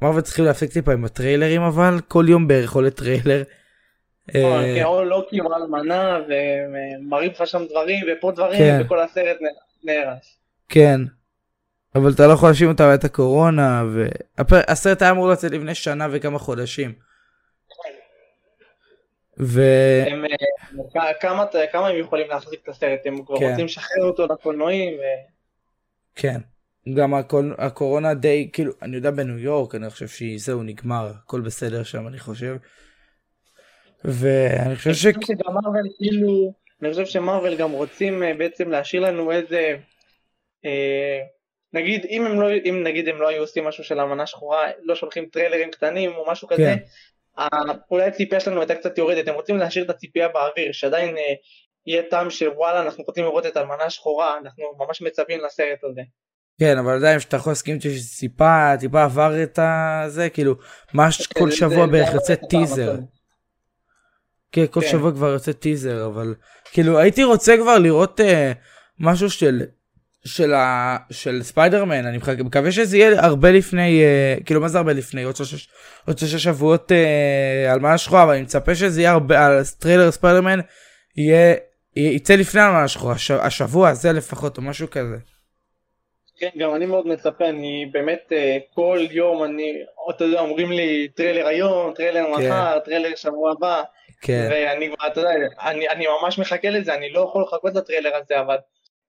מארוול 0.03 0.21
צריכים 0.21 0.45
להפסיק 0.45 0.73
טיפה 0.73 0.93
עם 0.93 1.05
הטריילרים 1.05 1.63
אבל 1.63 2.01
כל 2.09 2.25
יום 2.29 2.49
בערך 2.49 2.73
עולה 2.73 2.91
טריילר. 2.91 3.43
נכון, 4.29 4.63
כן, 4.75 4.85
או 4.85 5.05
לא 5.05 5.27
אלמנה 5.57 6.19
ומראים 6.29 7.31
לך 7.31 7.47
שם 7.47 7.63
דברים 7.71 8.05
ופה 8.13 8.33
דברים 8.33 8.59
כן. 8.59 8.81
וכל 8.85 9.01
הסרט 9.01 9.37
נהרס. 9.85 10.39
כן. 10.69 11.01
אבל 11.95 12.13
אתה 12.13 12.27
לא 12.27 12.33
יכול 12.33 12.49
להאשים 12.49 12.69
אותה 12.69 12.95
את 12.95 13.05
הקורונה 13.05 13.85
והסרט 14.49 15.03
היה 15.03 15.11
אמור 15.11 15.29
לצאת 15.29 15.53
לפני 15.53 15.75
שנה 15.75 16.07
וכמה 16.11 16.39
חודשים. 16.39 16.93
ו... 19.39 19.63
הם, 20.07 20.25
אה, 20.97 21.15
כמה, 21.21 21.45
כמה 21.73 21.89
הם 21.89 21.97
יכולים 21.97 22.29
להחזיק 22.29 22.61
את 22.63 22.69
הסרט? 22.69 23.01
הם 23.05 23.25
כבר 23.25 23.39
כן. 23.39 23.51
רוצים 23.51 23.65
לשחרר 23.65 24.05
אותו 24.05 24.27
לקולנועים? 24.27 24.95
ו... 24.95 25.03
כן. 26.15 26.39
גם 26.95 27.15
הקול, 27.15 27.55
הקורונה 27.59 28.15
די, 28.15 28.49
כאילו, 28.53 28.73
אני 28.83 28.97
יודע 28.97 29.11
בניו 29.11 29.39
יורק, 29.39 29.75
אני 29.75 29.91
חושב 29.91 30.09
שזהו, 30.09 30.63
נגמר, 30.63 31.11
הכל 31.25 31.41
בסדר 31.41 31.83
שם, 31.83 32.09
אני 32.09 32.19
חושב. 32.19 32.57
ואני 34.05 34.77
חושב 34.77 34.93
ש... 34.93 35.07
אני 35.07 35.15
חושב 35.15 35.27
שגם 35.27 35.55
מרוויל, 35.55 35.93
כאילו, 35.97 36.53
אני 36.83 36.91
חושב 36.91 37.07
שמרוויל 37.07 37.57
גם 37.57 37.71
רוצים 37.71 38.23
אה, 38.23 38.35
בעצם 38.35 38.71
להשאיר 38.71 39.03
לנו 39.03 39.33
איזה, 39.33 39.77
אה, 40.65 41.21
נגיד, 41.73 42.07
אם 42.11 42.27
הם 42.27 42.41
לא, 42.41 42.51
אם 42.65 42.83
נגיד 42.85 43.09
הם 43.09 43.21
לא 43.21 43.29
היו 43.29 43.41
עושים 43.41 43.65
משהו 43.65 43.85
של 43.85 44.01
אמנה 44.01 44.27
שחורה, 44.27 44.71
לא 44.83 44.95
שולחים 44.95 45.27
טריילרים 45.27 45.71
קטנים 45.71 46.13
או 46.15 46.25
משהו 46.31 46.49
כזה, 46.49 46.63
כן. 46.63 46.77
אה, 47.39 47.49
אולי 47.91 48.05
הציפייה 48.05 48.41
שלנו 48.41 48.61
הייתה 48.61 48.75
קצת 48.75 48.99
יורדת, 48.99 49.29
הם 49.29 49.35
רוצים 49.35 49.57
להשאיר 49.57 49.85
את 49.85 49.91
הציפייה 49.91 50.29
באוויר, 50.29 50.73
שעדיין 50.73 51.17
אה, 51.17 51.23
יהיה 51.87 52.03
טעם 52.11 52.31
של 52.31 52.49
וואלה, 52.49 52.83
אנחנו 52.83 53.05
רוצים 53.05 53.25
לראות 53.25 53.47
את 53.47 53.57
אלמנה 53.57 53.91
שחורה, 53.91 54.39
אנחנו 54.39 54.65
ממש 54.79 55.03
מצפים 55.03 55.41
לסרט 55.45 55.85
הזה. 55.91 56.01
כן, 56.61 56.79
אבל 56.79 56.97
עדיין 56.97 57.21
שאתה 57.21 57.37
יכול 57.37 57.51
להסכים 57.51 57.75
איתי 57.75 57.99
שטיפה, 57.99 58.73
טיפה 58.81 59.05
עבר 59.05 59.43
את 59.43 59.59
הזה, 59.63 60.31
כאילו, 60.31 60.55
מה 60.95 61.09
כל 61.39 61.51
זה- 61.51 61.57
שבוע 61.57 61.87
בערך 61.87 62.15
יוצא 62.15 62.35
טיזר. 62.35 62.97
כן, 64.53 64.67
כל 64.71 64.81
כן. 64.81 64.87
שבוע 64.89 65.13
כבר 65.13 65.27
יוצא 65.29 65.53
טיזר, 65.53 66.07
אבל 66.07 66.35
כאילו 66.73 66.99
הייתי 66.99 67.25
רוצה 67.25 67.57
כבר 67.57 67.79
לראות 67.79 68.21
אה, 68.21 68.53
משהו 69.01 69.31
של 69.31 69.63
של 70.27 70.55
ה... 70.55 70.97
של 71.11 71.43
ספיידרמן, 71.43 72.07
אני 72.07 72.19
מקווה 72.45 72.73
שזה 72.73 72.97
יהיה 72.97 73.25
הרבה 73.25 73.51
לפני, 73.53 74.03
אה, 74.03 74.37
כאילו 74.45 74.61
מה 74.61 74.69
זה 74.69 74.79
הרבה 74.79 74.93
לפני, 74.93 75.23
עוד 75.23 75.37
שלושה 75.37 75.57
עוד 76.07 76.19
שלושה 76.19 76.39
שבועות 76.39 76.93
אלמנה 77.71 77.99
שחורה, 77.99 78.23
אבל 78.23 78.33
אני 78.33 78.43
מצפה 78.43 78.75
שזה 78.75 79.01
יהיה 79.01 79.11
הרבה, 79.11 79.47
על 79.47 79.63
טריילר 79.79 80.11
ספיידרמן 80.11 80.61
יהיה, 81.17 81.55
יצא 81.97 82.35
לפני 82.35 82.61
אלמנה 82.61 82.89
שחורה, 82.89 83.15
הש- 83.15 83.31
השבוע 83.31 83.89
הזה 83.89 84.13
לפחות, 84.13 84.57
או 84.57 84.63
משהו 84.63 84.91
כזה. 84.91 85.17
כן, 86.39 86.49
גם 86.59 86.75
אני 86.75 86.87
מאוד 86.87 87.07
מצפה, 87.07 87.49
אני 87.49 87.87
באמת 87.93 88.33
אה, 88.33 88.57
כל 88.75 88.99
יום 89.11 89.45
אני, 89.45 89.73
אתה 90.11 90.25
יודע, 90.25 90.41
אומרים 90.41 90.73
לי 90.73 91.09
טריילר 91.17 91.47
היום, 91.47 91.95
טריילר 91.95 92.25
כן. 92.25 92.33
מחר, 92.33 92.79
טריילר 92.79 93.09
שבוע 93.17 93.53
הבא, 93.53 93.83
כן, 94.21 94.49
ואני 94.51 94.91
כבר, 94.97 95.07
אתה 95.07 95.21
יודע, 95.21 95.31
אני, 95.61 95.89
אני 95.89 96.05
ממש 96.23 96.39
מחכה 96.39 96.71
לזה, 96.71 96.95
אני 96.95 97.11
לא 97.11 97.21
יכול 97.21 97.43
לחכות 97.43 97.75
לטריילר 97.75 98.11
הזה, 98.23 98.41
אבל 98.41 98.57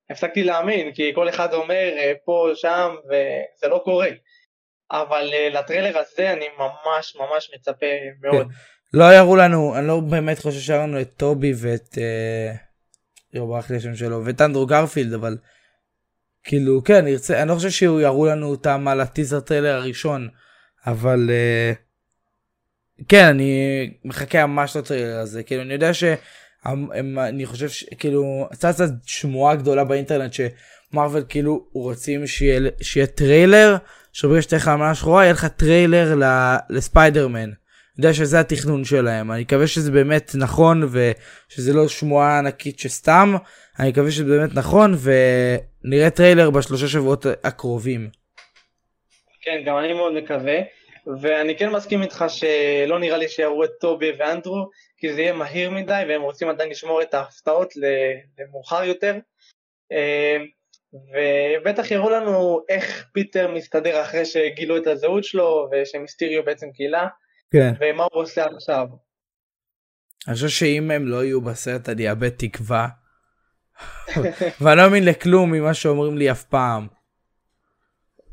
הפסקתי 0.09 0.43
להאמין, 0.43 0.93
כי 0.93 1.11
כל 1.15 1.29
אחד 1.29 1.53
אומר 1.53 1.93
אה, 1.97 2.11
פה, 2.25 2.49
שם, 2.55 2.95
וזה 3.05 3.67
לא 3.67 3.81
קורה. 3.83 4.09
אבל 4.91 5.29
אה, 5.33 5.49
לטריילר 5.49 5.97
הזה 5.97 6.33
אני 6.33 6.45
ממש 6.57 7.15
ממש 7.15 7.51
מצפה 7.55 7.85
מאוד. 8.21 8.47
לא 8.93 9.13
יראו 9.13 9.35
לנו, 9.35 9.77
אני 9.77 9.87
לא 9.87 9.99
באמת 9.99 10.39
חושב 10.39 10.59
שהראו 10.59 10.83
לנו 10.83 11.01
את 11.01 11.09
טובי 11.17 11.53
ואת... 11.57 11.97
יואו, 13.33 13.47
ברח 13.47 13.69
לי 13.69 13.77
השם 13.77 13.95
שלו, 13.95 14.25
ואת 14.25 14.41
אנדרו 14.41 14.65
גרפילד, 14.65 15.13
אבל... 15.13 15.37
כאילו, 16.43 16.83
כן, 16.83 16.95
אני 16.95 17.13
ארצה, 17.13 17.41
אני 17.41 17.49
לא 17.49 17.55
חושב 17.55 17.69
שיראו 17.69 18.25
לנו 18.25 18.47
אותם 18.47 18.87
על 18.87 19.01
הטיזר 19.01 19.39
טריילר 19.39 19.75
הראשון, 19.75 20.29
אבל... 20.85 21.29
כן, 23.07 23.25
אני 23.25 23.91
מחכה 24.05 24.45
ממש 24.45 24.75
לטריילר 24.75 25.19
הזה, 25.19 25.43
כאילו, 25.43 25.61
אני 25.61 25.73
יודע 25.73 25.93
ש... 25.93 26.03
הם, 26.65 27.19
אני 27.19 27.45
חושב 27.45 27.69
שכאילו, 27.69 28.47
צצה 28.53 28.85
שמועה 29.05 29.55
גדולה 29.55 29.83
באינטרנט 29.83 30.33
שמארוול 30.33 31.23
כאילו 31.29 31.65
רוצים 31.73 32.27
שיהיה, 32.27 32.69
שיהיה 32.81 33.07
טריילר, 33.07 33.75
שברגע 34.13 34.41
שתהיה 34.41 34.59
לך 34.59 34.67
אלמנה 34.67 34.95
שחורה, 34.95 35.23
יהיה 35.23 35.33
לך 35.33 35.45
טריילר 35.45 36.21
לספיידרמן. 36.69 37.39
אני 37.97 38.05
יודע 38.05 38.13
שזה 38.13 38.39
התכנון 38.39 38.85
שלהם, 38.85 39.31
אני 39.31 39.41
מקווה 39.41 39.67
שזה 39.67 39.91
באמת 39.91 40.31
נכון 40.35 40.89
ושזה 40.91 41.73
לא 41.73 41.87
שמועה 41.87 42.39
ענקית 42.39 42.79
שסתם, 42.79 43.35
אני 43.79 43.89
מקווה 43.89 44.11
שזה 44.11 44.23
באמת 44.23 44.55
נכון 44.55 44.95
ונראה 45.83 46.09
טריילר 46.09 46.49
בשלושה 46.49 46.87
שבועות 46.87 47.25
הקרובים. 47.43 48.09
כן, 49.41 49.63
גם 49.65 49.77
אני 49.77 49.93
מאוד 49.93 50.13
מקווה, 50.13 50.55
ואני 51.21 51.57
כן 51.57 51.69
מסכים 51.69 52.01
איתך 52.01 52.25
שלא 52.27 52.99
נראה 52.99 53.17
לי 53.17 53.29
שיראו 53.29 53.63
את 53.63 53.69
טובי 53.79 54.11
ואנדרו, 54.19 54.69
כי 54.97 55.13
זה 55.13 55.21
יהיה 55.21 55.33
מהיר 55.33 55.71
מדי, 55.71 56.03
והם 56.09 56.21
רוצים 56.21 56.49
עדיין 56.49 56.69
לשמור 56.69 57.01
את 57.01 57.13
ההפתעות 57.13 57.73
למאוחר 58.39 58.83
יותר. 58.83 59.15
אה, 59.91 60.37
ובטח 60.93 61.91
יראו 61.91 62.09
לנו 62.09 62.61
איך 62.69 63.05
פיטר 63.13 63.51
מסתדר 63.51 64.01
אחרי 64.01 64.25
שגילו 64.25 64.77
את 64.77 64.87
הזהות 64.87 65.23
שלו, 65.23 65.69
ושמיסטיריו 65.71 66.45
בעצם 66.45 66.67
גילה, 66.69 67.07
כן. 67.51 67.73
ומה 67.79 68.03
הוא 68.03 68.23
עושה 68.23 68.45
עכשיו. 68.45 68.87
אני 70.27 70.35
חושב 70.35 70.47
שאם 70.47 70.91
הם 70.91 71.07
לא 71.07 71.23
יהיו 71.23 71.41
בסרט 71.41 71.89
אני 71.89 72.09
אאבד 72.09 72.29
תקווה. 72.29 72.87
ואני 74.61 74.77
לא 74.77 74.83
מאמין 74.83 75.05
לכלום 75.05 75.51
ממה 75.51 75.73
שאומרים 75.73 76.17
לי 76.17 76.31
אף 76.31 76.43
פעם. 76.43 76.87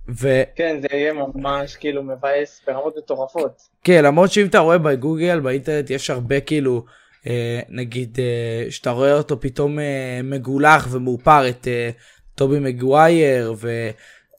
וכן, 0.09 0.43
כן, 0.57 0.81
זה 0.81 0.89
יהיה 0.93 1.13
ממש 1.13 1.77
כאילו 1.77 2.03
מבאס 2.03 2.61
ברמות 2.67 2.95
מטורפות. 2.99 3.63
למרות 3.89 4.33
שאם 4.33 4.47
אתה 4.47 4.59
רואה 4.59 4.79
בגוגל, 4.79 5.41
באינטרנט, 5.41 5.91
יש 5.91 6.11
הרבה 6.11 6.41
כאילו, 6.41 6.85
אה, 7.27 7.61
נגיד, 7.69 8.19
אה, 8.21 8.71
שאתה 8.71 8.91
רואה 8.91 9.13
אותו 9.13 9.41
פתאום 9.41 9.79
אה, 9.79 10.21
מגולח 10.25 10.89
ומאופר, 10.91 11.49
את 11.49 11.69
אה, 11.69 11.91
טובי 12.35 12.59
מגווייר, 12.59 13.55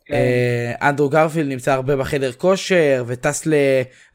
ואנדרו 0.09 1.09
גרפילד 1.09 1.49
נמצא 1.49 1.73
הרבה 1.73 1.95
בחדר 1.95 2.31
כושר, 2.31 3.03
וטס 3.07 3.47
ל... 3.47 3.53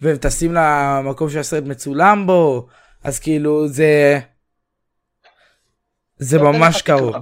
והם 0.01 0.17
טסים 0.17 0.55
למקום 0.55 1.31
שהסרט 1.31 1.65
מצולם 1.65 2.27
בו, 2.27 2.67
אז 3.05 3.21
כאילו 3.21 3.69
זה... 3.69 4.19
זה 6.19 6.39
נותן 6.39 6.59
ממש 6.59 6.83
קרוב. 6.83 7.15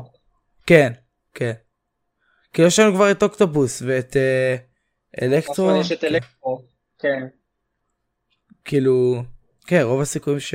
כן, 0.66 0.92
כן. 1.34 1.52
כאילו 2.52 2.68
יש 2.68 2.78
לנו 2.78 2.94
כבר 2.94 3.10
את 3.10 3.22
אוקטופוס 3.22 3.82
ואת 3.86 4.16
אה, 4.16 4.56
אלקטרו, 5.22 5.66
נכון, 5.70 5.80
יש 5.80 5.92
את 5.92 6.04
אלקטרו, 6.04 6.64
כן. 6.98 7.22
כאילו, 8.64 9.22
כן, 9.66 9.80
רוב 9.82 10.00
הסיכויים 10.00 10.40
ש... 10.40 10.54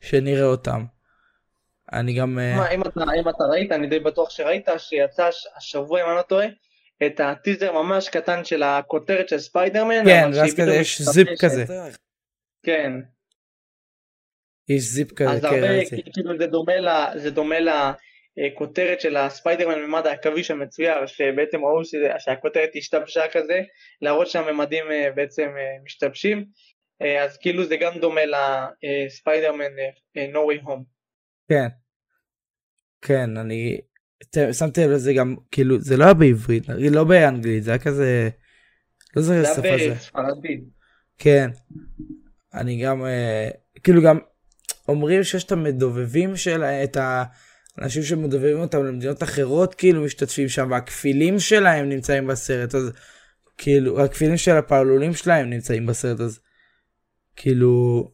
שנראה 0.00 0.44
אותם. 0.46 0.84
אני 1.92 2.14
גם... 2.14 2.38
אה, 2.38 2.56
מה, 2.56 2.70
אם 2.70 2.82
אתה, 2.82 3.00
אם 3.20 3.28
אתה 3.28 3.44
ראית, 3.50 3.72
אני 3.72 3.86
די 3.86 3.98
בטוח 3.98 4.30
שראית, 4.30 4.68
שיצא 4.78 5.26
הש- 5.26 5.46
השבוע, 5.56 6.02
אם 6.02 6.08
אני 6.08 6.16
לא 6.16 6.22
טועה, 6.22 6.46
את 7.06 7.20
הטיזר 7.20 7.72
ממש 7.72 8.08
קטן 8.08 8.44
של 8.44 8.62
הכותרת 8.62 9.28
של 9.28 9.38
ספיידרמן. 9.38 10.04
כן, 10.04 10.30
ואז 10.34 10.54
כזה 10.54 10.74
יש 10.74 11.02
זיפ. 11.02 11.28
כזה. 11.40 11.64
כן, 12.62 12.92
יש 14.68 14.82
זיפ 14.82 15.12
כזה, 15.12 15.30
אז 15.30 15.40
כן, 15.40 15.46
הרבה. 15.46 15.68
כאילו 16.14 16.38
זה 16.38 16.46
דומה 16.46 16.76
ל- 16.80 17.18
זה 17.18 17.30
דומה 17.30 17.58
לכותרת 18.36 19.00
של 19.00 19.16
הספיידרמן 19.16 19.80
ממד 19.80 20.06
העכביש 20.06 20.50
המצויר, 20.50 21.06
שבעצם 21.06 21.64
ראו 21.64 21.84
שזה, 21.84 22.08
שהכותרת 22.18 22.70
השתבשה 22.76 23.22
כזה, 23.32 23.60
להראות 24.02 24.26
שהממדים 24.26 24.84
אה, 24.90 25.10
בעצם 25.14 25.48
אה, 25.58 25.82
משתבשים, 25.84 26.44
אה, 27.02 27.24
אז 27.24 27.38
כאילו 27.38 27.64
זה 27.64 27.76
גם 27.76 27.98
דומה 27.98 28.20
לספיידרמן 28.24 29.78
אה, 30.16 30.26
No 30.32 30.36
Way 30.36 30.66
Home. 30.66 30.82
כן. 31.48 31.66
כן, 33.02 33.36
אני... 33.36 33.80
שמתי 34.52 34.80
לב 34.80 34.90
לזה 34.90 35.12
גם, 35.12 35.36
כאילו, 35.50 35.80
זה 35.80 35.96
לא 35.96 36.04
היה 36.04 36.14
בעברית, 36.14 36.68
לא 36.68 37.04
באנגלית, 37.04 37.62
זה 37.62 37.70
היה 37.70 37.78
כזה... 37.78 38.28
לא 39.16 39.22
זוכר 39.22 39.38
איזה 39.38 39.48
זה 39.48 39.54
שפה 39.54 39.68
היה 39.68 39.88
זה. 39.88 39.94
בספרדית. 39.94 40.60
כן. 41.18 41.50
אני 42.54 42.82
גם, 42.82 43.04
אה, 43.04 43.48
כאילו 43.82 44.02
גם 44.02 44.18
אומרים 44.88 45.24
שיש 45.24 45.44
את 45.44 45.52
המדובבים 45.52 46.36
של, 46.36 46.64
את 46.64 46.96
האנשים 47.78 48.02
שמדובבים 48.02 48.60
אותם 48.60 48.84
למדינות 48.84 49.22
אחרות, 49.22 49.74
כאילו 49.74 50.04
משתתפים 50.04 50.48
שם, 50.48 50.68
והכפילים 50.70 51.38
שלהם 51.40 51.88
נמצאים 51.88 52.26
בסרט, 52.26 52.74
אז 52.74 52.92
כאילו, 53.58 54.04
הכפילים 54.04 54.36
של 54.36 54.56
הפעלולים 54.56 55.14
שלהם 55.14 55.50
נמצאים 55.50 55.86
בסרט, 55.86 56.20
אז 56.20 56.40
כאילו, 57.36 58.10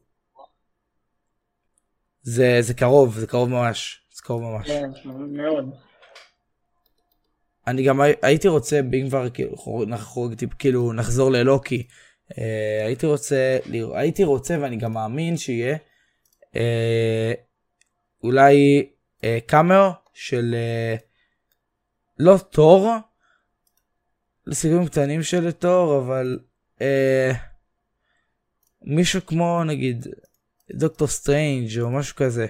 זה, 2.23 2.57
זה 2.61 2.75
קרוב, 2.75 3.19
זה 3.19 3.27
קרוב 3.27 3.49
ממש, 3.49 4.03
זה 4.15 4.23
קרוב 4.23 4.43
ממש. 4.43 4.67
כן, 4.67 4.91
מאוד. 5.33 5.71
אני 7.67 7.83
גם 7.83 8.01
הי- 8.01 8.13
הייתי 8.23 8.49
רוצה, 8.49 8.81
אם 9.03 9.09
כבר 9.09 9.31
כאילו, 9.31 9.85
נחרוג 9.87 10.35
כאילו 10.59 10.93
נחזור 10.93 11.31
ללוקי, 11.31 11.87
אה, 12.39 12.87
הייתי 12.87 13.07
רוצה, 13.07 13.59
הייתי 13.95 14.25
רוצה 14.25 14.57
ואני 14.61 14.77
גם 14.77 14.93
מאמין 14.93 15.37
שיהיה 15.37 15.77
אה, 16.57 17.33
אולי 18.25 18.89
קאמר 19.47 19.91
של 20.15 20.55
אה, 20.55 20.97
לא 22.19 22.35
תור, 22.51 22.91
לסיכויים 24.47 24.87
קטנים 24.87 25.23
של 25.23 25.53
תור, 25.53 25.99
אבל 25.99 26.39
אה, 26.81 27.31
מישהו 28.83 29.27
כמו 29.27 29.65
נגיד 29.65 30.07
דוקטור 30.71 31.09
סטרנג' 31.09 31.81
או 31.81 31.91
משהו 31.91 32.17
כזה. 32.17 32.47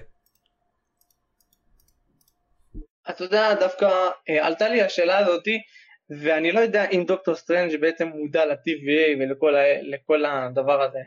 אתה 3.11 3.25
יודע, 3.25 3.55
דווקא 3.55 3.87
אה, 4.29 4.47
עלתה 4.47 4.69
לי 4.69 4.83
השאלה 4.83 5.19
הזאתי, 5.19 5.59
ואני 6.11 6.53
לא 6.53 6.61
יודע 6.61 6.91
אם 6.91 7.05
דוקטור 7.07 7.35
סטרנג' 7.35 7.81
בעצם 7.81 8.09
מודע 8.09 8.47
ל-TVA 8.47 9.19
ולכל 9.21 9.57
ה- 9.57 9.83
לכל 9.83 10.25
הדבר 10.25 10.83
הזה. 10.83 10.99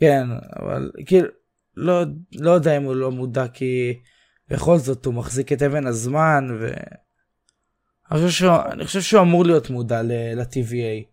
כן, 0.00 0.24
אבל 0.56 0.90
כאילו, 1.06 1.28
לא, 1.76 2.02
לא 2.32 2.50
יודע 2.50 2.76
אם 2.76 2.82
הוא 2.82 2.96
לא 2.96 3.10
מודע, 3.10 3.48
כי 3.48 4.00
בכל 4.48 4.76
זאת 4.76 5.04
הוא 5.04 5.14
מחזיק 5.14 5.52
את 5.52 5.62
אבן 5.62 5.86
הזמן, 5.86 6.46
אני 8.10 8.18
חושב 8.20 8.28
שהוא, 8.28 8.72
אני 8.72 8.84
חושב 8.84 9.00
שהוא 9.00 9.22
אמור 9.22 9.44
להיות 9.44 9.70
מודע 9.70 10.02
ל-TVA. 10.02 11.04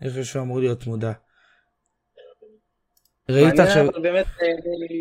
אני 0.00 0.10
חושב 0.10 0.24
שהוא 0.24 0.42
אמור 0.42 0.60
להיות 0.60 0.86
מודע. 0.86 1.12
ראית 3.28 3.58
עכשיו... 3.58 3.88
אבל 3.88 4.02
באמת 4.02 4.26
אה, 4.42 4.48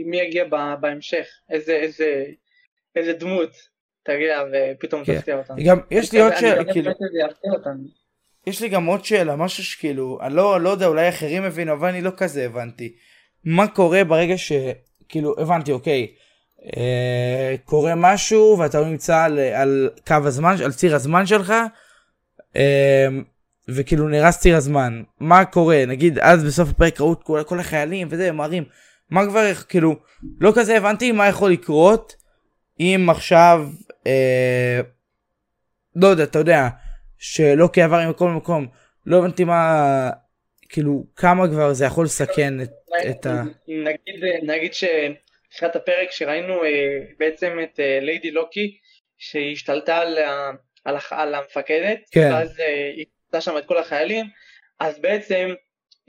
מי 0.05 0.17
יגיע 0.17 0.45
בהמשך, 0.81 1.27
איזה, 1.49 1.71
איזה, 1.71 2.25
איזה 2.95 3.13
דמות 3.13 3.49
תגיע 4.03 4.43
ופתאום 4.51 5.05
כן. 5.05 5.17
תפתיע 5.17 5.37
אותנו. 5.37 5.55
גם 5.65 5.79
יש 5.91 6.11
לי 6.11 6.21
עוד 6.21 6.33
שאלה, 6.39 6.73
כאילו. 6.73 6.91
יש 8.47 8.61
לי 8.61 8.69
גם 8.69 8.85
עוד 8.85 9.05
שאלה, 9.05 9.35
משהו 9.35 9.63
שכאילו, 9.63 10.19
אני 10.21 10.35
לא, 10.35 10.61
לא 10.61 10.69
יודע, 10.69 10.87
אולי 10.87 11.09
אחרים 11.09 11.43
הבינו, 11.43 11.73
אבל 11.73 11.89
אני 11.89 12.01
לא 12.01 12.11
כזה 12.17 12.45
הבנתי. 12.45 12.95
מה 13.43 13.67
קורה 13.67 14.03
ברגע 14.03 14.37
ש... 14.37 14.51
כאילו, 15.13 15.35
הבנתי, 15.37 15.71
אוקיי, 15.71 16.07
אה, 16.77 17.55
קורה 17.65 17.95
משהו 17.95 18.57
ואתה 18.59 18.79
לא 18.79 18.85
נמצא 18.85 19.23
על, 19.23 19.39
על 19.39 19.89
קו 20.07 20.15
הזמן, 20.25 20.55
על 20.63 20.71
ציר 20.71 20.95
הזמן 20.95 21.25
שלך, 21.25 21.53
אה, 22.55 23.07
וכאילו 23.67 24.07
נהרס 24.07 24.39
ציר 24.39 24.57
הזמן. 24.57 25.03
מה 25.19 25.45
קורה? 25.45 25.85
נגיד, 25.87 26.19
אז 26.19 26.43
בסוף 26.43 26.69
הפרק 26.69 27.01
ראו 27.01 27.13
את 27.13 27.23
כל, 27.23 27.41
כל 27.47 27.59
החיילים 27.59 28.07
וזה, 28.11 28.29
הם 28.29 28.37
מראים. 28.37 28.63
מה 29.09 29.25
כבר, 29.27 29.53
כאילו, 29.53 29.95
לא 30.39 30.51
כזה 30.55 30.77
הבנתי 30.77 31.11
מה 31.11 31.27
יכול 31.27 31.51
לקרות 31.51 32.15
אם 32.79 33.07
עכשיו, 33.09 33.69
אה, 34.07 34.81
לא 35.95 36.07
יודע, 36.07 36.23
אתה 36.23 36.39
יודע, 36.39 36.69
שלא 37.17 37.69
כעבר 37.73 38.09
מכל 38.09 38.29
מקום, 38.29 38.67
לא 39.05 39.17
הבנתי 39.17 39.43
מה, 39.43 40.09
כאילו, 40.73 41.03
כמה 41.15 41.47
כבר 41.47 41.73
זה 41.73 41.85
יכול 41.85 42.05
לסכן 42.05 42.61
את, 42.61 42.71
את 43.09 43.25
ה... 43.25 43.43
נגיד, 43.67 44.23
נגיד 44.43 44.73
שבתחילת 44.73 45.75
הפרק 45.75 46.11
שראינו 46.11 46.63
אה, 46.63 46.99
בעצם 47.19 47.59
את 47.63 47.79
אה, 47.79 47.99
ליידי 48.01 48.31
לוקי 48.31 48.77
שהיא 49.17 49.53
השתלטה 49.53 49.97
על, 49.97 50.17
על, 50.85 50.95
על 51.11 51.35
המפקדת 51.35 51.99
כן. 52.11 52.29
ואז 52.31 52.59
אה, 52.59 52.91
היא 52.95 53.05
קצתה 53.25 53.41
שם 53.41 53.57
את 53.57 53.65
כל 53.65 53.77
החיילים 53.77 54.25
אז 54.79 54.99
בעצם 54.99 55.53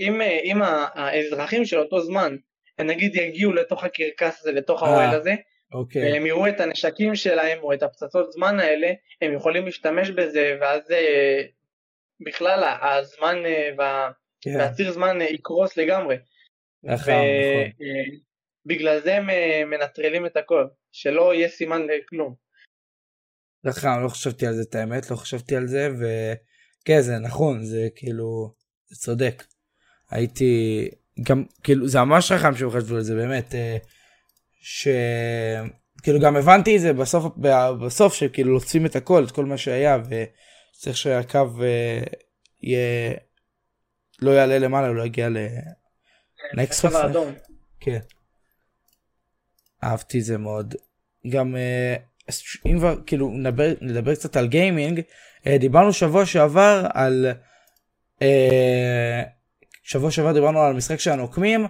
אם, 0.00 0.22
אה, 0.22 0.38
אם 0.44 0.62
האזרחים 0.94 1.64
של 1.64 1.78
אותו 1.78 2.00
זמן 2.00 2.36
נגיד 2.80 3.16
יגיעו 3.16 3.52
לתוך 3.52 3.84
הקרקס 3.84 4.40
הזה 4.40 4.52
לתוך 4.52 4.82
אה, 4.82 4.88
האוהל 4.88 5.14
הזה 5.14 5.34
אוקיי, 5.72 6.12
והם 6.12 6.26
יראו 6.26 6.48
את 6.48 6.60
הנשקים 6.60 7.14
שלהם 7.14 7.58
או 7.62 7.72
את 7.72 7.82
הפצצות 7.82 8.32
זמן 8.32 8.60
האלה 8.60 8.92
הם 9.22 9.32
יכולים 9.32 9.66
להשתמש 9.66 10.10
בזה 10.10 10.56
ואז 10.60 10.90
אה, 10.90 11.42
בכלל 12.20 12.76
הזמן 12.82 13.46
אה, 13.46 13.70
וה... 13.78 14.10
כן, 14.44 14.56
והציר 14.58 14.92
זמן 14.92 15.20
אה, 15.20 15.26
יקרוס 15.26 15.76
לגמרי. 15.76 16.16
נכון, 16.82 17.14
נכון. 17.14 17.86
ובגלל 18.66 19.00
זה 19.00 19.14
הם 19.14 19.30
אה, 19.30 19.62
מנטרלים 19.66 20.26
את 20.26 20.36
הכל, 20.36 20.66
שלא 20.92 21.34
יהיה 21.34 21.48
סימן 21.48 21.82
לכלום. 21.82 22.34
נכון, 23.64 24.02
לא 24.02 24.08
חשבתי 24.08 24.46
על 24.46 24.54
זה 24.54 24.62
את 24.62 24.74
האמת, 24.74 25.10
לא 25.10 25.16
חשבתי 25.16 25.56
על 25.56 25.66
זה, 25.66 25.88
וכן, 25.88 27.00
זה 27.00 27.18
נכון, 27.18 27.64
זה 27.64 27.88
כאילו, 27.96 28.54
זה 28.86 28.96
צודק. 28.96 29.44
הייתי, 30.10 30.88
גם, 31.22 31.44
כאילו, 31.62 31.88
זה 31.88 31.98
ממש 31.98 32.32
חכם 32.32 32.54
שהם 32.54 32.70
חשבו 32.70 32.94
על 32.94 33.02
זה, 33.02 33.14
באמת, 33.14 33.54
אה, 33.54 33.76
ש... 34.60 34.88
כאילו, 36.02 36.20
גם 36.20 36.36
הבנתי 36.36 36.76
את 36.76 36.80
זה 36.80 36.92
בסוף, 36.92 37.24
בסוף, 37.82 38.14
שכאילו 38.14 38.52
לוחצים 38.52 38.86
את 38.86 38.96
הכל, 38.96 39.24
את 39.24 39.30
כל 39.30 39.44
מה 39.44 39.56
שהיה, 39.58 39.98
וצריך 39.98 40.96
שהקו 40.96 41.38
אה, 41.62 42.02
יהיה, 42.62 43.14
לא 44.24 44.30
יעלה 44.30 44.58
למעלה, 44.58 44.92
לא 44.92 45.02
יגיע 45.02 45.28
ל... 45.28 45.36
נקסט 46.54 46.84
הצבע 46.84 47.02
האדום. 47.02 47.34
כן. 47.80 47.98
אהבתי 49.84 50.20
זה 50.20 50.38
מאוד. 50.38 50.74
גם 51.28 51.56
אה, 51.56 51.96
אם 52.66 52.78
כבר 52.78 52.96
כאילו 53.06 53.30
נדבר, 53.30 53.72
נדבר 53.80 54.14
קצת 54.14 54.36
על 54.36 54.48
גיימינג, 54.48 55.00
אה, 55.46 55.58
דיברנו 55.58 55.92
שבוע 55.92 56.26
שעבר 56.26 56.86
על... 56.94 57.26
אה, 58.22 59.22
שבוע 59.82 60.10
שעבר 60.10 60.32
דיברנו 60.32 60.60
על 60.60 60.70
המשחק 60.70 61.00
של 61.00 61.10
הנוקמים. 61.10 61.66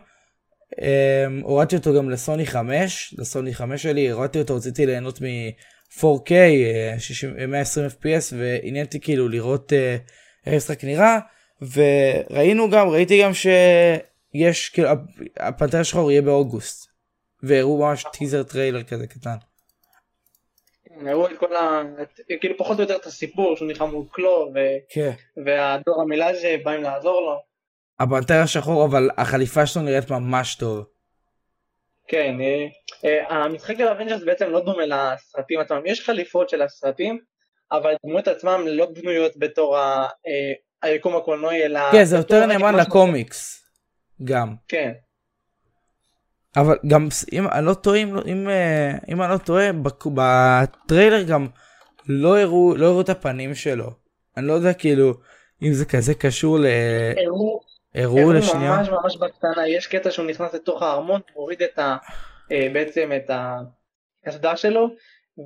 אה, 0.82 1.26
הורדתי 1.42 1.76
אותו 1.76 1.94
גם 1.94 2.10
לסוני 2.10 2.46
5, 2.46 3.14
לסוני 3.18 3.54
5 3.54 3.82
שלי, 3.82 4.10
הורדתי 4.10 4.38
אותו, 4.38 4.56
רציתי 4.56 4.86
ליהנות 4.86 5.20
מ-4K, 5.20 6.32
אה, 6.32 6.94
60 6.98 7.38
אה, 7.38 7.46
120 7.46 7.86
FPS, 7.86 8.34
ועניין 8.38 8.86
אותי 8.86 9.00
כאילו 9.00 9.28
לראות 9.28 9.72
אה, 9.72 9.96
איך 10.46 10.54
המשחק 10.54 10.84
נראה, 10.84 11.18
וראינו 11.62 12.70
גם, 12.70 12.88
ראיתי 12.88 13.22
גם 13.22 13.30
שיש, 13.34 14.68
כאילו, 14.68 14.88
הפנתר 15.36 15.80
השחור 15.80 16.10
יהיה 16.10 16.22
באוגוסט, 16.22 16.90
והראו 17.42 17.78
ממש 17.78 18.04
טיזר 18.12 18.42
טריילר 18.42 18.82
כזה 18.82 19.06
קטן. 19.06 19.36
הראו 21.06 21.26
את 21.26 21.38
כל 21.38 21.56
ה... 21.56 21.82
כאילו 22.40 22.58
פחות 22.58 22.76
או 22.76 22.82
יותר 22.82 22.96
את 22.96 23.06
הסיפור 23.06 23.56
שהוא 23.56 23.68
נלחם 23.68 23.90
מול 23.90 24.06
קלו 24.12 24.50
ו... 24.54 24.58
כן. 24.88 25.10
והדורה 25.44 26.02
מילאז' 26.02 26.46
באים 26.64 26.82
לעזור 26.82 27.20
לו. 27.20 27.40
הפנתר 28.00 28.40
השחור, 28.42 28.84
אבל 28.84 29.10
החליפה 29.16 29.66
שלו 29.66 29.82
נראית 29.82 30.10
ממש 30.10 30.54
טוב. 30.54 30.84
כן, 32.08 32.36
אה, 32.40 32.66
אה, 33.04 33.44
המשחק 33.44 33.76
של 33.78 33.88
אבנג'רס 33.88 34.22
בעצם 34.22 34.50
לא 34.50 34.60
דומה 34.60 34.86
לסרטים 34.86 35.60
עצמם, 35.60 35.80
יש 35.84 36.06
חליפות 36.06 36.48
של 36.48 36.62
הסרטים, 36.62 37.18
אבל 37.72 37.94
הדמויות 38.04 38.28
עצמם 38.28 38.64
לא 38.66 38.86
בנויות 38.86 39.32
בתור 39.36 39.78
אה, 39.78 40.06
היקום 40.84 41.16
הקולנועי, 41.16 41.64
אלא... 41.64 41.80
כן, 41.92 42.04
זה 42.04 42.16
יותר 42.16 42.46
נאמן 42.46 42.74
לקומיקס. 42.74 43.64
גם. 44.24 44.54
כן, 44.68 44.92
אבל 46.56 46.78
גם 46.86 47.08
אם 47.32 47.48
אני 47.48 47.66
לא 47.66 47.74
טועה, 47.74 47.98
אם, 47.98 48.14
לא- 48.14 48.22
אם, 48.26 48.48
אה, 48.48 48.92
אם 49.08 49.22
אני 49.22 49.32
לא 49.32 49.38
טועה, 49.38 49.70
בטריילר 50.14 51.22
גם 51.22 51.46
לא 52.08 52.38
הראו, 52.38 52.76
לא 52.76 52.86
הראו 52.86 53.00
את 53.00 53.08
הפנים 53.08 53.54
שלו. 53.54 53.90
אני 54.36 54.46
לא 54.46 54.52
יודע 54.52 54.72
כאילו 54.72 55.14
אם 55.62 55.72
זה 55.72 55.84
כזה 55.84 56.14
קשור 56.14 56.58
ל... 56.58 56.66
הראו 57.16 57.60
הראו 57.94 58.32
לשנייה. 58.32 58.76
ממש 58.76 58.88
ממש 58.88 59.16
בקטנה, 59.16 59.68
יש 59.68 59.86
קטע 59.86 60.10
שהוא 60.10 60.26
נכנס 60.26 60.54
לתוך 60.54 60.82
הארמון, 60.82 61.20
מוריד 61.36 61.62
את 61.62 61.78
ה... 61.78 61.96
אה, 62.52 62.68
בעצם 62.72 63.10
את 63.16 63.30
הקסדה 63.30 64.56
שלו, 64.56 64.88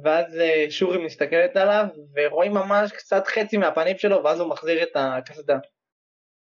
ואז 0.05 0.39
אה, 0.41 0.67
שורי 0.71 1.05
מסתכלת 1.05 1.57
עליו, 1.57 1.85
ורואים 2.17 2.55
ממש 2.55 2.93
קצת 2.93 3.27
חצי 3.27 3.57
מהפנים 3.57 3.99
שלו, 3.99 4.25
ואז 4.25 4.41
הוא 4.41 4.49
מחזיר 4.49 4.83
את 4.83 4.91
הקסדה. 4.95 5.59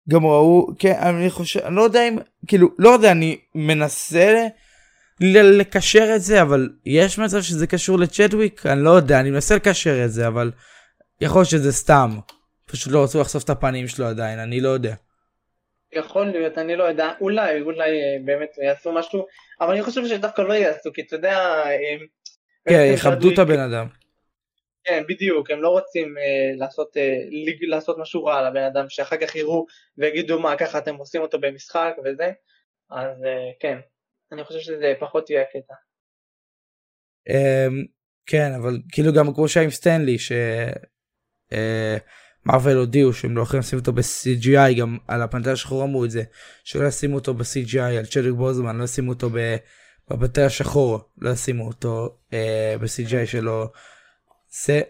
גם 0.10 0.26
ראו, 0.26 0.68
כן, 0.80 0.94
אני 1.02 1.30
חושב, 1.30 1.60
אני 1.60 1.76
לא 1.76 1.82
יודע 1.82 2.08
אם, 2.08 2.18
כאילו, 2.48 2.68
לא 2.80 2.90
יודע, 2.90 3.12
אני 3.12 3.40
מנסה 3.56 4.48
ל- 5.22 5.60
לקשר 5.60 6.16
את 6.16 6.22
זה, 6.22 6.42
אבל 6.42 6.70
יש 6.86 7.20
מצב 7.20 7.42
שזה 7.42 7.68
קשור 7.68 8.00
לצ'דוויק? 8.00 8.66
אני 8.66 8.84
לא 8.84 8.90
יודע, 8.90 9.20
אני 9.20 9.32
מנסה 9.32 9.56
לקשר 9.56 10.06
את 10.06 10.12
זה, 10.12 10.28
אבל 10.28 10.52
יכול 11.22 11.40
להיות 11.40 11.50
שזה 11.50 11.72
סתם. 11.72 12.20
פשוט 12.66 12.94
לא 12.94 13.04
רצו 13.04 13.22
לחשוף 13.22 13.44
את 13.44 13.50
הפנים 13.50 13.88
שלו 13.88 14.06
עדיין, 14.06 14.40
אני 14.40 14.62
לא 14.62 14.70
יודע. 14.70 14.96
יכול 15.94 16.26
להיות, 16.26 16.58
אני 16.58 16.76
לא 16.76 16.84
יודע, 16.84 17.12
אולי, 17.22 17.62
אולי 17.62 17.90
אה, 17.90 18.18
באמת 18.26 18.50
יעשו 18.64 18.92
משהו, 18.92 19.26
אבל 19.62 19.74
אני 19.74 19.84
חושב 19.84 20.08
שדווקא 20.08 20.42
לא 20.42 20.54
יעשו, 20.54 20.94
כי 20.94 21.02
אתה 21.02 21.16
יודע... 21.16 21.64
כן, 22.70 22.92
יכבדו 22.94 23.34
את 23.34 23.40
הבן 23.40 23.60
אדם. 23.60 23.88
כן, 24.84 25.04
בדיוק, 25.10 25.52
הם 25.52 25.62
לא 25.62 25.70
רוצים 25.70 26.18
אה, 26.18 26.24
לעשות, 26.58 26.98
ליג- 27.46 27.64
לעשות 27.68 27.98
משהו 28.00 28.26
רע 28.26 28.50
לבן 28.50 28.64
אדם, 28.64 28.86
שאחר 28.90 29.18
כך 29.18 29.36
יראו 29.36 29.66
ויגידו 29.98 30.40
מה, 30.40 30.56
ככה 30.58 30.78
אתם 30.78 30.96
עושים 30.96 31.22
אותו 31.22 31.40
במשחק 31.40 31.94
וזה, 32.06 32.32
אז 32.92 33.24
אה, 33.26 33.52
כן, 33.60 33.78
אני 34.32 34.44
חושב 34.44 34.60
שזה 34.60 34.94
פחות 35.00 35.30
יהיה 35.30 35.42
הקטע. 35.42 35.74
אמ, 37.30 37.86
כן, 38.26 38.52
אבל 38.62 38.78
כאילו 38.92 39.14
גם 39.14 39.34
כמו 39.34 39.48
שהיה 39.48 39.64
עם 39.64 39.70
סטנלי, 39.70 40.18
שמרוויל 42.46 42.78
הודיעו 42.78 43.14
שהם 43.14 43.38
לא 43.38 43.42
יכולים 43.42 43.60
לשים 43.60 43.80
אותו 43.80 43.94
ב-CGI, 43.94 44.80
גם 44.80 44.98
על 45.08 45.22
הפנתר 45.22 45.52
השחור 45.52 45.84
אמרו 45.84 46.06
את 46.06 46.12
זה, 46.12 46.24
שלא 46.64 46.88
ישימו 46.88 47.16
אותו 47.16 47.34
ב-CGI, 47.34 47.98
על 48.00 48.06
צ'דוויק 48.06 48.34
בוזמן, 48.34 48.78
לא 48.78 48.84
ישימו 48.84 49.12
אותו 49.12 49.30
ב- 49.30 49.56
בפנתר 50.10 50.46
השחור, 50.46 51.00
לא 51.18 51.30
ישימו 51.30 51.68
אותו 51.68 52.10
אה, 52.34 52.76
ב-CGI 52.80 53.26
שלו. 53.26 53.66
זה... 54.50 54.82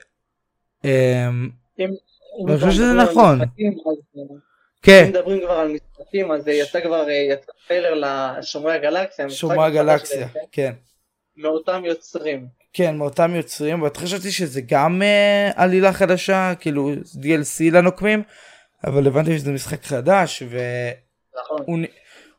אם 2.40 2.48
אני 2.48 2.58
חושב 2.58 2.72
שזה 2.72 2.94
נכון. 2.94 3.42
אה, 3.42 3.48
כן, 4.82 5.04
אם 5.04 5.10
מדברים 5.10 5.40
כבר 5.40 5.52
על 5.52 5.72
משחקים, 5.72 6.32
אז 6.32 6.48
אה, 6.48 6.54
יצא 6.54 6.82
כבר, 6.82 7.10
אה, 7.10 7.14
יצא 7.14 7.52
טריילר 7.68 7.94
לשומרי 8.38 8.74
הגלקסיה, 8.74 9.30
שומרי 9.30 9.66
הגלקסיה, 9.66 10.28
בעצם, 10.28 10.40
כן. 10.52 10.74
מאותם 11.38 11.86
יוצרים. 11.86 12.48
כן, 12.74 12.98
מאותם 12.98 13.36
יוצרים, 13.36 13.82
ואת 13.82 13.98
חשבתי 13.98 14.32
שזה 14.32 14.62
גם 14.62 15.02
אה, 15.02 15.52
עלילה 15.56 15.94
חדשה, 15.94 16.54
כאילו 16.60 16.94
DLC 16.94 17.72
לנוקמים, 17.72 18.24
אבל 18.84 19.08
הבנתי 19.08 19.38
שזה 19.38 19.52
משחק 19.52 19.84
חדש, 19.84 20.44
ו... 20.50 20.60
נכון. 21.44 21.84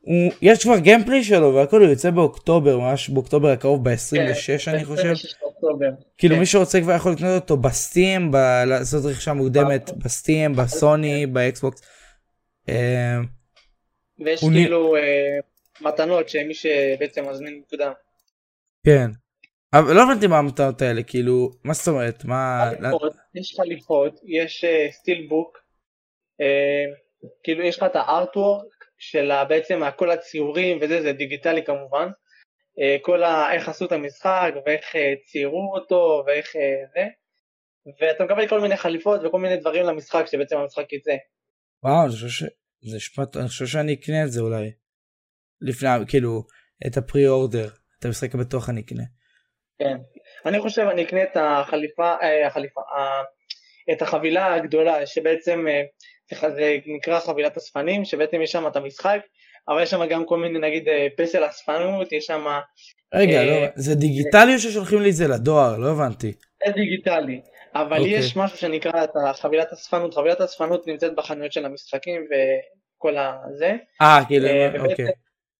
הוא, 0.00 0.32
יש 0.42 0.62
כבר 0.62 0.78
gameplay 0.78 1.24
שלו 1.24 1.54
והכל 1.54 1.80
הוא 1.80 1.90
יוצא 1.90 2.10
באוקטובר 2.10 2.78
ממש 2.78 3.10
באוקטובר 3.10 3.48
הקרוב 3.48 3.84
ב-26 3.84 4.70
אני 4.70 4.84
חושב 4.84 5.08
ב-26 5.12 5.40
באוקטובר. 5.42 5.90
כאילו 6.18 6.34
כן. 6.34 6.40
מי 6.40 6.46
שרוצה 6.46 6.80
כבר 6.80 6.92
יכול 6.92 7.12
לקנות 7.12 7.42
אותו 7.42 7.56
בסטים 7.56 8.30
ב- 8.30 8.64
לעשות 8.66 9.04
רכישה 9.04 9.32
מוקדמת 9.32 9.90
בסטים 9.96 10.56
בסוני 10.56 11.26
באקסבוקס. 11.26 11.82
אה, 12.68 13.18
ויש 14.18 14.40
כאילו 14.40 14.96
אה, 14.96 15.38
מתנות 15.80 16.28
שמי 16.28 16.54
שבעצם 16.54 17.28
מזמין 17.30 17.58
מוקדם. 17.58 17.92
כן 18.86 19.10
אבל 19.72 19.94
לא 19.94 20.02
הבנתי 20.02 20.26
מה 20.26 20.38
המתנות 20.38 20.82
האלה, 20.82 21.02
כאילו, 21.02 21.50
מה 21.64 21.74
זאת 21.74 21.88
אומרת? 21.88 22.24
מה... 22.24 22.70
יש 23.34 23.54
חליפות, 23.56 24.20
יש 24.24 24.64
סטיל 24.90 25.26
בוק, 25.28 25.58
כאילו 27.42 27.62
יש 27.62 27.76
לך 27.76 27.82
את 27.82 27.96
הארטוורק 27.96 28.77
של 28.98 29.30
בעצם 29.48 29.80
כל 29.96 30.10
הציורים 30.10 30.78
וזה, 30.80 31.02
זה 31.02 31.12
דיגיטלי 31.12 31.64
כמובן, 31.64 32.08
uh, 32.08 33.02
כל 33.02 33.22
ה... 33.22 33.52
איך 33.52 33.68
עשו 33.68 33.84
את 33.84 33.92
המשחק 33.92 34.52
ואיך 34.66 34.94
uh, 34.94 34.98
ציירו 35.26 35.74
אותו 35.74 36.24
ואיך 36.26 36.46
uh, 36.46 36.58
זה, 36.94 37.06
ואתה 38.00 38.24
מקבל 38.24 38.48
כל 38.48 38.60
מיני 38.60 38.76
חליפות 38.76 39.20
וכל 39.24 39.38
מיני 39.40 39.56
דברים 39.56 39.86
למשחק 39.86 40.24
שבעצם 40.26 40.56
המשחק 40.56 40.92
יצא. 40.92 41.16
וואו, 41.82 42.02
אני 42.04 42.12
חושב 42.12 42.28
ש... 42.28 42.42
זה 42.80 42.96
נשמע, 42.96 43.24
אני 43.36 43.48
חושב 43.48 43.66
שאני 43.66 43.94
אקנה 43.94 44.24
את 44.24 44.32
זה 44.32 44.40
אולי. 44.40 44.70
לפני, 45.60 45.88
כאילו, 46.08 46.42
את 46.86 46.96
הפרי 46.96 47.28
אורדר, 47.28 47.68
את 47.98 48.04
המשחק 48.04 48.34
הבטוח 48.34 48.70
אני 48.70 48.80
אקנה. 48.80 49.02
כן, 49.78 49.96
אני 50.46 50.60
חושב 50.60 50.82
אני 50.82 51.04
אקנה 51.04 51.22
את 51.22 51.36
החליפה, 51.36 52.14
אה, 52.22 52.46
החליפה, 52.46 52.80
את 53.92 54.02
החבילה 54.02 54.54
הגדולה 54.54 55.06
שבעצם, 55.06 55.68
אה, 55.68 55.82
זה 56.34 56.76
נקרא 56.86 57.20
חבילת 57.20 57.56
אספנים, 57.56 58.04
שבעצם 58.04 58.42
יש 58.42 58.52
שם 58.52 58.66
את 58.66 58.76
המשחק, 58.76 59.20
אבל 59.68 59.82
יש 59.82 59.90
שם 59.90 60.06
גם 60.06 60.26
כל 60.26 60.38
מיני 60.38 60.58
נגיד 60.58 60.88
אה, 60.88 61.06
פסל 61.16 61.46
אספנות, 61.46 62.12
יש 62.12 62.26
שם... 62.26 62.46
רגע, 63.14 63.44
לא, 63.44 63.66
זה 63.74 63.94
דיגיטלי 63.94 64.54
או 64.54 64.58
ששולחים 64.58 65.00
לי 65.00 65.10
את 65.10 65.14
זה 65.14 65.28
לדואר? 65.28 65.78
לא 65.78 65.90
הבנתי. 65.90 66.32
זה 66.66 66.72
דיגיטלי, 66.72 67.40
אבל. 67.74 67.98
אוקיי. 67.98 68.12
יש 68.12 68.36
משהו 68.36 68.58
שנקרא 68.58 69.04
את 69.04 69.10
חבילת 69.40 69.72
אספנות, 69.72 70.14
חבילת 70.14 70.40
אספנות 70.40 70.86
נמצאת 70.86 71.14
בחנויות 71.14 71.52
של 71.52 71.64
המשחקים 71.64 72.26
וכל 72.30 73.16
הזה. 73.18 73.76
אה, 74.02 74.20
כאילו, 74.28 74.48
אוקיי. 74.78 75.06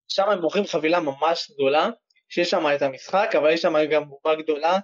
שם 0.08 0.30
הם 0.30 0.40
מוכרים 0.40 0.64
חבילה 0.64 1.00
ממש 1.00 1.50
גדולה, 1.54 1.88
שיש 2.28 2.50
שם 2.50 2.66
את 2.74 2.82
המשחק, 2.82 3.30
אבל 3.38 3.50
יש 3.50 3.62
שם 3.62 3.74
גם 3.90 4.08
בובה 4.08 4.34
גדולה, 4.34 4.78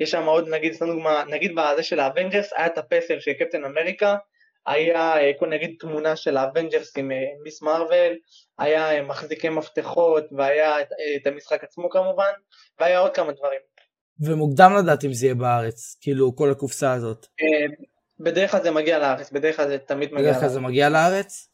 יש 0.00 0.10
שם 0.10 0.24
עוד 0.24 0.48
נגיד, 0.48 0.72
סתם 0.72 0.86
דוגמה, 0.86 1.24
נגיד 1.28 1.52
בזה 1.54 1.82
של 1.82 2.00
האבנג'רס, 2.00 2.52
היה 2.56 2.66
את 2.66 2.78
הפסל 2.78 3.20
של 3.20 3.32
קפטן 3.32 3.64
אמריקה, 3.64 4.16
היה 4.66 5.14
כל 5.38 5.48
נגיד 5.48 5.76
תמונה 5.78 6.16
של 6.16 6.36
האבנג'רס 6.36 6.96
עם 6.96 7.10
מיס 7.42 7.62
מרוויל, 7.62 8.18
היה 8.58 9.02
מחזיקי 9.02 9.48
מפתחות, 9.48 10.24
והיה 10.32 10.80
את, 10.80 11.26
המשחק 11.26 11.64
עצמו 11.64 11.90
כמובן, 11.90 12.32
והיה 12.80 12.98
עוד 12.98 13.14
כמה 13.14 13.32
דברים. 13.32 13.60
ומוקדם 14.20 14.72
לדעת 14.78 15.04
אם 15.04 15.12
זה 15.12 15.26
יהיה 15.26 15.34
בארץ, 15.34 15.96
כאילו 16.00 16.36
כל 16.36 16.50
הקופסה 16.50 16.92
הזאת. 16.92 17.26
בדרך 18.20 18.50
כלל 18.50 18.62
זה 18.62 18.70
מגיע 18.70 18.98
לארץ, 18.98 19.30
בדרך 19.30 19.56
כלל 19.56 19.68
זה 19.68 19.78
תמיד 19.78 20.12
מגיע 20.12 20.22
לארץ. 20.22 20.36
בדרך 20.36 20.40
כלל 20.40 20.48
זה 20.48 20.60
מגיע 20.60 20.88
לארץ? 20.88 21.48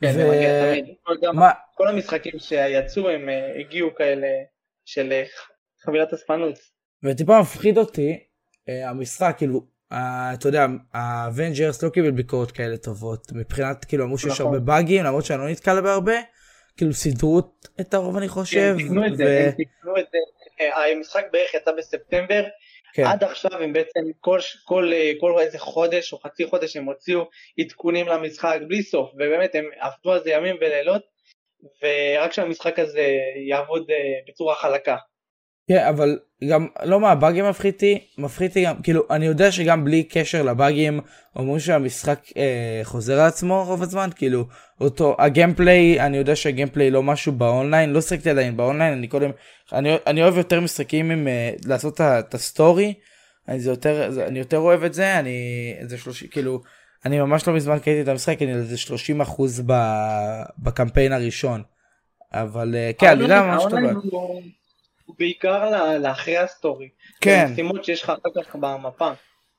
כן, 0.00 0.08
ו... 0.08 0.12
זה 0.12 0.28
מגיע 0.28 0.70
תמיד. 0.70 0.94
כל, 1.02 1.14
מה... 1.32 1.50
כל 1.74 1.88
המשחקים 1.88 2.38
שיצאו 2.38 3.08
הם 3.08 3.28
הגיעו 3.60 3.94
כאלה 3.94 4.26
של 4.84 5.12
אה, 5.12 5.24
חבילת 5.84 6.12
אספנות. 6.12 6.58
וטיפה 7.02 7.40
מפחיד 7.40 7.78
אותי 7.78 8.18
אה, 8.68 8.90
המשחק 8.90 9.34
כאילו 9.38 9.60
אתה 9.92 10.48
יודע 10.48 10.66
האבנג'רס 10.94 11.82
לא 11.82 11.88
קיבל 11.88 12.10
ביקורות 12.10 12.52
כאלה 12.52 12.76
טובות 12.76 13.32
מבחינת 13.32 13.84
כאילו 13.84 14.04
אמרו 14.04 14.18
שיש 14.18 14.40
הרבה 14.40 14.56
נכון. 14.56 14.64
באגים 14.64 15.04
למרות 15.04 15.24
שאני 15.24 15.38
לא 15.38 15.48
נתקל 15.48 15.80
בהרבה 15.80 16.14
כאילו 16.76 16.92
סידרו 16.92 17.40
את 17.80 17.94
הרוב 17.94 18.16
אני 18.16 18.28
חושב. 18.28 18.74
כן, 18.78 18.84
תקנו 18.84 19.06
את 19.06 19.16
זה, 19.16 19.44
הם 19.44 19.50
תקנו 19.50 19.98
את 19.98 20.04
זה, 20.12 20.18
אה, 20.60 20.92
המשחק 20.92 21.24
בערך 21.32 21.54
יצא 21.54 21.72
בספטמבר, 21.78 22.44
כן. 22.94 23.04
עד 23.04 23.24
עכשיו 23.24 23.62
הם 23.62 23.72
בעצם 23.72 24.00
כל, 24.20 24.38
כל, 24.64 24.92
כל 25.20 25.40
איזה 25.40 25.58
חודש 25.58 26.12
או 26.12 26.18
חצי 26.18 26.46
חודש 26.46 26.76
הם 26.76 26.84
הוציאו 26.84 27.24
עדכונים 27.60 28.08
למשחק 28.08 28.58
בלי 28.68 28.82
סוף, 28.82 29.10
ובאמת 29.14 29.54
הם 29.54 29.64
עבדו 29.78 30.12
על 30.12 30.22
זה 30.24 30.30
ימים 30.30 30.56
ולילות, 30.60 31.02
ורק 31.82 32.32
שהמשחק 32.32 32.78
הזה 32.78 33.08
יעבוד 33.48 33.90
אה, 33.90 33.96
בצורה 34.28 34.54
חלקה. 34.54 34.96
כן, 35.70 35.86
אבל 35.88 36.18
גם 36.48 36.66
לא 36.82 37.00
מה, 37.00 37.14
באגים 37.14 37.48
מפחיתי, 37.48 37.98
מפחיתי 38.18 38.64
גם, 38.64 38.82
כאילו, 38.82 39.02
אני 39.10 39.26
יודע 39.26 39.52
שגם 39.52 39.84
בלי 39.84 40.02
קשר 40.02 40.42
לבאגים, 40.42 41.00
אומרים 41.36 41.60
שהמשחק 41.60 42.20
אה, 42.36 42.80
חוזר 42.82 43.20
על 43.20 43.26
עצמו 43.26 43.64
רוב 43.66 43.82
הזמן, 43.82 44.08
כאילו, 44.14 44.44
אותו, 44.80 45.16
הגיימפליי, 45.18 46.00
אני 46.00 46.16
יודע 46.16 46.36
שהגיימפליי 46.36 46.90
לא 46.90 47.02
משהו 47.02 47.32
באונליין, 47.32 47.92
לא 47.92 48.00
שחקתי 48.00 48.30
עדיין 48.30 48.56
באונליין, 48.56 48.92
אני 48.92 49.08
קודם, 49.08 49.30
אני, 49.72 49.94
אני 50.06 50.22
אוהב 50.22 50.36
יותר 50.36 50.60
משחקים 50.60 51.10
עם, 51.10 51.28
אה, 51.28 51.52
לעשות 51.64 52.00
את 52.00 52.34
הסטורי, 52.34 52.94
אני, 53.48 53.60
זה 53.60 53.70
יותר, 53.70 54.10
זה, 54.10 54.26
אני 54.26 54.38
יותר 54.38 54.58
אוהב 54.58 54.84
את 54.84 54.94
זה, 54.94 55.18
אני, 55.18 55.74
זה 55.82 55.98
שלושים, 55.98 56.28
כאילו, 56.28 56.62
אני 57.04 57.20
ממש 57.20 57.48
לא 57.48 57.54
מזמן 57.54 57.78
קראתי 57.78 58.00
את 58.00 58.08
המשחק, 58.08 58.42
אני 58.42 58.54
איזה 58.54 58.78
30 58.78 59.20
אחוז 59.20 59.62
בקמפיין 60.58 61.12
הראשון. 61.12 61.62
אבל 62.32 62.74
אה, 62.74 62.90
כן, 62.98 63.10
אני 63.10 63.22
יודע 63.22 63.42
ממש 63.42 63.62
טובה. 63.62 63.92
בעיקר 65.18 65.70
לאחרי 65.98 66.38
ה 66.38 66.45
story. 66.45 66.88
כן. 67.20 67.46
המשימות 67.48 67.84
שיש 67.84 68.02
לך 68.02 68.10
אחר 68.10 68.42
כך 68.42 68.56
במפה. 68.56 69.10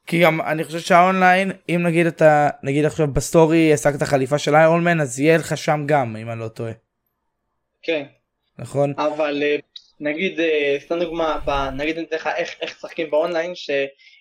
כי 0.07 0.21
גם 0.21 0.41
אני 0.41 0.63
חושב 0.63 0.79
שהאונליין, 0.79 1.51
אם 1.69 1.83
נגיד 1.83 2.05
אתה, 2.05 2.49
נגיד 2.63 2.85
עכשיו 2.85 3.07
ב 3.07 3.18
story 3.18 3.73
השגת 3.73 4.03
חליפה 4.03 4.37
של 4.37 4.55
איירון 4.55 4.83
מן, 4.83 5.01
אז 5.01 5.19
יהיה 5.19 5.37
לך 5.37 5.57
שם 5.57 5.83
גם, 5.85 6.15
אם 6.15 6.31
אני 6.31 6.39
לא 6.39 6.47
טועה. 6.47 6.71
כן. 7.81 8.05
נכון. 8.59 8.93
אבל 8.97 9.43
אה, 9.43 9.55
נגיד, 9.99 10.39
אה, 10.39 10.77
סתם 10.79 10.99
דוגמה, 10.99 11.39
נגיד 11.73 11.97
אני 11.97 12.05
אתן 12.05 12.15
לך 12.15 12.29
איך 12.37 12.63
משחקים 12.63 13.11
באונליין, 13.11 13.53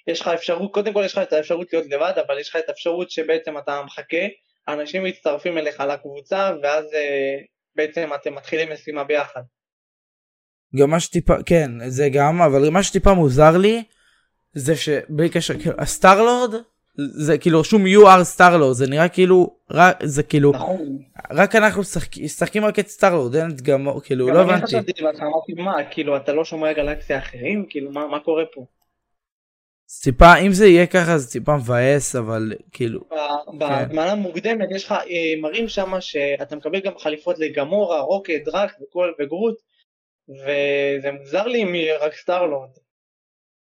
יש 0.06 0.20
לך 0.20 0.28
אפשרות, 0.28 0.72
קודם 0.72 0.92
כל 0.92 1.02
יש 1.04 1.12
לך 1.12 1.18
את 1.18 1.32
האפשרות 1.32 1.72
להיות 1.72 1.86
לבד, 1.90 2.12
אבל 2.26 2.38
יש 2.38 2.48
לך 2.48 2.56
את 2.56 2.68
האפשרות 2.68 3.10
שבעצם 3.10 3.58
אתה 3.58 3.82
מחכה, 3.82 4.26
אנשים 4.68 5.04
מצטרפים 5.04 5.58
אליך 5.58 5.80
לקבוצה, 5.80 6.52
ואז 6.62 6.94
אה, 6.94 7.36
בעצם 7.76 8.10
אתם 8.14 8.34
מתחילים 8.34 8.72
משימה 8.72 9.04
ביחד. 9.04 9.42
גם 10.76 10.90
מה 10.90 11.00
שטיפה, 11.00 11.34
כן, 11.46 11.88
זה 11.88 12.08
גם, 12.08 12.42
אבל 12.42 12.70
מה 12.70 12.82
שטיפה 12.82 13.14
מוזר 13.14 13.56
לי, 13.56 13.82
זה 14.54 14.76
שבלי 14.76 15.28
קשר, 15.28 15.58
כאילו, 15.58 15.74
הסטארלורד, 15.78 16.54
זה 16.96 17.38
כאילו 17.38 17.60
רשום 17.60 17.86
you 17.86 18.06
are 18.06 18.38
starlord 18.38 18.72
זה 18.72 18.86
נראה 18.86 19.08
כאילו 19.08 19.56
רק 19.70 19.96
זה 20.02 20.22
כאילו 20.22 20.52
נכון. 20.52 20.98
רק 21.30 21.56
אנחנו 21.56 21.82
משחקים 22.22 22.64
רק 22.64 22.78
את 22.78 22.88
סטארלורד 22.88 23.36
אין 23.36 23.50
את 23.50 23.60
גמורה 23.60 24.00
כאילו 24.00 24.26
לא 24.26 24.40
הבנתי. 24.40 24.52
גם 24.52 24.56
אני 24.56 24.66
חשבתי 24.66 24.92
אמרתי 25.02 25.52
מה 25.52 25.84
כאילו 25.90 26.16
אתה 26.16 26.32
לא 26.32 26.44
שומרי 26.44 26.72
גלקסיה 26.72 27.18
אחרים 27.18 27.66
כאילו 27.68 27.92
מה 27.92 28.06
מה 28.06 28.20
קורה 28.20 28.44
פה. 28.54 28.64
טיפה 30.02 30.36
אם 30.36 30.52
זה 30.52 30.66
יהיה 30.66 30.86
ככה 30.86 31.18
זה 31.18 31.32
טיפה 31.32 31.56
מבאס 31.56 32.16
אבל 32.16 32.52
כאילו. 32.72 33.00
בזמן 33.58 33.88
כן. 33.90 33.98
המוקדמת 33.98 34.68
יש 34.74 34.84
לך 34.84 34.92
אה, 34.92 35.40
מראים 35.40 35.68
שם 35.68 35.92
שאתה 36.00 36.56
מקבל 36.56 36.80
גם 36.80 36.92
חליפות 36.98 37.38
לגמורה 37.38 38.00
רוקט 38.00 38.44
דראקס 38.44 38.72
וכל 38.82 39.12
וגרוט 39.20 39.56
וזה 40.28 41.12
מוזר 41.20 41.46
לי 41.46 41.62
אם 41.62 41.74
יהיה 41.74 41.98
רק 41.98 42.14
סטארלורד. 42.14 42.70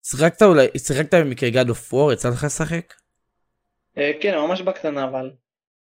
שיחקת 0.04 0.42
אולי 0.42 0.68
שיחקת 0.78 1.14
במקרה 1.14 1.50
גד 1.50 1.70
אוף 1.70 1.94
וור 1.94 2.14
יצא 2.14 2.30
לך 2.30 2.44
לשחק? 2.44 2.94
אה, 3.98 4.12
כן 4.22 4.38
ממש 4.38 4.62
בקטנה 4.62 5.04
אבל. 5.04 5.32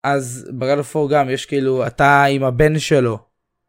אז 0.02 0.50
בגד 0.58 0.78
אוף 0.78 0.96
וור 0.96 1.10
גם 1.10 1.30
יש 1.30 1.46
כאילו 1.46 1.86
אתה 1.86 2.24
עם 2.24 2.44
הבן 2.44 2.78
שלו 2.78 3.18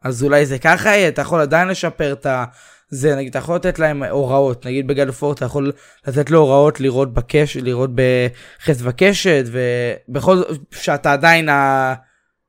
אז 0.02 0.24
אולי 0.24 0.46
זה 0.46 0.60
ככה 0.60 0.90
יהיה 0.90 1.08
אתה 1.08 1.22
יכול 1.22 1.42
עדיין 1.42 1.68
לשפר 1.68 2.14
את 2.14 2.26
ה... 2.26 2.46
זה 2.90 3.16
נגיד 3.16 3.30
אתה 3.30 3.40
יכול 3.40 3.56
לתת 3.56 3.80
להם 3.80 4.04
הוראות 4.04 4.66
נגיד 4.66 4.88
בגד 4.88 5.10
אפור 5.10 5.34
אתה 5.34 5.46
יכול 5.46 5.72
לתת 6.08 6.30
לו 6.30 6.40
הוראות 6.40 6.80
לראות 6.80 7.14
בקש 7.14 7.58
לראות 7.58 7.90
בחץ 7.96 8.78
וקשת 8.82 9.44
ובכל 9.46 10.36
זאת 10.36 10.60
שאתה 10.72 11.14
עדיין 11.14 11.50
ה... 11.50 11.94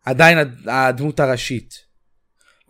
עדיין 0.05 0.39
הדמות 0.67 1.21
הראשית. 1.21 1.90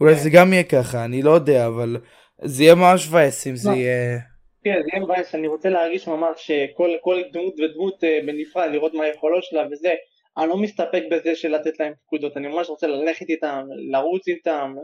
אולי 0.00 0.14
זה 0.14 0.30
גם 0.30 0.52
יהיה 0.52 0.64
ככה 0.64 1.04
אני 1.04 1.22
לא 1.22 1.30
יודע 1.30 1.66
אבל 1.66 1.96
זה 2.42 2.62
יהיה 2.62 2.74
ממש 2.74 3.08
מבאס 3.08 3.46
אם 3.46 3.56
זה 3.56 3.70
יהיה. 3.70 4.18
כן 4.64 4.74
זה 4.82 4.88
יהיה 4.92 5.04
מבאס. 5.04 5.34
אני 5.34 5.46
רוצה 5.46 5.68
להרגיש 5.68 6.08
ממש 6.08 6.30
שכל 6.36 7.20
דמות 7.32 7.54
ודמות 7.60 8.04
אה, 8.04 8.18
בנפרד 8.26 8.68
לראות 8.72 8.94
מה 8.94 9.04
היכולות 9.04 9.44
שלה 9.44 9.66
וזה. 9.72 9.90
אני 10.38 10.48
לא 10.48 10.56
מסתפק 10.56 11.02
בזה 11.10 11.34
של 11.34 11.48
לתת 11.48 11.80
להם 11.80 11.92
פקודות. 12.06 12.36
אני 12.36 12.48
ממש 12.48 12.68
רוצה 12.68 12.86
ללכת 12.86 13.28
איתם 13.28 13.66
לרוץ 13.90 14.28
איתם 14.28 14.74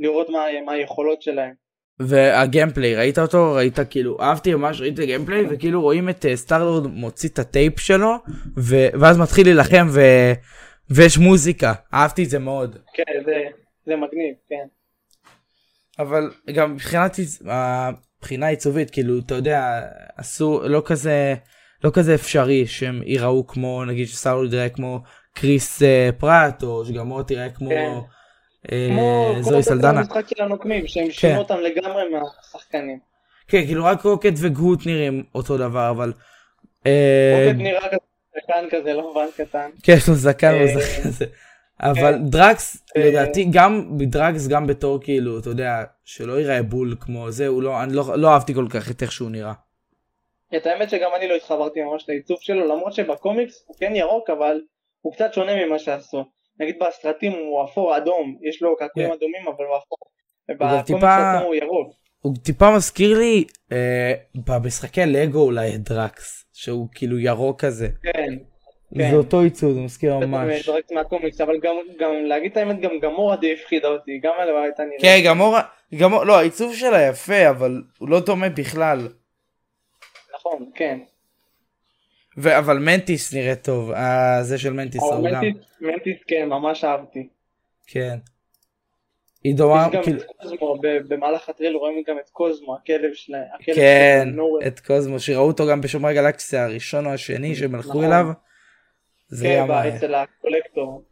לראות 0.00 0.28
מה, 0.28 0.44
מה 0.64 0.72
היכולות 0.72 1.22
שלהם. 1.22 1.52
וה 2.00 2.19
gameplay 2.19 2.96
ראית 2.96 3.18
אותו? 3.18 3.52
ראית 3.54 3.78
כאילו 3.90 4.20
אהבתי 4.20 4.54
ממש 4.54 4.80
ראיתי 4.80 5.06
gameplay 5.06 5.44
וכאילו 5.50 5.82
רואים 5.82 6.08
את 6.08 6.26
אה, 6.26 6.36
סטארלורד 6.36 6.86
מוציא 6.86 7.28
את 7.28 7.38
הטייפ 7.38 7.80
שלו 7.80 8.14
ו... 8.58 8.76
ואז 9.00 9.18
מתחיל 9.18 9.46
להילחם 9.46 9.86
ו... 9.90 10.00
ויש 10.90 11.18
מוזיקה. 11.18 11.72
אהבתי 11.94 12.24
את 12.24 12.30
זה 12.30 12.38
מאוד. 12.38 12.78
כן 12.94 13.22
זה, 13.24 13.32
זה 13.86 13.96
מגניב 13.96 14.34
כן. 14.48 14.66
אבל 15.98 16.30
גם 16.52 16.72
מבחינת 16.72 17.16
הבחינה 17.46 18.46
עיצובית 18.46 18.90
כאילו 18.90 19.18
אתה 19.18 19.34
יודע 19.34 19.82
אסור 20.16 20.62
לא 20.66 20.82
כזה 20.84 21.34
לא 21.84 21.90
כזה 21.94 22.14
אפשרי 22.14 22.66
שהם 22.66 23.02
ייראו 23.04 23.46
כמו 23.46 23.84
נגיד 23.84 24.06
שסטארלורד 24.06 24.52
יראה 24.52 24.68
כמו 24.68 25.00
קריס 25.34 25.82
uh, 25.82 25.86
פרט 26.18 26.62
או 26.62 26.84
שגם 26.84 27.06
מוט 27.06 27.30
יראה 27.30 27.50
כמו. 27.50 27.70
כן. 27.70 27.90
כמו 28.88 29.32
אה, 29.36 29.42
זוהי 29.42 29.62
סלדנה. 29.62 30.00
המשחק 30.00 30.28
של 30.28 30.42
הנוקמים, 30.42 30.86
שהם 30.86 31.10
שינו 31.10 31.32
כן. 31.32 31.38
אותם 31.38 31.60
לגמרי 31.60 32.02
מהשחקנים. 32.08 32.98
כן, 33.48 33.66
כאילו 33.66 33.84
רק 33.84 34.02
רוקט 34.02 34.32
וגרוט 34.36 34.86
נראים 34.86 35.24
אותו 35.34 35.58
דבר, 35.58 35.90
אבל... 35.90 36.12
אה, 36.86 37.44
רוקט 37.46 37.58
נראה 37.58 37.88
כזה 37.88 37.96
זקן 38.36 38.66
כזה, 38.70 38.92
לא 38.92 39.10
מבן 39.10 39.26
קטן. 39.36 39.70
כן, 39.82 39.92
יש 39.92 40.08
לו 40.08 40.14
זקן 40.14 40.54
וזקן 40.64 41.02
כזה. 41.08 41.24
אבל 41.80 42.12
כן. 42.12 42.26
דרקס, 42.30 42.86
אה, 42.96 43.08
לדעתי, 43.08 43.46
גם 43.50 43.98
בדרקס, 43.98 44.48
גם 44.48 44.66
בתור 44.66 45.00
כאילו, 45.00 45.38
אתה 45.38 45.48
יודע, 45.50 45.84
שלא 46.04 46.40
ייראה 46.40 46.62
בול 46.62 46.96
כמו 47.00 47.30
זה, 47.30 47.46
הוא 47.46 47.62
לא, 47.62 47.82
אני 47.82 47.92
לא, 47.92 48.04
לא 48.16 48.28
אהבתי 48.28 48.54
כל 48.54 48.66
כך 48.70 48.90
את 48.90 49.02
איך 49.02 49.12
שהוא 49.12 49.30
נראה. 49.30 49.52
את 50.56 50.66
האמת 50.66 50.90
שגם 50.90 51.10
אני 51.16 51.28
לא 51.28 51.34
התחברתי 51.34 51.82
ממש 51.82 52.04
לעיצוב 52.08 52.36
שלו, 52.40 52.66
למרות 52.66 52.92
שבקומיקס 52.92 53.64
הוא 53.66 53.76
כן 53.80 53.92
ירוק, 53.96 54.30
אבל 54.30 54.60
הוא 55.00 55.12
קצת 55.12 55.34
שונה 55.34 55.66
ממה 55.66 55.78
שעשו. 55.78 56.24
נגיד 56.60 56.76
בסרטים 56.80 57.32
הוא 57.32 57.64
אפור 57.64 57.96
אדום, 57.96 58.38
יש 58.48 58.62
לו 58.62 58.76
קעקועים 58.76 59.08
כן. 59.08 59.14
אדומים 59.14 59.42
אבל 59.46 59.64
הוא 59.64 59.76
אפור. 59.76 59.98
ובקומיקס 60.50 61.04
עצמו 61.04 61.46
הוא 61.46 61.54
ירוק. 61.54 61.92
הוא 62.20 62.34
טיפה 62.44 62.76
מזכיר 62.76 63.18
לי, 63.18 63.44
אה, 63.72 64.12
במשחקי 64.46 65.06
לגו 65.06 65.40
אולי 65.40 65.74
את 65.74 65.80
דרקס, 65.80 66.44
שהוא 66.52 66.88
כאילו 66.94 67.18
ירוק 67.18 67.64
כזה. 67.64 67.88
כן. 68.02 68.34
כן. 68.94 69.10
זה 69.10 69.16
אותו 69.16 69.40
עיצוב, 69.40 69.72
זה 69.72 69.80
מזכיר 69.80 70.18
ממש. 70.18 70.66
זה 70.66 70.72
רק 70.72 70.92
מהקומיקס, 70.92 71.40
אבל 71.40 71.58
גם, 71.60 71.74
גם 71.98 72.10
להגיד 72.24 72.50
את 72.50 72.56
האמת, 72.56 72.80
גם 72.80 72.90
גמורה 73.02 73.36
די 73.36 73.52
הפחידה 73.52 73.88
אותי, 73.88 74.18
גם 74.22 74.32
עליה 74.38 74.62
הייתה 74.62 74.82
נראית. 74.84 75.00
כן, 75.02 75.20
גמורה, 75.24 75.62
גמור, 75.94 76.24
לא, 76.24 76.38
העיצוב 76.38 76.74
שלה 76.74 77.02
יפה, 77.02 77.50
אבל 77.50 77.82
הוא 77.98 78.08
לא 78.08 78.20
דומה 78.20 78.48
בכלל. 78.48 79.08
נכון, 80.34 80.70
כן. 80.74 80.98
ו- 82.38 82.58
אבל 82.58 82.78
מנטיס 82.78 83.34
נראה 83.34 83.54
טוב, 83.54 83.90
אה, 83.90 84.38
זה 84.42 84.58
של 84.58 84.72
מנטיס 84.72 85.02
גם, 85.02 85.22
מנטיס, 85.22 85.64
מנטיס 85.80 86.16
כן, 86.26 86.48
ממש 86.48 86.84
אהבתי. 86.84 87.28
כן. 87.86 88.16
היא 89.44 89.54
דומה, 89.54 89.86
יש 89.88 89.94
גם 89.94 90.02
כאילו, 90.02 90.20
את 90.20 90.26
קוזמו, 90.42 90.78
ב- 90.82 91.14
במהלך 91.14 91.48
הטריל 91.48 91.76
רואים 91.76 92.02
גם 92.08 92.16
את 92.24 92.30
קוזמו, 92.30 92.76
הכלב 92.76 93.14
שלהם. 93.14 93.42
כן, 93.62 94.28
של. 94.36 94.66
את 94.66 94.80
קוזמו, 94.80 95.20
שראו 95.20 95.46
אותו 95.46 95.66
גם 95.66 95.80
בשומרי 95.80 96.14
גלקסיה 96.14 96.64
הראשון 96.64 97.06
או 97.06 97.12
השני 97.12 97.54
שהם 97.54 97.74
הלכו 97.74 97.88
נכון. 97.88 98.04
אליו. 98.04 98.26
זה 99.28 99.44
כן, 99.44 99.70
אצל 99.70 100.14
הקולקטור. 100.14 101.04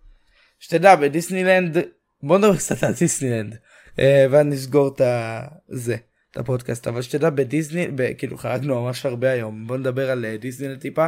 שתדע, 0.59 0.97
בדיסנילנד, 0.97 1.77
בוא 2.23 2.39
נדבר 2.39 2.57
קצת 2.57 2.83
על 2.83 2.93
דיסנילנד, 2.93 3.59
אה, 3.99 4.27
ואז 4.31 4.47
נסגור 4.47 4.89
את. 4.89 5.01
זה, 5.69 5.97
את 6.31 6.37
הפודקאסט, 6.37 6.89
אבל 6.89 7.03
שתדע, 7.03 7.31
בדיסני, 7.31 7.87
כאילו 8.19 8.39
חרגנו 8.39 8.83
ממש 8.83 9.07
הרבה 9.07 9.31
היום, 9.31 9.67
בוא 9.67 9.77
נדבר 9.77 10.11
על 10.11 10.25
אה, 10.25 10.37
דיסנילנד 10.37 10.81
טיפה. 10.81 11.07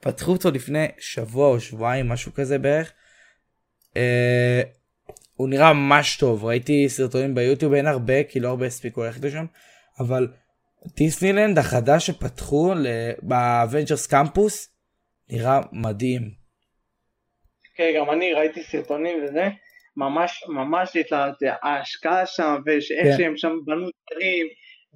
פתחו 0.00 0.32
אותו 0.32 0.50
לפני 0.50 0.86
שבוע 0.98 1.48
או 1.48 1.60
שבועיים, 1.60 2.08
משהו 2.08 2.34
כזה 2.34 2.58
בערך. 2.58 2.92
אה, 3.96 4.62
הוא 5.34 5.48
נראה 5.48 5.72
ממש 5.72 6.16
טוב, 6.16 6.44
ראיתי 6.44 6.88
סרטונים 6.88 7.34
ביוטיוב, 7.34 7.72
אין 7.72 7.86
הרבה, 7.86 8.24
כי 8.24 8.40
לא 8.40 8.48
הרבה 8.48 8.66
הספיקו 8.66 9.04
ללכת 9.04 9.24
לשם, 9.24 9.46
אבל 10.00 10.28
דיסנילנד 10.96 11.58
החדש 11.58 12.06
שפתחו 12.06 12.74
ב 13.22 13.31
Avengers 13.31 14.06
Campus, 14.06 14.73
נראה 15.28 15.60
מדהים. 15.72 16.44
כן, 17.76 17.92
גם 17.96 18.10
אני 18.10 18.32
ראיתי 18.32 18.62
סרטונים 18.62 19.24
וזה, 19.24 19.48
ממש 19.96 20.44
ממש 20.48 20.96
התלהבתי, 20.96 21.46
ההשקעה 21.62 22.26
שם, 22.26 22.54
ואיך 22.66 22.84
כן. 23.02 23.16
שהם 23.16 23.36
שם 23.36 23.52
בנו 23.64 23.88
דברים, 24.12 24.46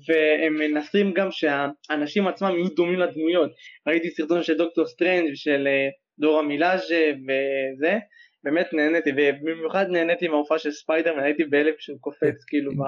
והם 0.09 0.55
מנסים 0.55 1.12
גם 1.14 1.29
שהאנשים 1.31 2.29
עצמם 2.29 2.51
יהיו 2.57 2.68
דומים 2.68 2.99
לדמויות. 2.99 3.51
ראיתי 3.87 4.11
סרטון 4.11 4.43
של 4.43 4.57
Doctor 4.57 4.86
Strange 4.86 5.32
ושל 5.33 5.66
אה, 5.66 5.89
Dora 6.18 6.43
Milaje 6.43 7.11
וזה, 7.24 7.99
באמת 8.45 8.66
נהניתי, 8.72 9.11
ובמיוחד 9.11 9.87
נהניתי 9.89 10.29
מההופעה 10.29 10.59
של 10.59 10.70
ספיידרמן, 10.70 11.22
הייתי 11.22 11.45
בהלם 11.45 11.72
שהוא 11.79 11.99
קופץ 12.01 12.45
כאילו 12.47 12.72
ב... 12.72 12.83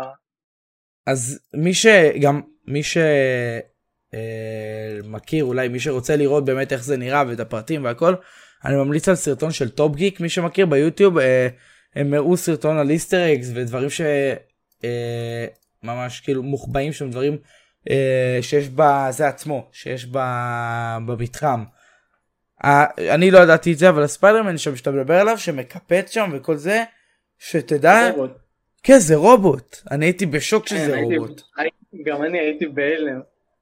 אז 1.07 1.49
מי 1.55 1.75
שגם 1.75 2.41
מי 2.67 2.83
שמכיר 4.15 5.45
אולי 5.45 5.69
מי 5.69 5.81
שרוצה 5.81 6.17
לראות 6.17 6.45
באמת 6.45 6.73
איך 6.73 6.85
זה 6.85 6.97
נראה 6.97 7.23
ואת 7.29 7.41
הפרטים 7.41 7.85
והכל 7.85 8.15
אני 8.65 8.77
ממליץ 8.77 9.09
על 9.09 9.15
סרטון 9.15 9.51
של 9.51 9.69
Top 9.71 9.97
Geek 9.97 10.21
מי 10.21 10.29
שמכיר 10.29 10.67
ביוטיוב 10.67 11.19
אה, 11.19 11.49
הם 11.97 12.15
הראו 12.15 12.37
סרטון 12.37 12.79
על 12.79 12.91
Easter 12.91 13.35
eggs 13.35 13.51
ודברים 13.55 13.89
שממש 15.83 16.21
כאילו 16.21 16.43
מוחבאים 16.43 16.93
שם 16.93 17.11
דברים 17.11 17.37
אה, 17.91 18.39
שיש 18.43 18.69
בזה 18.75 19.29
עצמו 19.29 19.69
שיש 19.73 20.07
ב- 20.13 20.97
במתחם. 21.07 21.65
אה, 22.65 22.85
אני 23.15 23.31
לא 23.31 23.39
ידעתי 23.39 23.73
את 23.73 23.79
זה 23.79 23.89
אבל 23.89 24.03
הספיידרמן 24.03 24.59
שם 24.59 24.77
שאתה 24.77 24.91
מדבר 24.91 25.15
עליו 25.15 25.39
שמקפץ 25.39 26.11
שם 26.11 26.31
וכל 26.35 26.57
זה 26.57 26.83
שתדע 27.39 28.11
רובוט. 28.11 28.31
כן 28.83 28.99
זה 28.99 29.17
רובוט 29.17 29.77
אני 29.91 30.07
הייתי 30.07 30.27
בשוק 30.27 30.69
כן, 30.69 30.77
שזה 30.77 30.95
הייתי- 30.95 31.17
רובוט. 31.17 31.41
הייתי- 31.57 31.77
גם 32.11 32.23
אני 32.23 32.39
הייתי 32.39 32.67
בהלם. 32.67 33.21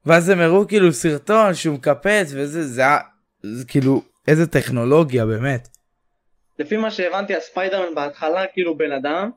ואז 0.09 0.29
הם 0.29 0.39
הראו 0.39 0.67
כאילו 0.67 0.93
סרטון 0.93 1.53
שהוא 1.53 1.75
מקפץ 1.75 2.31
וזה 2.33 2.67
זה 2.67 2.81
היה 2.81 2.97
זה 3.43 3.65
כאילו 3.65 4.01
איזה 4.27 4.47
טכנולוגיה 4.47 5.25
באמת. 5.25 5.67
לפי 6.59 6.77
מה 6.77 6.91
שהבנתי 6.91 7.35
הספיידרמן 7.35 7.95
בהתחלה 7.95 8.47
כאילו 8.53 8.77
בן 8.77 8.91
אדם, 8.91 9.31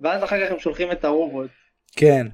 ואז 0.00 0.24
אחר 0.24 0.46
כך 0.46 0.52
הם 0.52 0.58
שולחים 0.58 0.92
את 0.92 1.04
הרובוט. 1.04 1.50
כן. 1.96 2.26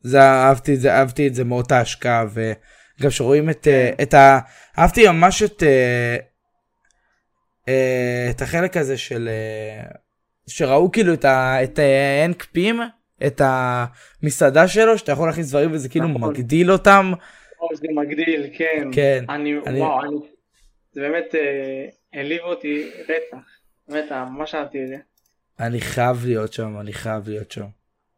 זה 0.00 0.20
אהבתי 0.22 0.74
את 0.74 0.80
זה 0.80 0.94
אהבתי 0.94 1.28
את 1.28 1.34
זה 1.34 1.44
מאוד 1.44 1.72
ההשקעה 1.72 2.24
וגם 2.30 3.10
שרואים 3.10 3.50
את 3.50 3.68
אה, 3.68 3.90
את 4.02 4.14
ה... 4.14 4.38
אהבתי 4.78 5.08
ממש 5.08 5.42
את 5.42 5.62
אה, 5.62 6.16
אה, 7.68 8.28
את 8.30 8.42
החלק 8.42 8.76
הזה 8.76 8.98
של 8.98 9.28
שראו 10.46 10.92
כאילו 10.92 11.14
את 11.14 11.24
ה... 11.24 11.64
את 11.64 11.78
אה, 11.78 12.24
הנק 12.24 12.44
פים 12.52 12.80
את 13.26 13.40
המסעדה 13.44 14.68
שלו 14.68 14.98
שאתה 14.98 15.12
יכול 15.12 15.28
להכניס 15.28 15.50
דברים 15.50 15.72
וזה 15.72 15.88
כאילו 15.88 16.08
נכון. 16.08 16.30
מגדיל 16.30 16.72
אותם 16.72 17.12
או, 17.60 17.68
זה 17.76 17.86
מגדיל, 17.94 18.46
כן. 18.58 18.88
כן 18.92 19.24
אני, 19.28 19.54
אני- 19.66 19.80
וואו, 19.80 20.02
אני, 20.02 20.16
זה 20.92 21.00
באמת 21.00 21.34
אה, 21.34 21.86
העליב 22.12 22.40
אותי 22.42 22.90
רצח. 23.02 23.46
באמת, 23.88 24.12
אה, 24.12 24.24
ממש 24.24 24.54
אהבתי 24.54 24.82
את 24.82 24.88
זה. 24.88 24.96
אני 25.60 25.80
חייב 25.80 26.26
להיות 26.26 26.52
שם 26.52 26.80
אני 26.80 26.92
חייב 26.92 27.28
להיות 27.28 27.50
שם. 27.50 27.66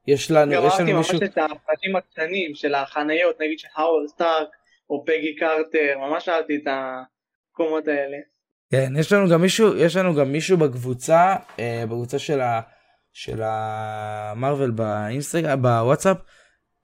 יש 0.06 0.30
לנו 0.30 0.52
יש 0.52 0.80
לנו 0.80 0.92
ממש 0.92 1.10
מישהו 1.12 1.24
את 1.24 1.38
הפרטים 1.38 1.96
הקטנים 1.96 2.54
של 2.54 2.74
החניות, 2.74 3.40
נגיד 3.40 3.58
של 3.58 3.68
האוורד 3.76 4.06
סטארק 4.08 4.48
או 4.90 5.04
פגי 5.06 5.36
קרטר, 5.36 5.98
ממש 5.98 6.28
אהבתי 6.28 6.56
את 6.56 6.66
המקומות 6.66 7.88
האלה. 7.88 8.16
כן, 8.70 8.92
יש 8.98 9.12
לנו 9.12 9.28
גם 9.28 9.42
מישהו, 9.42 9.76
יש 9.76 9.96
לנו 9.96 10.14
גם 10.14 10.32
מישהו 10.32 10.56
בקבוצה, 10.56 11.36
אה, 11.58 11.82
בקבוצה 11.86 12.18
של 12.18 12.40
ה... 12.40 12.60
של 13.18 13.40
ה 13.42 13.61
Marvel 13.61 14.70
באינסטגרם, 14.70 15.62
בוואטסאפ, 15.62 16.16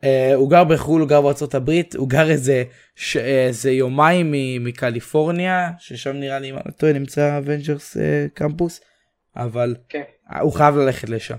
אה, 0.05 0.35
הוא 0.35 0.51
גר 0.51 0.65
בחו"ל, 0.65 1.01
הוא 1.01 1.09
גר 1.09 1.21
בארצות 1.21 1.55
הברית, 1.55 1.95
הוא 1.97 2.09
גר 2.09 2.31
איזה, 2.31 2.65
ש... 2.95 3.17
איזה 3.17 3.71
יומיים. 3.71 4.33
מקליפורניה, 4.65 5.71
ששם 5.79 6.13
נראה 6.13 6.39
לי, 6.39 6.51
אם 6.51 6.55
אני 6.55 6.63
לא 6.67 6.71
טועה, 6.71 6.93
נמצא 6.93 7.39
Avengers 7.39 7.97
אה, 7.97 8.27
Campus, 8.35 8.81
אבל 9.37 9.77
כן. 9.89 10.03
אה, 10.33 10.41
הוא 10.41 10.53
חייב 10.53 10.77
ללכת 10.77 11.09
לשם. 11.09 11.37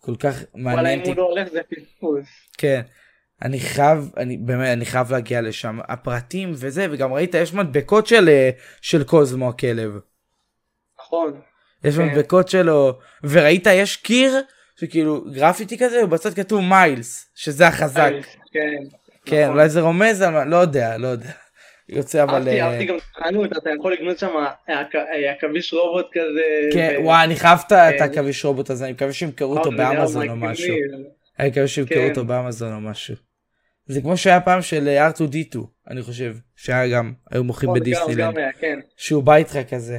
כל 0.00 0.16
כך 0.16 0.42
מעניין 0.54 0.94
אם 0.94 1.00
אותי, 1.00 1.10
הוא 1.10 1.16
לא 1.16 1.22
הולך 1.22 1.48
זה 1.48 1.60
פספוס. 1.70 2.26
כן. 2.58 2.82
אני 3.42 3.60
חייב, 3.60 4.10
אני 4.16 4.36
באמת, 4.36 4.68
אני 4.68 4.84
חייב 4.84 5.12
להגיע 5.12 5.40
לשם. 5.40 5.78
הפרטים 5.88 6.50
וזה, 6.54 6.86
וגם 6.90 7.12
ראית, 7.12 7.34
יש 7.34 7.54
מדבקות 7.54 8.06
של, 8.06 8.28
אה, 8.28 8.50
של 8.80 9.04
קוזמו 9.04 9.48
הכלב. 9.48 9.92
נכון. 11.00 11.40
יש 11.84 11.96
כן. 11.96 12.06
מדבקות 12.06 12.48
שלו, 12.48 12.98
וראית, 13.24 13.66
יש 13.66 13.96
קיר, 13.96 14.40
שכאילו 14.80 15.24
גרפיטי 15.32 15.78
כזה, 15.78 16.04
ובצד 16.04 16.34
כתוב 16.34 16.60
מיילס, 16.60 17.30
שזה 17.34 17.66
החזק. 17.66 18.12
כן. 18.52 18.60
כן, 19.24 19.42
נכון. 19.42 19.54
אולי 19.56 19.68
זה 19.68 19.80
רומז 19.80 20.20
על 20.22 20.30
מה, 20.32 20.44
לא 20.44 20.56
יודע, 20.56 20.98
לא 20.98 21.08
יודע. 21.08 21.30
יוצא 21.88 22.22
אבל... 22.22 22.34
אהבתי, 22.34 22.60
אה, 22.60 22.66
אהבתי 22.66 22.84
גם 22.84 22.96
את 22.96 23.02
החנות, 23.16 23.50
אתה 23.56 23.70
יכול 23.78 23.92
לקנות 23.92 24.18
שם 24.18 24.28
עכ- 24.68 24.96
עכביש 25.36 25.72
רובוט 25.74 26.06
כזה. 26.12 26.42
כן, 26.72 26.96
וואי, 27.04 27.24
אני 27.24 27.36
חייב 27.36 27.58
את 27.66 27.72
ה- 27.72 27.90
את 27.90 27.94
כן. 27.96 28.02
העכביש 28.02 28.44
רובוט 28.44 28.70
הזה, 28.70 28.84
אני 28.84 28.92
מקווה 28.92 29.12
שימכרו 29.12 29.48
וואו, 29.50 29.58
אותו 29.64 29.76
באמזון 29.76 30.28
או. 30.30 30.36
משהו. 30.36 30.74
אני 31.38 31.48
מקווה 31.48 31.68
שימכרו 31.68 31.98
כן. 31.98 32.08
אותו 32.10 32.24
באמזון 32.24 32.72
או 32.74 32.80
משהו. 32.80 33.14
זה 33.86 34.00
כמו 34.00 34.16
שהיה 34.16 34.40
פעם 34.40 34.62
של 34.62 34.88
אה, 34.88 35.08
R2D2, 35.10 35.58
אני 35.90 36.02
חושב, 36.02 36.36
שהיה 36.56 36.88
גם, 36.88 37.12
היו 37.30 37.44
מוכרים 37.44 37.70
נכון, 37.70 37.80
בדיסנילנד. 37.80 38.36
כן. 38.60 38.78
שהוא 38.96 39.22
בא 39.22 39.34
איתך 39.34 39.58
כזה. 39.70 39.98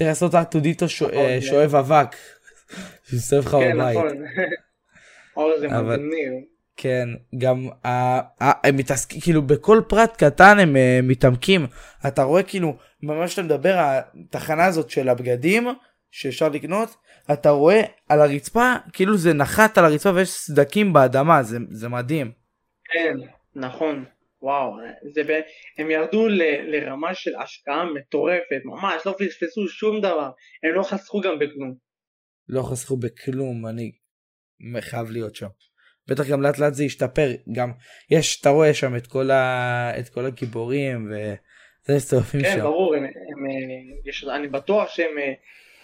צריך 0.00 0.08
לעשות 0.08 0.34
R2D2 0.34 0.88
שו- 0.88 1.06
נכון, 1.08 1.18
אה, 1.18 1.36
זה- 1.40 1.46
שואב 1.46 1.74
אבק. 1.74 2.16
שיסתובב 3.04 3.42
לך 3.44 3.50
כן, 3.50 3.76
בבית. 3.78 3.96
נכון. 3.96 4.16
אור 5.36 5.52
זה 5.60 5.68
מגניב. 5.68 6.32
כן, 6.76 7.08
גם 7.38 7.68
הם 8.40 8.76
מתעסקים, 8.76 9.20
כאילו 9.20 9.42
בכל 9.42 9.80
פרט 9.88 10.16
קטן 10.24 10.58
הם 10.58 10.76
אה, 10.76 11.00
מתעמקים. 11.02 11.66
אתה 12.06 12.22
רואה 12.22 12.42
כאילו, 12.42 12.76
ממש 13.02 13.34
אתה 13.34 13.42
מדבר, 13.42 13.76
התחנה 14.28 14.64
הזאת 14.64 14.90
של 14.90 15.08
הבגדים 15.08 15.68
שאפשר 16.10 16.48
לקנות, 16.48 16.96
אתה 17.32 17.50
רואה 17.50 17.80
על 18.08 18.20
הרצפה, 18.20 18.72
כאילו 18.92 19.16
זה 19.16 19.32
נחת 19.32 19.78
על 19.78 19.84
הרצפה 19.84 20.10
ויש 20.14 20.30
סדקים 20.30 20.92
באדמה, 20.92 21.42
זה, 21.42 21.58
זה 21.70 21.88
מדהים. 21.88 22.30
כן, 22.92 23.16
נכון. 23.56 24.04
וואו, 24.42 24.72
זה 25.14 25.24
ב... 25.24 25.40
הם 25.78 25.90
ירדו 25.90 26.28
ל... 26.28 26.42
לרמה 26.42 27.14
של 27.14 27.30
השקעה 27.42 27.84
מטורפת, 27.94 28.60
ממש, 28.64 29.06
לא 29.06 29.12
פספסו 29.18 29.68
שום 29.68 29.98
דבר. 29.98 30.30
הם 30.62 30.74
לא 30.74 30.82
חסכו 30.82 31.20
גם 31.20 31.38
בכלום. 31.38 31.74
לא 32.48 32.62
חסכו 32.62 32.96
בכלום, 32.96 33.66
אני 33.66 33.92
חייב 34.80 35.10
להיות 35.10 35.34
שם. 35.34 35.48
בטח 36.06 36.28
גם 36.30 36.42
לאט 36.42 36.58
לאט 36.58 36.74
זה 36.74 36.84
ישתפר, 36.84 37.30
גם 37.52 37.72
יש, 38.10 38.40
אתה 38.40 38.48
רואה 38.48 38.74
שם 38.74 38.96
את 38.96 39.06
כל, 39.06 39.30
ה... 39.30 39.92
את 39.98 40.08
כל 40.08 40.26
הגיבורים 40.26 41.10
וזה 41.10 41.96
מסתובבים 41.96 42.42
כן, 42.42 42.52
שם. 42.56 42.60
ברור, 42.60 42.94
הם, 42.94 43.04
הם 43.04 43.46
יש, 44.06 44.24
אני 44.24 44.48
בטוח 44.48 44.88
שהם 44.88 45.10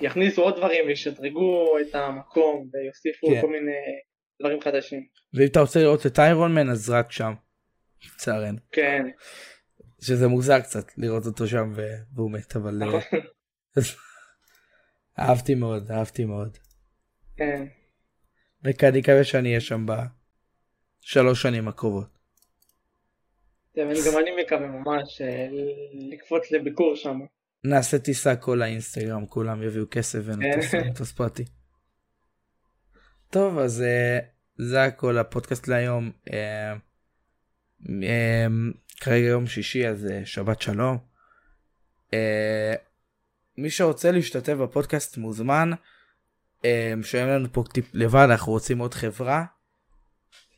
יכניסו 0.01 0.43
עוד 0.43 0.57
דברים 0.57 0.87
וישדרגו 0.87 1.79
את 1.81 1.95
המקום 1.95 2.69
ויוסיפו 2.73 3.27
כן. 3.27 3.41
כל 3.41 3.51
מיני 3.51 3.73
דברים 4.41 4.61
חדשים. 4.61 5.07
ואם 5.35 5.47
אתה 5.47 5.61
רוצה 5.61 5.81
לראות 5.81 6.07
את 6.07 6.19
איירון 6.19 6.55
מן 6.55 6.71
אז 6.71 6.91
רק 6.91 7.13
שם. 7.13 7.33
לצערנו. 8.05 8.59
כן. 8.73 9.07
שזה 10.01 10.29
מוזר 10.29 10.61
קצת 10.61 10.99
לראות 10.99 11.27
אותו 11.27 11.47
שם 11.47 11.73
והוא 12.15 12.31
מת 12.31 12.57
אבל 12.57 12.75
נכון. 12.75 13.01
אהבתי 15.19 15.55
מאוד 15.55 15.91
אהבתי 15.91 16.25
מאוד. 16.25 16.59
כן. 17.37 17.67
ואני 18.63 18.99
מקווה 18.99 19.25
שאני 19.25 19.49
אהיה 19.49 19.61
שם 19.61 19.87
בשלוש 19.87 21.43
שנים 21.43 21.69
הקרובות. 21.69 22.17
גם 23.77 23.91
אני 24.19 24.43
מקווה 24.43 24.67
ממש 24.67 25.21
אה, 25.21 25.49
לקפוץ 26.13 26.53
לביקור 26.53 26.97
שם. 26.97 27.21
נעשה 27.65 27.99
טיסה 27.99 28.37
כל 28.37 28.63
האינסטגרם 28.63 29.27
כולם 29.27 29.63
יביאו 29.63 29.85
כסף 29.91 30.19
ונטוס 30.25 31.13
כן. 31.13 31.17
פרטי. 31.17 31.45
טוב 33.31 33.59
אז 33.59 33.83
אה, 33.83 34.19
זה 34.59 34.83
הכל 34.83 35.19
הפודקאסט 35.19 35.69
להיום. 35.69 36.11
אה, 36.33 36.75
כרגע 39.01 39.27
יום 39.27 39.47
שישי 39.47 39.89
אז 39.89 40.09
שבת 40.25 40.63
שלום. 40.63 40.99
מי 43.59 43.71
שרוצה 43.71 44.11
להשתתף 44.11 44.53
בפודקאסט 44.53 45.17
מוזמן. 45.17 45.71
שאין 47.03 47.29
לנו 47.29 47.53
פה 47.53 47.65
טיפ 47.73 47.95
לבד 47.95 48.27
אנחנו 48.31 48.53
רוצים 48.53 48.79
עוד 48.79 48.95
חברה. 48.95 49.45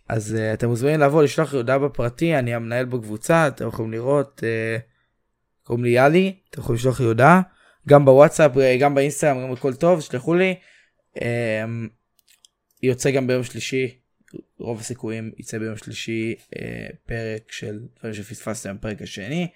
אז 0.08 0.36
uh, 0.38 0.54
אתם 0.54 0.68
מוזמנים 0.68 1.00
לבוא 1.00 1.22
לשלוח 1.22 1.54
הודעה 1.54 1.78
בפרטי 1.78 2.38
אני 2.38 2.54
המנהל 2.54 2.84
בקבוצה 2.84 3.48
אתם 3.48 3.68
יכולים 3.68 3.92
לראות 3.92 4.40
uh, 4.40 4.80
קוראים 5.62 5.84
לי 5.84 5.90
יאלי 5.90 6.36
אתם 6.50 6.60
יכולים 6.60 6.78
לשלוח 6.78 7.00
לי 7.00 7.06
הודעה 7.06 7.40
גם 7.88 8.04
בוואטסאפ 8.04 8.56
אה, 8.56 8.76
גם 8.80 8.94
באינסטגרם 8.94 9.42
גם 9.42 9.52
הכל 9.52 9.74
טוב 9.74 10.00
שלחו 10.00 10.34
לי. 10.34 10.54
Uh, 11.16 11.20
יוצא 12.82 13.10
גם 13.10 13.26
ביום 13.26 13.44
שלישי 13.44 13.98
רוב 14.58 14.80
הסיכויים 14.80 15.32
יצא 15.38 15.58
ביום 15.58 15.76
שלישי 15.76 16.34
uh, 16.38 16.58
פרק 17.06 17.52
של 17.52 17.80
דברים 17.98 18.14
שפספסתם 18.14 18.76
בפרק 18.76 19.02
השני. 19.02 19.48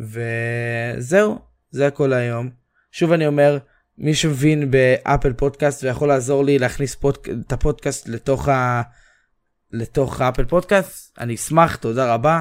וזהו 0.00 1.38
זה 1.70 1.86
הכל 1.86 2.12
היום. 2.12 2.50
שוב 2.92 3.12
אני 3.12 3.26
אומר 3.26 3.58
מי 3.98 4.14
שמבין 4.14 4.70
ב 4.70 4.80
Apple 4.80 5.32
Podcast 5.32 5.84
ויכול 5.84 6.08
לעזור 6.08 6.44
לי 6.44 6.58
להכניס 6.58 6.94
פודק... 6.94 7.28
את 7.46 7.52
הפודקאסט 7.52 8.08
לתוך 8.08 8.48
ה... 8.48 8.82
לתוך 9.72 10.20
Apple 10.20 10.44
Podcast 10.44 11.18
אני 11.18 11.34
אשמח 11.34 11.76
תודה 11.76 12.14
רבה. 12.14 12.40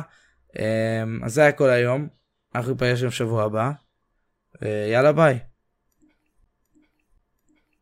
אמ, 0.59 1.23
אז 1.23 1.33
זה 1.33 1.41
היה 1.41 1.51
כל 1.51 1.69
היום. 1.69 2.07
אנחנו 2.55 2.71
ניפגש 2.71 3.03
בשבוע 3.03 3.43
הבא. 3.43 3.71
ויאללה 4.61 5.13
ביי. 5.13 5.39